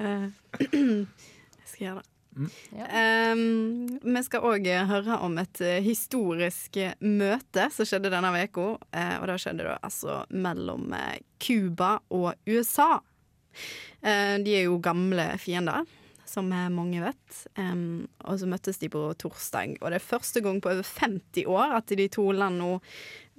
jeg 0.71 1.69
skal 1.69 1.87
gjøre 1.89 2.01
det. 2.01 2.09
Um, 2.31 3.99
vi 4.15 4.23
skal 4.23 4.45
òg 4.47 4.69
høre 4.87 5.17
om 5.27 5.35
et 5.43 5.61
eh, 5.67 5.81
historisk 5.83 6.79
eh, 6.79 6.95
møte 7.03 7.67
som 7.75 7.89
skjedde 7.89 8.13
denne 8.13 8.31
uka. 8.31 8.69
eh, 8.95 9.17
og 9.19 9.27
det 9.27 9.39
skjedde 9.43 9.67
da 9.67 9.77
altså 9.83 10.21
mellom 10.31 10.93
eh, 10.95 11.19
Cuba 11.43 11.97
og 12.15 12.39
USA. 12.47 13.01
Eh, 14.01 14.37
de 14.45 14.59
er 14.59 14.69
jo 14.69 14.79
gamle 14.83 15.33
fiender, 15.43 15.89
som 16.31 16.47
mange 16.51 17.01
vet. 17.03 17.39
Og 17.59 18.37
så 18.39 18.47
møttes 18.47 18.79
de 18.79 18.87
på 18.93 19.01
torsdag. 19.19 19.81
Og 19.81 19.91
det 19.91 19.99
er 19.99 20.05
første 20.13 20.39
gang 20.45 20.61
på 20.63 20.71
over 20.71 20.87
50 20.87 21.49
år 21.51 21.75
at 21.81 21.91
de 21.99 22.07
to 22.07 22.29
landene 22.31 22.79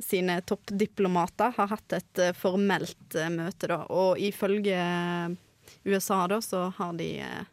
sine 0.02 0.42
toppdiplomater 0.42 1.54
har 1.58 1.72
hatt 1.72 1.96
et 1.96 2.22
eh, 2.22 2.36
formelt 2.38 3.16
eh, 3.18 3.32
møte, 3.32 3.70
da. 3.70 3.84
Og 3.94 4.20
ifølge 4.22 4.78
USA 5.84 6.28
da, 6.28 6.42
så 6.42 6.68
har 6.78 6.94
de 6.94 7.20
eh, 7.20 7.46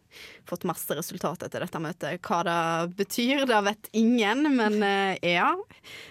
fått 0.49 0.67
masse 0.69 0.95
resultat 0.95 1.43
etter 1.47 1.65
dette 1.65 1.81
møtet. 1.81 2.21
Hva 2.25 2.41
det 2.47 2.97
betyr, 2.99 3.45
det 3.49 3.61
vet 3.65 3.91
ingen, 3.97 4.45
men 4.57 4.83
eh, 4.85 5.33
ja. 5.37 5.53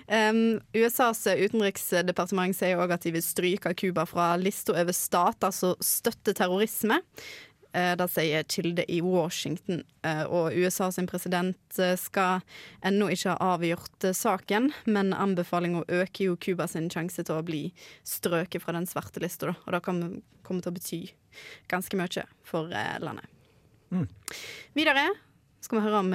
Um, 0.07 0.59
USAs 0.73 1.25
utenriksdepartement 1.27 2.57
sier 2.57 2.81
òg 2.81 2.95
at 2.95 3.05
de 3.05 3.13
vil 3.17 3.25
stryke 3.25 3.73
Cuba 3.77 4.07
fra 4.09 4.31
lista 4.41 4.75
over 4.77 4.95
stater 4.95 5.53
som 5.53 5.75
støtter 5.83 6.37
terrorisme. 6.37 7.01
Eh, 7.77 7.93
Det 7.95 8.07
sier 8.09 8.43
kilde 8.49 8.85
i 8.89 9.01
Washington. 9.01 9.83
Eh, 10.03 10.23
Og 10.23 10.53
USA 10.55 10.89
sin 10.91 11.07
president 11.07 11.79
eh, 11.79 11.95
skal 11.99 12.41
ennå 12.81 13.09
ikke 13.13 13.35
ha 13.35 13.53
avgjort 13.53 14.09
saken, 14.17 14.71
men 14.85 15.13
anbefalinga 15.13 15.83
øker 15.87 16.25
jo 16.31 16.37
Cuba 16.37 16.67
sin 16.67 16.89
sjanse 16.89 17.23
til 17.23 17.37
å 17.37 17.45
bli 17.45 17.73
strøket 18.03 18.63
fra 18.63 18.73
den 18.73 18.87
svarte 18.89 19.21
lista. 19.21 19.53
Og 19.65 19.73
det 19.75 19.83
kan 19.85 20.21
komme 20.43 20.63
til 20.63 20.71
å 20.71 20.77
bety 20.77 21.01
ganske 21.69 21.97
mye 21.99 22.25
for 22.47 22.71
landet. 23.03 23.27
Mm. 23.91 24.07
Videre 24.75 25.09
skal 25.61 25.79
vi 25.79 25.85
høre 25.85 25.99
om 26.01 26.13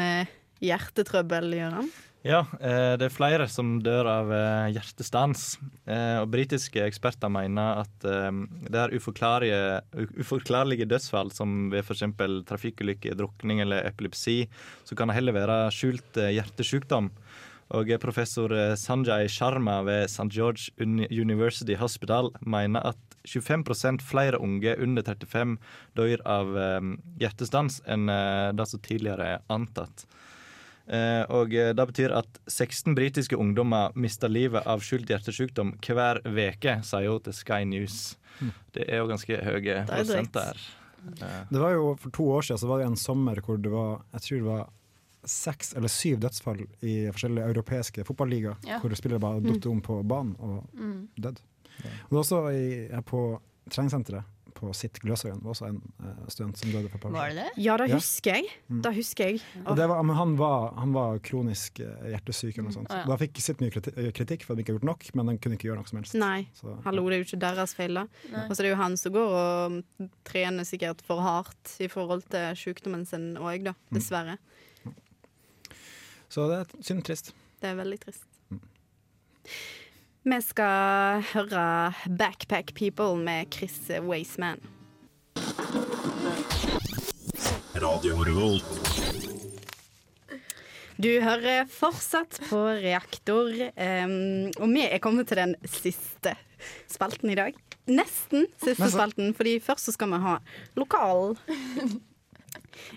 hjertetrøbbel, 0.63 1.53
Gøran. 1.59 1.91
Ja, 2.23 2.45
eh, 2.63 2.95
det 2.95 3.09
er 3.09 3.15
flere 3.15 3.49
som 3.51 3.81
dør 3.83 4.07
av 4.07 4.29
eh, 4.31 4.69
hjertestans. 4.77 5.57
Eh, 5.91 6.21
og 6.23 6.29
britiske 6.31 6.85
eksperter 6.87 7.33
mener 7.35 7.81
at 7.83 8.05
det 8.05 8.79
er 8.79 8.95
uforklarlige, 8.95 9.81
uforklarlige 10.23 10.87
dødsfall, 10.87 11.33
som 11.35 11.73
ved 11.73 11.83
f.eks. 11.83 12.05
trafikkulykker, 12.47 13.19
drukning 13.19 13.65
eller 13.65 13.89
epilepsi, 13.91 14.45
så 14.87 14.99
kan 14.99 15.11
det 15.11 15.19
heller 15.19 15.35
være 15.35 15.59
skjult 15.75 16.23
hjertesykdom. 16.23 17.11
Og 17.73 17.89
professor 17.99 18.53
Sanjay 18.77 19.27
Sharma 19.33 19.81
ved 19.87 20.05
St. 20.05 20.29
George 20.31 20.71
University 20.79 21.75
Hospital 21.81 22.29
mener 22.45 22.85
at 22.93 23.17
25% 23.27 24.03
flere 24.05 24.39
unge 24.43 24.75
under 24.77 25.03
35 25.03 25.57
dør 25.97 26.23
av 26.29 26.53
hjertestans 27.23 27.81
enn 27.89 28.11
det 28.59 28.67
som 28.69 28.83
tidligere 28.85 29.39
er 29.39 29.47
antatt. 29.55 30.05
Eh, 30.89 31.23
og 31.31 31.55
eh, 31.55 31.73
Det 31.73 31.87
betyr 31.93 32.13
at 32.19 32.41
16 32.49 32.95
britiske 32.95 33.37
ungdommer 33.39 33.93
mister 33.95 34.29
livet 34.29 34.67
av 34.67 34.81
skjult 34.83 35.07
hjertesykdom 35.09 35.77
hver 35.87 36.21
veke, 36.27 36.81
sier 36.83 37.09
hun 37.11 37.21
til 37.23 37.33
Sky 37.33 37.63
News. 37.65 38.17
Det 38.75 38.89
er 38.89 38.99
jo 38.99 39.07
ganske 39.07 39.37
høye 39.45 39.77
er 39.83 39.87
prosenter. 39.87 40.59
Eh, 41.21 41.45
Det 41.51 41.61
var 41.61 41.73
jo 41.77 41.97
For 42.01 42.11
to 42.11 42.25
år 42.35 42.43
siden 42.43 42.59
så 42.59 42.67
var 42.69 42.79
det 42.79 42.87
en 42.87 42.97
sommer 42.97 43.41
hvor 43.41 43.57
det 43.63 43.71
var 43.71 44.03
jeg 44.13 44.21
tror 44.27 44.39
det 44.39 44.45
var 44.51 44.69
seks 45.25 45.73
eller 45.79 45.89
syv 45.89 46.19
dødsfall 46.19 46.65
i 46.83 47.07
forskjellige 47.15 47.47
europeiske 47.47 48.05
fotballigaer. 48.05 48.57
Ja. 48.67 48.81
Hvor 48.83 48.91
spillere 48.99 49.21
bare 49.23 49.39
Mm. 49.41 49.53
datt 49.53 49.67
om 49.71 49.81
på 49.81 50.03
banen 50.03 50.35
og 50.41 50.67
Mm. 50.75 51.09
døde. 51.17 51.39
Og 51.79 52.11
det 52.11 52.11
var 52.11 52.19
også 52.19 52.41
i, 52.51 52.89
på 53.07 53.41
treningssenteret 53.71 54.25
på 54.55 54.71
sitt 54.77 54.99
Gløshaugen 55.03 55.41
var 55.43 55.55
også 55.55 55.69
en 55.69 55.79
uh, 56.03 56.23
student 56.33 56.59
som 56.59 56.71
døde 56.73 56.91
for 56.91 56.99
et 56.99 57.03
par 57.05 57.11
år 57.11 57.17
det 57.17 57.23
siden. 57.33 57.39
det? 57.57 57.65
Ja, 57.65 57.77
det 57.81 57.89
husker 57.93 58.39
jeg. 58.39 58.51
Mm. 58.69 58.81
Det 58.85 58.93
husker 58.97 59.31
jeg. 59.31 59.43
Og 59.65 59.79
det 59.79 59.89
var, 59.91 60.03
men 60.07 60.19
han 60.19 60.35
var, 60.39 60.73
han 60.79 60.95
var 60.97 61.19
kronisk 61.27 61.81
eh, 61.83 62.07
hjertesyk 62.13 62.53
eller 62.55 62.69
noe 62.69 62.77
sånt. 62.77 62.93
Ah, 62.93 63.03
ja. 63.03 63.09
Da 63.11 63.19
fikk 63.21 63.43
sitt 63.45 63.63
mye 63.63 63.83
eh, 63.93 64.11
kritikk 64.17 64.47
for 64.47 64.55
at 64.55 64.61
de 64.61 64.65
ikke 64.65 64.75
har 64.75 64.81
gjort 64.81 64.89
nok, 64.91 65.09
men 65.19 65.33
de 65.33 65.37
kunne 65.43 65.59
ikke 65.59 65.69
gjøre 65.71 65.83
noe 65.83 65.91
som 65.91 66.01
helst. 66.01 66.17
Nei, 66.21 66.47
Så, 66.59 66.77
hallo, 66.87 67.05
det 67.09 67.19
er 67.19 67.25
jo 67.25 67.29
ikke 67.31 67.43
deres 67.45 67.77
feil, 67.79 68.01
da. 68.03 68.07
Og 68.47 68.55
så 68.55 68.61
er 68.61 68.69
det 68.69 68.73
jo 68.73 68.81
han 68.83 68.99
som 69.01 69.17
går 69.19 69.37
og 69.43 70.09
trener 70.29 70.69
sikkert 70.69 71.05
for 71.07 71.23
hardt 71.25 71.77
i 71.83 71.91
forhold 71.93 72.27
til 72.33 72.59
sykdommen 72.65 73.07
sin 73.09 73.33
òg, 73.41 73.69
da. 73.71 73.77
Mm. 73.91 73.99
Dessverre. 73.99 74.39
så 76.33 76.49
det 76.51 76.63
er 76.63 76.77
synd 76.81 77.07
trist. 77.07 77.35
Det 77.63 77.71
er 77.71 77.79
veldig 77.79 78.03
trist. 78.07 78.29
Vi 80.23 80.37
skal 80.39 81.25
høre 81.33 81.63
Backpack 82.07 82.77
People 82.79 83.17
med 83.19 83.49
Chris 83.51 83.91
Waysman. 84.07 84.61
Radio 87.75 88.21
Revolt. 88.23 88.69
Du 91.03 91.11
hører 91.25 91.67
fortsatt 91.67 92.39
på 92.47 92.61
Reaktor, 92.85 93.51
um, 93.51 94.15
og 94.63 94.71
vi 94.71 94.87
er 94.87 95.03
kommet 95.03 95.27
til 95.27 95.43
den 95.43 95.57
siste 95.67 96.37
spalten 96.87 97.35
i 97.35 97.39
dag. 97.41 97.59
Nesten 97.91 98.47
siste 98.63 98.93
spalten, 98.95 99.35
fordi 99.35 99.57
først 99.59 99.91
så 99.91 99.97
skal 99.99 100.15
vi 100.15 100.23
ha 100.23 100.39
lokal. 100.79 101.35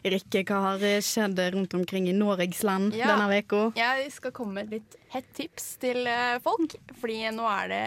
Rikke, 0.05 0.43
hva 0.47 0.59
har 0.69 0.83
skjedd 1.05 1.39
rundt 1.55 1.73
omkring 1.77 2.07
i 2.09 2.13
Norgesland 2.15 2.93
Ja. 2.95 3.11
denne 3.13 3.39
uka? 3.41 3.61
Jeg 3.79 4.11
skal 4.15 4.31
komme 4.35 4.53
med 4.59 4.67
et 4.67 4.75
litt 4.79 4.97
hett 5.13 5.29
tips 5.37 5.69
til 5.83 6.07
eh, 6.07 6.37
folk. 6.43 6.75
Fordi 7.01 7.17
nå 7.35 7.45
er 7.51 7.71
det 7.73 7.83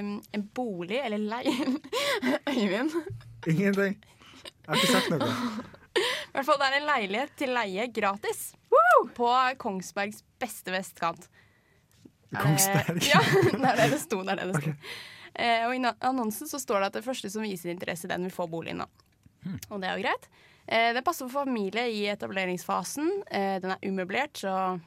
um, 0.00 0.10
en 0.34 0.44
bolig, 0.56 1.00
eller 1.04 1.18
leie 1.18 1.54
Øyvind. 2.54 2.94
Ingenting. 3.46 3.96
Jeg 3.98 4.68
har 4.68 4.76
ikke 4.80 4.92
sagt 4.92 5.10
noe. 5.12 5.30
I 5.94 6.34
hvert 6.34 6.46
fall 6.48 6.58
det 6.58 6.66
er 6.70 6.76
en 6.80 6.88
leilighet 6.88 7.34
til 7.38 7.52
leie 7.54 7.86
gratis. 7.94 8.44
På 9.14 9.28
Kongsbergs 9.62 10.22
beste 10.42 10.72
vestkant. 10.74 11.28
Er 12.34 12.40
Kongsberg? 12.42 13.02
Ja, 13.12 13.20
det 13.52 13.60
er 13.60 13.76
det 13.84 13.90
det 13.92 14.00
sto. 14.02 14.22
Det 14.26 14.34
er 14.34 14.40
det 14.42 14.48
det 14.54 14.62
sto. 14.64 14.72
Eh, 15.34 15.62
og 15.66 15.74
I 15.76 15.80
annonsen 16.06 16.48
så 16.50 16.58
står 16.62 16.80
det 16.82 16.88
at 16.92 16.96
det 16.98 17.04
første 17.06 17.30
som 17.30 17.42
viser 17.46 17.70
interesse, 17.72 18.08
den 18.10 18.26
vil 18.26 18.34
få 18.34 18.46
boligen. 18.50 18.82
da. 18.82 18.88
Og 19.68 19.80
det 19.82 19.90
er 19.90 19.98
jo 19.98 20.04
greit. 20.06 20.28
Eh, 20.66 20.90
det 20.96 21.04
passer 21.04 21.28
for 21.28 21.44
familie 21.44 21.88
i 21.92 22.06
etableringsfasen. 22.12 23.10
Eh, 23.30 23.56
den 23.62 23.74
er 23.74 23.84
umøblert, 23.84 24.38
så 24.40 24.78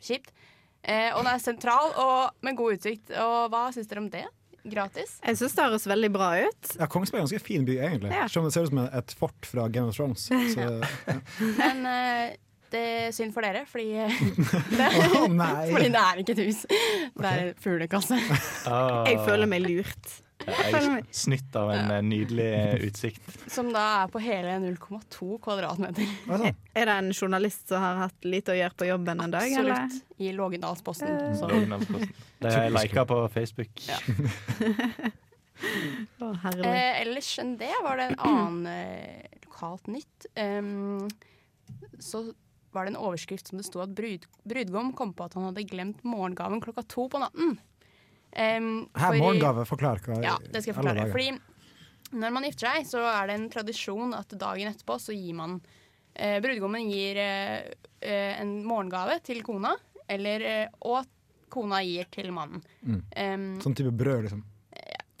kjipt. 0.00 0.32
Eh, 0.86 1.10
og 1.12 1.24
den 1.24 1.32
er 1.34 1.42
sentral 1.42 1.92
og 1.98 2.46
med 2.46 2.56
god 2.58 2.78
utsikt. 2.78 3.12
Og 3.20 3.52
hva 3.52 3.68
syns 3.74 3.90
dere 3.90 4.04
om 4.04 4.10
det? 4.12 4.26
Gratis? 4.66 5.20
Jeg 5.22 5.38
syns 5.38 5.54
det 5.54 5.66
høres 5.68 5.86
veldig 5.86 6.10
bra 6.14 6.32
ut. 6.42 6.72
Ja, 6.80 6.88
Kongsberg 6.90 7.20
er 7.20 7.22
en 7.22 7.28
ganske 7.28 7.44
fin 7.44 7.66
by, 7.68 7.76
egentlig. 7.78 8.10
Ja. 8.10 8.26
Selv 8.26 8.42
om 8.42 8.48
det 8.48 8.56
ser 8.56 8.66
ut 8.66 8.72
som 8.72 8.82
et 8.86 9.14
fort 9.18 9.46
fra 9.46 9.68
Game 9.70 9.92
of 9.92 9.98
Thrones. 9.98 10.26
Så, 10.26 10.64
ja. 10.66 11.20
Men 11.60 11.86
det 12.72 12.82
er 12.82 13.14
synd 13.14 13.34
for 13.34 13.46
dere, 13.46 13.62
fordi 13.70 13.92
det, 14.78 14.90
oh, 15.20 15.28
nei. 15.30 15.68
Fordi 15.74 15.90
det 15.94 16.02
er 16.02 16.22
ikke 16.22 16.34
et 16.34 16.44
hus. 16.48 16.64
Det 16.66 17.30
er 17.30 17.42
en 17.44 17.58
fuglekasse. 17.62 18.18
Oh. 18.66 19.04
Jeg 19.06 19.22
føler 19.26 19.50
meg 19.50 19.62
lurt. 19.68 20.16
Jeg 20.46 21.02
snytt 21.16 21.56
av 21.58 21.70
en 21.74 21.90
eh, 21.90 22.02
nydelig 22.04 22.48
utsikt. 22.86 23.24
Som 23.56 23.72
da 23.74 23.82
er 24.02 24.10
på 24.12 24.20
hele 24.22 24.58
0,2 24.62 25.38
kvadratmeter. 25.42 26.06
Er 26.76 26.90
det 26.90 26.96
en 27.00 27.12
journalist 27.14 27.68
som 27.72 27.80
har 27.82 28.02
hatt 28.04 28.26
lite 28.28 28.52
å 28.52 28.58
gjøre 28.58 28.76
på 28.76 28.88
jobben 28.90 29.22
en 29.24 29.32
dag? 29.32 29.48
eller? 29.48 29.86
Absolutt. 29.86 30.18
I 30.20 30.32
Lågendalsposten. 30.36 31.14
Det 31.40 31.52
Lågendalsposten. 31.54 32.12
De 32.38 32.52
har 32.52 32.66
jeg 32.68 32.74
lika 32.76 33.06
på 33.08 33.20
Facebook. 33.32 33.86
Ja. 33.88 33.98
oh, 36.20 36.46
Eh, 36.52 37.00
ellers 37.00 37.30
enn 37.40 37.54
det 37.56 37.72
var 37.80 37.96
det 37.96 38.10
en 38.10 38.18
annen 38.28 38.66
eh, 38.68 39.38
lokalt 39.46 39.88
nytt. 39.88 40.26
Um, 40.36 41.08
så 41.98 42.26
var 42.76 42.84
det 42.84 42.92
en 42.92 43.00
overskrift 43.00 43.48
som 43.48 43.58
det 43.58 43.64
sto 43.64 43.80
at 43.80 43.94
brud, 43.96 44.26
brudgom 44.44 44.92
kom 44.92 45.14
på 45.16 45.24
at 45.24 45.36
han 45.38 45.48
hadde 45.48 45.64
glemt 45.70 46.04
morgengaven 46.04 46.60
klokka 46.60 46.84
to 46.92 47.08
på 47.08 47.22
natten. 47.22 47.56
Em, 48.32 48.86
Her, 48.92 49.12
for 49.12 49.20
morgengave, 49.22 49.64
forklar 49.68 50.00
hva 50.04 50.18
Ja, 50.24 50.34
det 50.42 50.62
skal 50.62 50.72
jeg 50.72 50.78
forklare. 50.78 51.06
Fordi 51.12 51.30
når 52.16 52.34
man 52.34 52.46
gifter 52.46 52.70
seg, 52.70 52.88
så 52.88 53.02
er 53.08 53.30
det 53.30 53.36
en 53.38 53.48
tradisjon 53.52 54.14
at 54.16 54.34
dagen 54.38 54.70
etterpå 54.70 54.98
så 55.02 55.14
gir 55.16 55.36
man 55.38 55.58
eh, 56.14 56.38
Brudgommen 56.44 56.90
gir 56.90 57.18
eh, 57.18 57.70
eh, 58.00 58.34
en 58.40 58.58
morgengave 58.66 59.18
til 59.26 59.42
kona, 59.46 59.72
eller, 60.08 60.44
eh, 60.46 60.66
og 60.86 61.08
kona 61.52 61.80
gir 61.86 62.08
til 62.12 62.30
mannen. 62.34 62.62
Mm. 62.82 63.00
Um, 63.00 63.48
Sånn 63.64 63.76
type 63.78 63.94
brød, 63.94 64.26
liksom. 64.26 64.44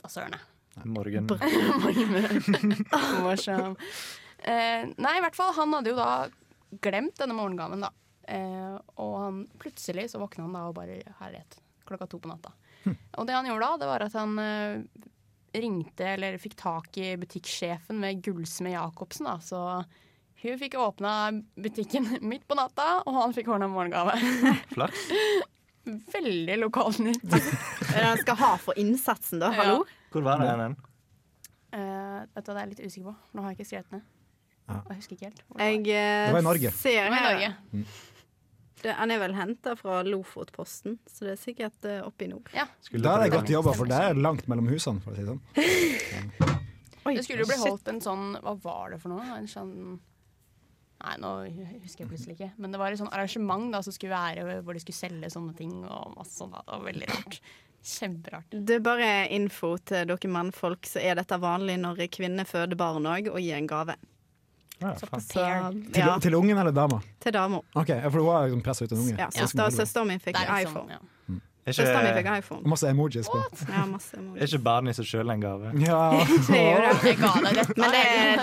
da 0.02 0.10
søren. 0.12 0.38
Morgen. 0.84 1.30
Morsom. 3.24 3.76
uh, 4.44 4.82
nei, 4.92 5.14
i 5.16 5.22
hvert 5.24 5.38
fall. 5.38 5.54
Han 5.56 5.72
hadde 5.78 5.94
jo 5.94 5.96
da 5.96 6.10
glemt 6.84 7.16
denne 7.18 7.36
morgengaven, 7.38 7.86
da. 7.86 7.92
Uh, 8.26 8.76
og 9.00 9.14
han, 9.22 9.42
plutselig 9.62 10.10
så 10.12 10.20
våkna 10.20 10.44
han 10.44 10.56
da 10.58 10.66
og 10.68 10.76
bare 10.76 11.00
Herlighet. 11.20 11.60
Klokka 11.86 12.08
to 12.10 12.20
på 12.20 12.30
natta. 12.30 12.52
Og 13.18 13.26
det 13.26 13.34
han 13.36 13.48
gjorde 13.48 13.68
da, 13.68 13.80
det 13.82 13.88
var 13.90 14.04
at 14.06 14.16
han 14.18 14.38
uh, 14.38 15.06
ringte 15.56 16.08
eller 16.14 16.36
fikk 16.40 16.56
tak 16.60 16.98
i 17.00 17.14
butikksjefen 17.20 17.98
med 18.02 18.22
Gullsmed 18.24 18.74
Jacobsen, 18.76 19.28
da. 19.28 19.36
Så 19.42 19.60
hun 20.42 20.58
fikk 20.60 20.76
åpna 20.80 21.12
butikken 21.56 22.08
midt 22.30 22.46
på 22.48 22.58
natta, 22.58 23.00
og 23.06 23.20
han 23.20 23.36
fikk 23.36 23.50
ordna 23.54 23.68
morgengave. 23.72 24.16
Flaks. 24.74 25.06
Veldig 25.86 26.56
lokalt 26.58 26.98
nytt. 26.98 27.22
Han 27.94 28.18
skal 28.18 28.34
ha 28.40 28.48
for 28.58 28.74
innsatsen, 28.74 29.38
da. 29.38 29.52
Hallo? 29.54 29.84
Hvor 30.10 30.24
var 30.26 30.40
det 30.42 30.48
hen? 30.50 30.74
Uh, 31.70 32.24
vet 32.34 32.42
du 32.42 32.50
hva, 32.50 32.56
det 32.56 32.56
er 32.56 32.58
jeg 32.64 32.70
litt 32.72 32.80
usikker 32.82 33.06
på. 33.06 33.14
Nå 33.36 33.44
har 33.44 33.52
jeg 33.52 33.58
ikke 33.60 33.68
skrevet 33.68 33.94
ned. 33.94 34.02
Jeg 34.66 34.96
husker 34.98 35.14
ikke 35.14 35.28
helt. 35.28 35.44
hvor 35.46 35.62
Jeg 35.62 35.78
uh, 35.84 35.86
Det 35.86 36.34
var 36.34 36.42
i 36.42 36.46
Norge. 36.48 36.72
ser 36.74 36.98
Det 37.06 37.12
var 37.14 37.20
i 37.20 37.26
Norge. 37.28 37.52
Norge. 37.70 38.15
Det, 38.86 38.96
Han 38.98 39.12
er 39.12 39.20
vel 39.22 39.36
henta 39.36 39.76
fra 39.78 40.00
Lofotposten, 40.06 40.98
så 41.10 41.26
det 41.26 41.34
er 41.34 41.40
sikkert 41.40 41.88
uh, 41.88 42.00
oppe 42.06 42.26
i 42.26 42.30
nord. 42.30 42.50
Ja. 42.54 42.68
Da 42.94 43.16
er 43.16 43.26
det 43.26 43.32
godt 43.34 43.52
jobba, 43.52 43.74
for 43.76 43.90
det 43.90 44.02
er 44.08 44.18
langt 44.18 44.46
mellom 44.50 44.70
husene, 44.72 45.02
for 45.04 45.12
å 45.12 45.18
si 45.18 45.26
det 45.26 45.34
sånn. 45.34 46.56
Det 47.06 47.22
skulle 47.22 47.44
jo 47.44 47.46
bli 47.46 47.60
holdt 47.60 47.86
en 47.86 48.00
sånn 48.02 48.32
Hva 48.42 48.56
var 48.64 48.90
det 48.90 48.96
for 48.98 49.12
noe? 49.12 49.22
En 49.36 49.44
sånn 49.46 50.00
Nei, 50.96 51.12
nå 51.20 51.30
husker 51.84 52.02
jeg 52.02 52.08
plutselig 52.08 52.34
ikke. 52.34 52.48
Men 52.56 52.72
det 52.72 52.78
var 52.80 52.90
et 52.90 52.98
sånn 52.98 53.12
arrangement 53.12 53.68
da, 53.74 53.82
som 53.84 53.92
skulle 53.94 54.16
være 54.16 54.62
hvor 54.64 54.74
de 54.74 54.80
skulle 54.80 54.96
selge 54.96 55.28
sånne 55.30 55.52
ting. 55.58 55.74
Og 55.84 56.14
masse 56.16 56.32
sånt. 56.38 56.56
da. 56.56 56.62
Det 56.64 56.72
var 56.72 56.86
veldig 56.86 57.08
rart. 57.10 57.36
Kjemperart. 57.86 58.56
Det 58.66 58.78
er 58.78 58.82
bare 58.82 59.10
info 59.36 59.74
til 59.86 60.08
dere 60.08 60.30
mannfolk, 60.32 60.88
så 60.88 61.02
er 61.04 61.20
dette 61.20 61.38
vanlig 61.38 61.76
når 61.82 62.00
kvinner 62.16 62.48
føder 62.48 62.80
barn 62.80 63.06
òg, 63.12 63.28
og 63.28 63.38
gir 63.44 63.60
en 63.60 63.68
gave. 63.70 63.98
Ja, 64.82 64.94
Så, 65.00 65.06
så, 65.08 65.20
Til, 65.32 66.02
ja, 66.02 66.18
til 66.20 66.34
ungen 66.36 66.58
eller 66.58 66.72
dama? 66.76 67.00
til 67.20 67.32
dama. 67.32 67.62
OK, 67.74 67.86
for 68.10 68.18
hun 68.20 68.26
var 68.26 68.46
liksom 68.48 68.62
pressa 68.62 68.84
ut 68.84 68.92
en 68.92 68.98
unge. 68.98 69.16
Ja, 69.18 69.28
Så 69.30 69.32
skal 69.32 69.46
søster- 69.48 69.56
man 69.56 69.70
bare- 69.70 69.76
Søsteren 69.86 70.08
min 70.08 70.20
fikk 70.20 70.36
liksom, 70.40 70.60
iPhone. 70.60 70.90
ja. 70.92 70.98
Er 71.66 71.72
Søsteren 71.74 72.04
min 72.04 72.14
fikk 72.14 72.28
iPhone. 72.38 72.60
Og 72.62 72.68
masse 72.70 72.86
emojis 72.92 73.26
på. 73.32 73.38
Ja, 73.72 73.84
masse 73.90 74.14
er 74.20 74.44
ikke 74.46 74.60
barn 74.62 74.86
i 74.86 74.92
seg 74.94 75.04
sjøl 75.08 75.32
en 75.32 75.40
gave? 75.42 75.72
Ja. 75.82 76.02
Det 76.46 76.60
er 76.60 76.76
jo 76.76 76.92
det. 77.02 77.72
Men 77.80 77.90
det 77.90 78.02
er, 78.06 78.42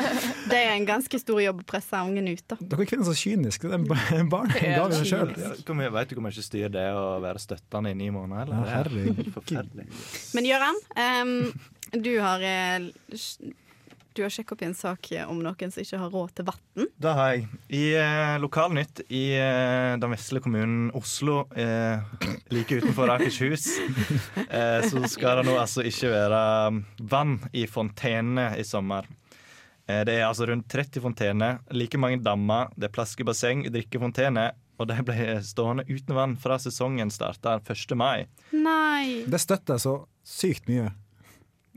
det 0.50 0.58
er 0.60 0.74
en 0.74 0.86
ganske 0.90 1.20
stor 1.22 1.40
jobb 1.40 1.62
å 1.62 1.66
presse 1.70 2.02
ungen 2.04 2.28
ut, 2.34 2.44
da. 2.52 2.58
Dere 2.60 2.86
kvinner 2.90 3.06
er 3.08 3.14
så 3.14 3.16
kyniske. 3.22 3.70
Det 3.70 3.78
er 3.78 4.20
en 4.20 4.30
barn 4.34 4.52
en 4.52 4.76
gave 4.76 4.90
i 4.92 5.00
seg 5.00 5.08
sjøl. 5.14 5.32
Ja, 5.40 5.54
Vet 5.54 6.10
du 6.10 6.16
hvor 6.18 6.26
mye 6.26 6.44
styr 6.50 6.68
det 6.74 6.82
er 6.90 6.98
å 7.00 7.22
være 7.24 7.40
støttende 7.40 7.94
i 7.94 7.94
ni 8.02 8.10
måneder? 8.10 8.44
Eller? 8.50 8.66
Ja, 8.66 8.82
er 8.82 8.90
herregud. 8.90 9.32
Forferdelig. 9.38 9.88
Men 10.36 10.44
Gøran, 10.52 10.84
um, 11.00 12.02
du 12.04 12.12
har 12.20 12.42
eh, 12.44 12.90
Du 14.14 14.22
har 14.22 14.30
sjekka 14.30 14.53
opp 14.53 14.61
i 14.61 14.68
en 14.68 14.76
sak 14.78 15.07
om 15.26 15.39
noen 15.41 15.72
som 15.74 15.82
ikke 15.82 15.97
har 15.97 16.11
råd 16.14 16.36
til 16.38 16.45
vann. 16.45 16.86
Det 17.01 17.14
har 17.18 17.32
jeg. 17.34 17.47
I 17.74 17.84
eh, 17.97 18.36
Lokalnytt 18.43 19.01
i 19.09 19.24
eh, 19.39 19.95
den 19.97 20.14
vesle 20.14 20.41
kommunen 20.43 20.91
Oslo, 20.93 21.47
eh, 21.57 22.03
like 22.53 22.78
utenfor 22.78 23.09
Akershus, 23.16 23.66
eh, 24.49 24.86
så 24.86 25.01
skal 25.09 25.41
det 25.41 25.47
nå 25.49 25.57
altså 25.57 25.86
ikke 25.89 26.14
være 26.14 26.43
um, 26.70 26.84
vann 27.09 27.39
i 27.57 27.66
fontenene 27.66 28.51
i 28.61 28.66
sommer. 28.68 29.09
Eh, 29.89 30.03
det 30.05 30.20
er 30.20 30.28
altså 30.28 30.45
rundt 30.51 30.70
30 30.70 31.01
fontener, 31.03 31.64
like 31.74 31.97
mange 31.97 32.22
dammer, 32.22 32.70
det 32.78 32.91
er 32.91 32.93
plaskebasseng, 32.93 33.66
drikkefontene, 33.74 34.51
og 34.78 34.89
de 34.89 35.03
ble 35.05 35.39
stående 35.45 35.88
uten 35.89 36.18
vann 36.18 36.38
fra 36.38 36.61
sesongen 36.61 37.09
starta 37.14 37.57
1. 37.66 37.97
mai. 37.97 38.28
Nei. 38.53 39.24
Det 39.26 39.41
støtter 39.41 39.80
jeg 39.80 39.88
så 39.89 39.97
sykt 40.22 40.70
mye. 40.70 40.91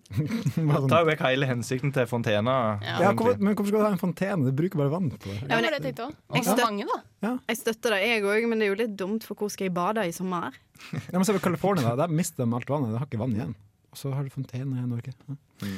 Sånn- 0.07 0.89
Ta 0.89 1.01
vekk 1.05 1.23
hele 1.27 1.47
hensikten 1.49 1.93
til 1.95 2.07
fontena. 2.07 2.55
ja, 2.85 3.13
hvorfor, 3.13 3.39
men 3.41 3.55
hvorfor 3.57 3.69
skal 3.73 3.81
du 3.81 3.85
ha 3.87 3.93
en 3.93 3.99
fontene? 4.01 4.47
Du 4.47 4.53
bruker 4.57 4.79
bare 4.79 4.93
vann 4.93 5.11
på 5.11 5.19
det. 5.25 5.37
Ja, 5.49 5.57
men 5.59 5.65
jeg. 5.67 5.83
Jeg 5.83 6.45
så 6.47 6.55
støt- 6.55 6.63
mange, 6.65 6.87
da. 7.23 7.33
Jeg 7.49 7.57
støtter 7.59 7.91
det, 7.97 8.01
jeg 8.07 8.23
òg, 8.23 8.49
men 8.49 8.59
det 8.63 8.69
er 8.69 8.75
jo 8.75 8.79
litt 8.85 8.97
dumt, 8.97 9.25
for 9.27 9.35
hvor 9.35 9.51
skal 9.51 9.67
jeg 9.67 9.75
bade 9.75 10.05
i 10.07 10.13
sommer? 10.15 10.53
Ja, 10.93 11.17
men 11.19 11.25
se 11.25 11.33
på 11.35 11.41
California, 11.43 11.89
da. 11.97 12.07
Der 12.07 12.13
mister 12.15 12.45
de 12.45 12.55
alt 12.55 12.69
vannet. 12.71 12.93
De 12.95 12.99
har 13.01 13.07
ikke 13.09 13.19
vann 13.19 13.35
igjen. 13.35 13.55
Og 13.91 13.97
så 13.99 14.13
har 14.15 14.23
du 14.23 14.31
fontene 14.31 14.79
i 14.83 14.87
Norge. 14.87 15.15
Ja. 15.63 15.73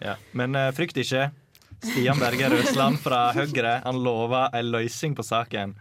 Ja. 0.00 0.14
Men 0.34 0.54
uh, 0.56 0.70
frykt 0.76 0.96
ikke. 1.00 1.30
Stian 1.80 2.18
Berger 2.20 2.50
Røsland 2.52 2.98
fra 3.00 3.30
Høyre 3.32 3.78
Han 3.86 4.02
lover 4.04 4.50
en 4.52 4.66
løsning 4.74 5.14
på 5.16 5.24
saken. 5.24 5.74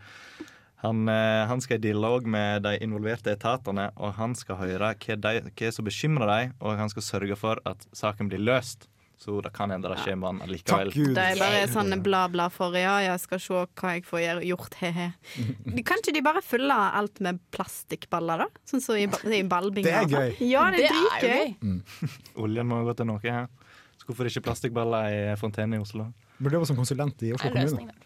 Han, 0.80 1.10
eh, 1.12 1.48
han 1.50 1.60
skal 1.62 1.76
i 1.76 1.84
dialog 1.90 2.28
med 2.28 2.64
de 2.64 2.78
involverte 2.84 3.34
etatene, 3.36 3.90
og 4.00 4.14
han 4.16 4.36
skal 4.38 4.62
høre 4.62 4.94
hva, 4.96 5.18
de, 5.20 5.42
hva 5.52 5.74
som 5.76 5.88
bekymrer 5.88 6.32
dem, 6.32 6.56
og 6.64 6.80
han 6.80 6.92
skal 6.94 7.04
sørge 7.04 7.36
for 7.40 7.60
at 7.68 7.84
saken 7.96 8.32
blir 8.32 8.40
løst. 8.40 8.88
Så 9.20 9.42
det 9.44 9.50
kan 9.52 9.68
hende 9.68 9.90
det 9.92 9.98
skjer 10.00 10.16
med 10.16 10.30
han 10.30 10.48
likevel. 10.48 10.94
Det 10.96 11.20
er 11.20 11.40
bare 11.42 11.66
sånn 11.68 11.92
bla, 12.00 12.22
bla 12.32 12.46
for 12.56 12.72
ja, 12.80 12.94
jeg 13.04 13.20
skal 13.20 13.42
se 13.44 13.64
hva 13.68 13.92
jeg 13.98 14.06
får 14.08 14.46
gjort, 14.48 14.78
he-he. 14.80 15.10
Kan 15.90 16.00
ikke 16.00 16.14
de 16.16 16.22
bare 16.24 16.40
fylle 16.46 16.72
alt 16.72 17.20
med 17.26 17.42
plastikkballer, 17.52 18.46
da? 18.46 18.64
Sånn 18.72 18.86
som 18.86 18.96
i, 18.96 19.10
i 19.36 19.44
ballbinger. 19.44 19.92
Det 19.92 20.00
er 20.00 20.32
gøy. 20.32 20.40
Ja, 20.48 20.70
det 20.72 20.86
er 20.88 20.88
Det 20.88 20.88
er 20.88 20.96
jo 20.96 21.12
dritgøy. 21.60 22.14
Oljen 22.46 22.72
må 22.72 22.80
gå 22.88 22.96
til 22.96 23.12
noe 23.12 23.20
her. 23.28 23.52
Så 24.00 24.08
hvorfor 24.08 24.32
ikke 24.32 24.48
plastikkballer 24.48 25.12
i 25.12 25.20
fontene 25.44 25.76
i 25.76 25.84
Oslo? 25.84 26.08
Burde 26.40 26.56
jobbe 26.56 26.72
som 26.72 26.80
konsulent 26.80 27.28
i 27.28 27.36
Oslo 27.36 27.52
kommune. 27.52 28.00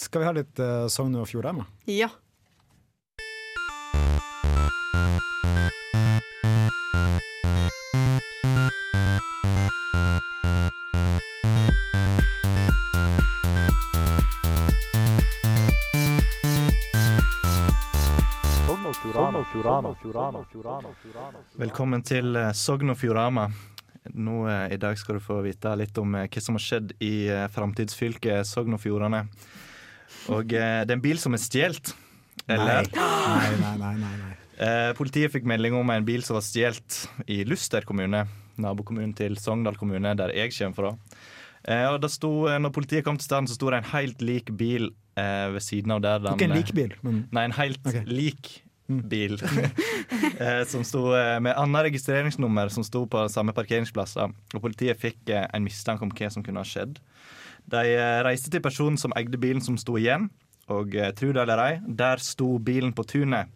Skal 0.00 0.22
vi 0.22 0.26
ha 0.26 0.32
litt 0.32 0.56
uh, 0.56 0.86
Sogn 0.88 1.12
og 1.20 1.28
Fjordane? 1.28 1.66
Ja. 1.84 2.08
Velkommen 21.60 22.02
til 22.08 22.36
eh, 22.40 22.52
Sogn 22.56 22.88
og 22.88 22.96
Fjordama. 22.96 23.50
Nå 24.14 24.48
eh, 24.48 24.72
I 24.72 24.76
dag 24.80 24.98
skal 24.98 25.18
du 25.18 25.24
få 25.24 25.40
vite 25.44 25.72
litt 25.76 25.98
om 26.00 26.14
eh, 26.16 26.28
hva 26.30 26.42
som 26.42 26.56
har 26.56 26.64
skjedd 26.64 26.94
i 27.04 27.28
eh, 27.28 27.48
framtidsfylket 27.52 28.48
Sogn 28.48 28.76
og 28.76 28.80
Fjordane. 28.82 29.26
Og 30.28 30.52
eh, 30.52 30.82
det 30.84 30.92
er 30.92 30.98
en 30.98 31.04
bil 31.04 31.20
som 31.22 31.34
er 31.36 31.42
stjålet. 31.42 31.94
Eller 32.50 32.88
Nei, 32.96 33.50
nei, 33.60 33.74
nei. 33.78 33.94
nei, 34.00 34.14
nei. 34.20 34.36
Eh, 34.60 34.90
politiet 34.98 35.32
fikk 35.32 35.46
melding 35.48 35.76
om 35.78 35.90
en 35.92 36.04
bil 36.04 36.24
som 36.26 36.36
var 36.36 36.44
stjålet 36.44 37.00
i 37.32 37.42
Luster 37.48 37.86
kommune, 37.88 38.26
nabokommunen 38.60 39.14
til 39.16 39.38
Sogndal 39.40 39.78
kommune, 39.80 40.12
der 40.18 40.34
jeg 40.36 40.52
kommer 40.58 40.76
fra. 40.76 40.94
Eh, 41.64 41.86
og 41.88 42.00
det 42.02 42.10
sto, 42.12 42.32
eh, 42.48 42.58
når 42.60 42.74
politiet 42.76 43.06
kom 43.06 43.16
til 43.20 43.28
stedet, 43.28 43.48
så 43.48 43.56
sto 43.56 43.70
det 43.72 43.80
en 43.80 43.92
helt 43.94 44.24
lik 44.24 44.52
bil 44.56 44.90
eh, 45.16 45.46
ved 45.54 45.64
siden 45.64 45.96
av 45.96 46.02
der 46.04 46.20
den 46.24 46.36
Ikke 46.36 46.50
en 46.50 46.58
lik 46.58 46.74
bil, 46.76 46.96
men 47.04 47.22
Nei, 47.32 47.46
en 47.48 47.56
helt 47.56 47.80
okay. 47.86 48.04
lik 48.08 48.52
bil. 48.90 49.38
eh, 50.40 50.62
som 50.68 50.84
sto 50.86 51.10
eh, 51.14 51.38
med 51.42 51.54
annet 51.56 51.90
registreringsnummer 51.90 52.72
som 52.74 52.84
sto 52.86 53.04
på 53.10 53.26
samme 53.32 53.54
parkeringsplass. 53.56 54.16
Og 54.20 54.60
politiet 54.60 55.00
fikk 55.00 55.30
eh, 55.30 55.46
en 55.54 55.64
mistanke 55.64 56.04
om 56.06 56.12
hva 56.12 56.30
som 56.32 56.44
kunne 56.46 56.62
ha 56.62 56.66
skjedd. 56.66 56.98
De 57.70 57.82
eh, 57.94 58.20
reiste 58.26 58.52
til 58.52 58.62
personen 58.64 58.98
som 59.00 59.14
eide 59.18 59.40
bilen 59.40 59.62
som 59.64 59.78
sto 59.80 59.96
igjen, 60.00 60.28
og 60.70 60.94
eh, 60.94 61.12
tro 61.16 61.32
det 61.34 61.42
eller 61.44 61.64
ei, 61.64 61.72
der 61.84 62.22
sto 62.22 62.54
bilen 62.62 62.94
på 62.96 63.04
tunet. 63.08 63.50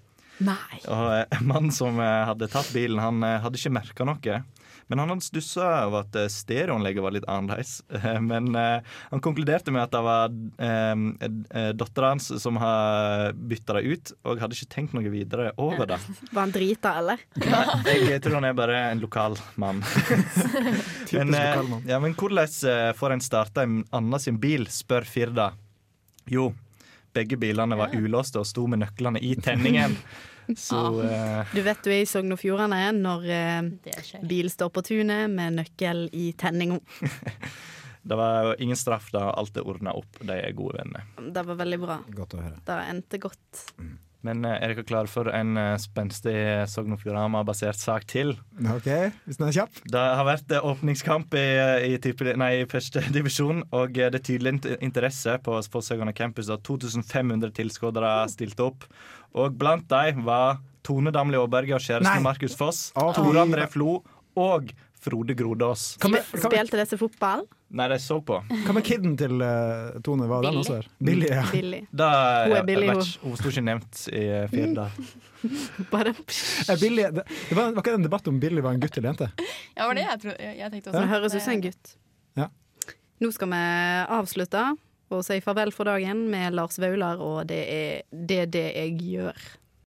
Nei. 0.44 0.80
Og 0.90 1.06
eh, 1.20 1.40
mannen 1.50 1.72
som 1.74 2.00
hadde 2.00 2.50
tatt 2.52 2.72
bilen, 2.74 3.02
han 3.02 3.22
hadde 3.22 3.60
ikke 3.60 3.74
merka 3.74 4.08
noe. 4.08 4.40
Men 4.86 5.00
han 5.00 5.12
hadde 5.12 5.24
stussa 5.24 5.68
over 5.86 6.04
at 6.04 6.16
eh, 6.18 6.28
stereoanlegget 6.32 7.04
var 7.04 7.14
litt 7.16 7.26
annerledes. 7.30 7.78
Men 8.30 8.54
eh, 8.58 8.96
han 9.10 9.22
konkluderte 9.24 9.72
med 9.74 9.84
at 9.86 9.94
det 9.94 10.02
var 10.04 10.34
eh, 10.68 11.04
eh, 11.28 11.70
dattera 11.76 12.12
hans 12.14 12.30
som 12.42 12.58
har 12.60 13.32
bytta 13.34 13.78
det 13.78 13.84
ut, 13.84 14.12
og 14.24 14.42
hadde 14.42 14.58
ikke 14.58 14.72
tenkt 14.74 14.96
noe 14.96 15.12
videre 15.12 15.52
over 15.60 15.88
det. 15.94 16.00
Var 16.34 16.40
han 16.40 16.54
drita, 16.54 16.94
eller? 17.00 17.24
Nei, 17.84 17.96
jeg 18.10 18.20
tror 18.24 18.38
han 18.40 18.48
er 18.50 18.58
bare 18.58 18.80
en 18.90 19.02
lokal 19.02 19.38
mann. 19.60 19.82
men, 21.12 21.34
ja, 21.88 22.00
men 22.02 22.14
hvordan 22.18 22.94
får 22.98 23.14
en 23.14 23.24
starta 23.24 23.64
en 23.64 23.80
annen 23.94 24.20
sin 24.20 24.38
bil, 24.40 24.66
spør 24.72 25.06
Firda. 25.08 25.52
Jo, 26.30 26.50
begge 27.14 27.38
bilene 27.40 27.76
var 27.78 27.94
ulåste 27.94 28.40
og 28.40 28.48
sto 28.48 28.66
med 28.70 28.82
nøklene 28.82 29.22
i 29.22 29.34
tenningen. 29.40 29.96
Så 30.56 30.80
ah. 31.02 31.52
Du 31.54 31.60
vet 31.64 31.84
du 31.84 31.90
er 31.92 32.02
i 32.02 32.08
Sogn 32.08 32.34
og 32.34 32.40
Fjordane 32.40 32.80
når 32.96 33.28
eh, 33.32 33.68
bil 34.28 34.50
står 34.52 34.72
på 34.74 34.84
tunet 34.86 35.30
med 35.32 35.58
nøkkel 35.60 36.06
i 36.12 36.30
tenninga. 36.38 36.80
det 38.08 38.18
var 38.20 38.54
ingen 38.62 38.78
straff 38.78 39.10
da 39.14 39.30
alt 39.32 39.56
er 39.56 39.68
ordna 39.68 39.94
opp. 39.96 40.20
De 40.20 40.36
er 40.36 40.56
gode 40.56 40.80
venner. 40.80 41.06
Det 41.18 41.46
var 41.48 41.60
veldig 41.62 41.80
bra. 41.82 42.00
Godt 42.20 42.36
å 42.36 42.42
høre. 42.44 42.60
Det 42.66 42.80
endte 42.92 43.22
godt. 43.22 43.64
Men 44.24 44.44
eh, 44.48 44.56
er 44.56 44.72
dere 44.72 44.86
klare 44.88 45.10
for 45.10 45.28
en 45.32 45.58
eh, 45.60 45.74
spenstig 45.80 46.36
Sogn 46.72 46.96
og 46.96 47.02
Fjordane-basert 47.02 47.78
sak 47.80 48.06
til? 48.10 48.34
OK, 48.72 48.88
hvis 49.26 49.40
den 49.40 49.48
er 49.50 49.56
kjapp. 49.58 49.82
Det 49.92 50.04
har 50.18 50.26
vært 50.26 50.54
eh, 50.54 50.68
åpningskamp 50.72 51.36
i, 51.36 51.46
i, 51.90 51.98
type, 52.02 52.36
nei, 52.40 52.50
i 52.62 52.68
første 52.70 53.04
divisjon, 53.16 53.64
og 53.76 53.98
eh, 54.00 54.08
det 54.12 54.22
er 54.22 54.26
tydelig 54.30 54.78
interesse 54.78 55.36
på 55.44 55.58
Fosshaugane 55.72 56.16
campus. 56.16 56.48
Da 56.48 56.56
2500 56.56 57.52
tilskuere 57.58 58.14
stilte 58.32 58.70
opp. 58.70 58.88
Og 59.34 59.58
blant 59.58 59.86
dem 59.90 60.24
var 60.24 60.62
Tone 60.84 61.12
Damli 61.14 61.38
Aaberge 61.40 61.76
og 61.76 61.84
kjæresten 61.84 62.24
Markus 62.24 62.56
Foss, 62.56 62.90
Tore 62.94 63.44
André 63.44 63.66
Flo 63.72 64.02
og 64.40 64.72
Frode 65.04 65.34
Grodås. 65.36 65.94
Spilte 66.00 66.78
disse 66.80 66.98
fotball? 67.00 67.44
Nei, 67.74 67.88
de 67.90 67.98
så 67.98 68.20
på. 68.22 68.38
hva 68.38 68.74
med 68.76 68.84
kiden 68.86 69.16
til 69.18 69.42
uh, 69.42 69.96
Tone? 70.06 70.28
Var 70.30 70.46
den 70.46 70.60
også 70.60 70.78
her? 70.78 70.86
Billy, 71.02 71.26
ja. 71.28 71.42
Billy. 71.50 71.80
Da, 71.90 72.08
Hun 72.46 72.56
er 72.60 72.68
billig, 72.68 72.88
hun. 72.92 73.02
ikke, 73.02 73.24
hun 73.24 73.40
sto 73.40 73.50
ikke 73.50 73.64
nevnt 73.66 74.04
i 74.14 74.22
eh, 74.22 74.46
Firda. 74.52 74.86
Bare 75.92 76.14
Billy, 76.80 77.08
det, 77.16 77.26
det 77.26 77.58
var, 77.58 77.74
var 77.74 77.82
ikke 77.82 77.96
en 77.98 78.06
debatt 78.06 78.30
om 78.30 78.38
Billy 78.40 78.62
var 78.64 78.78
en 78.78 78.84
gutt 78.84 78.96
eller 78.96 79.10
jente? 79.12 79.30
Ja, 79.74 79.88
var 79.88 79.98
det 79.98 80.06
jeg, 80.06 80.22
tro, 80.22 80.36
jeg, 80.38 80.70
tenkte 80.70 80.92
også. 80.92 81.00
Det 81.00 81.12
høres 81.12 81.36
ut 81.36 81.44
som 81.44 81.56
en 81.56 81.66
gutt. 81.66 81.94
Ja. 82.38 82.48
Nå 83.24 83.32
skal 83.34 83.52
vi 83.52 83.62
avslutte 84.20 84.64
og 85.14 85.26
si 85.26 85.36
farvel 85.44 85.74
for 85.74 85.90
dagen 85.90 86.24
med 86.32 86.56
Lars 86.56 86.80
Vaular, 86.80 87.20
og 87.22 87.44
det 87.50 87.60
er 87.70 88.00
det, 88.10 88.40
det 88.54 88.66
jeg 88.70 88.96
gjør. 89.02 89.44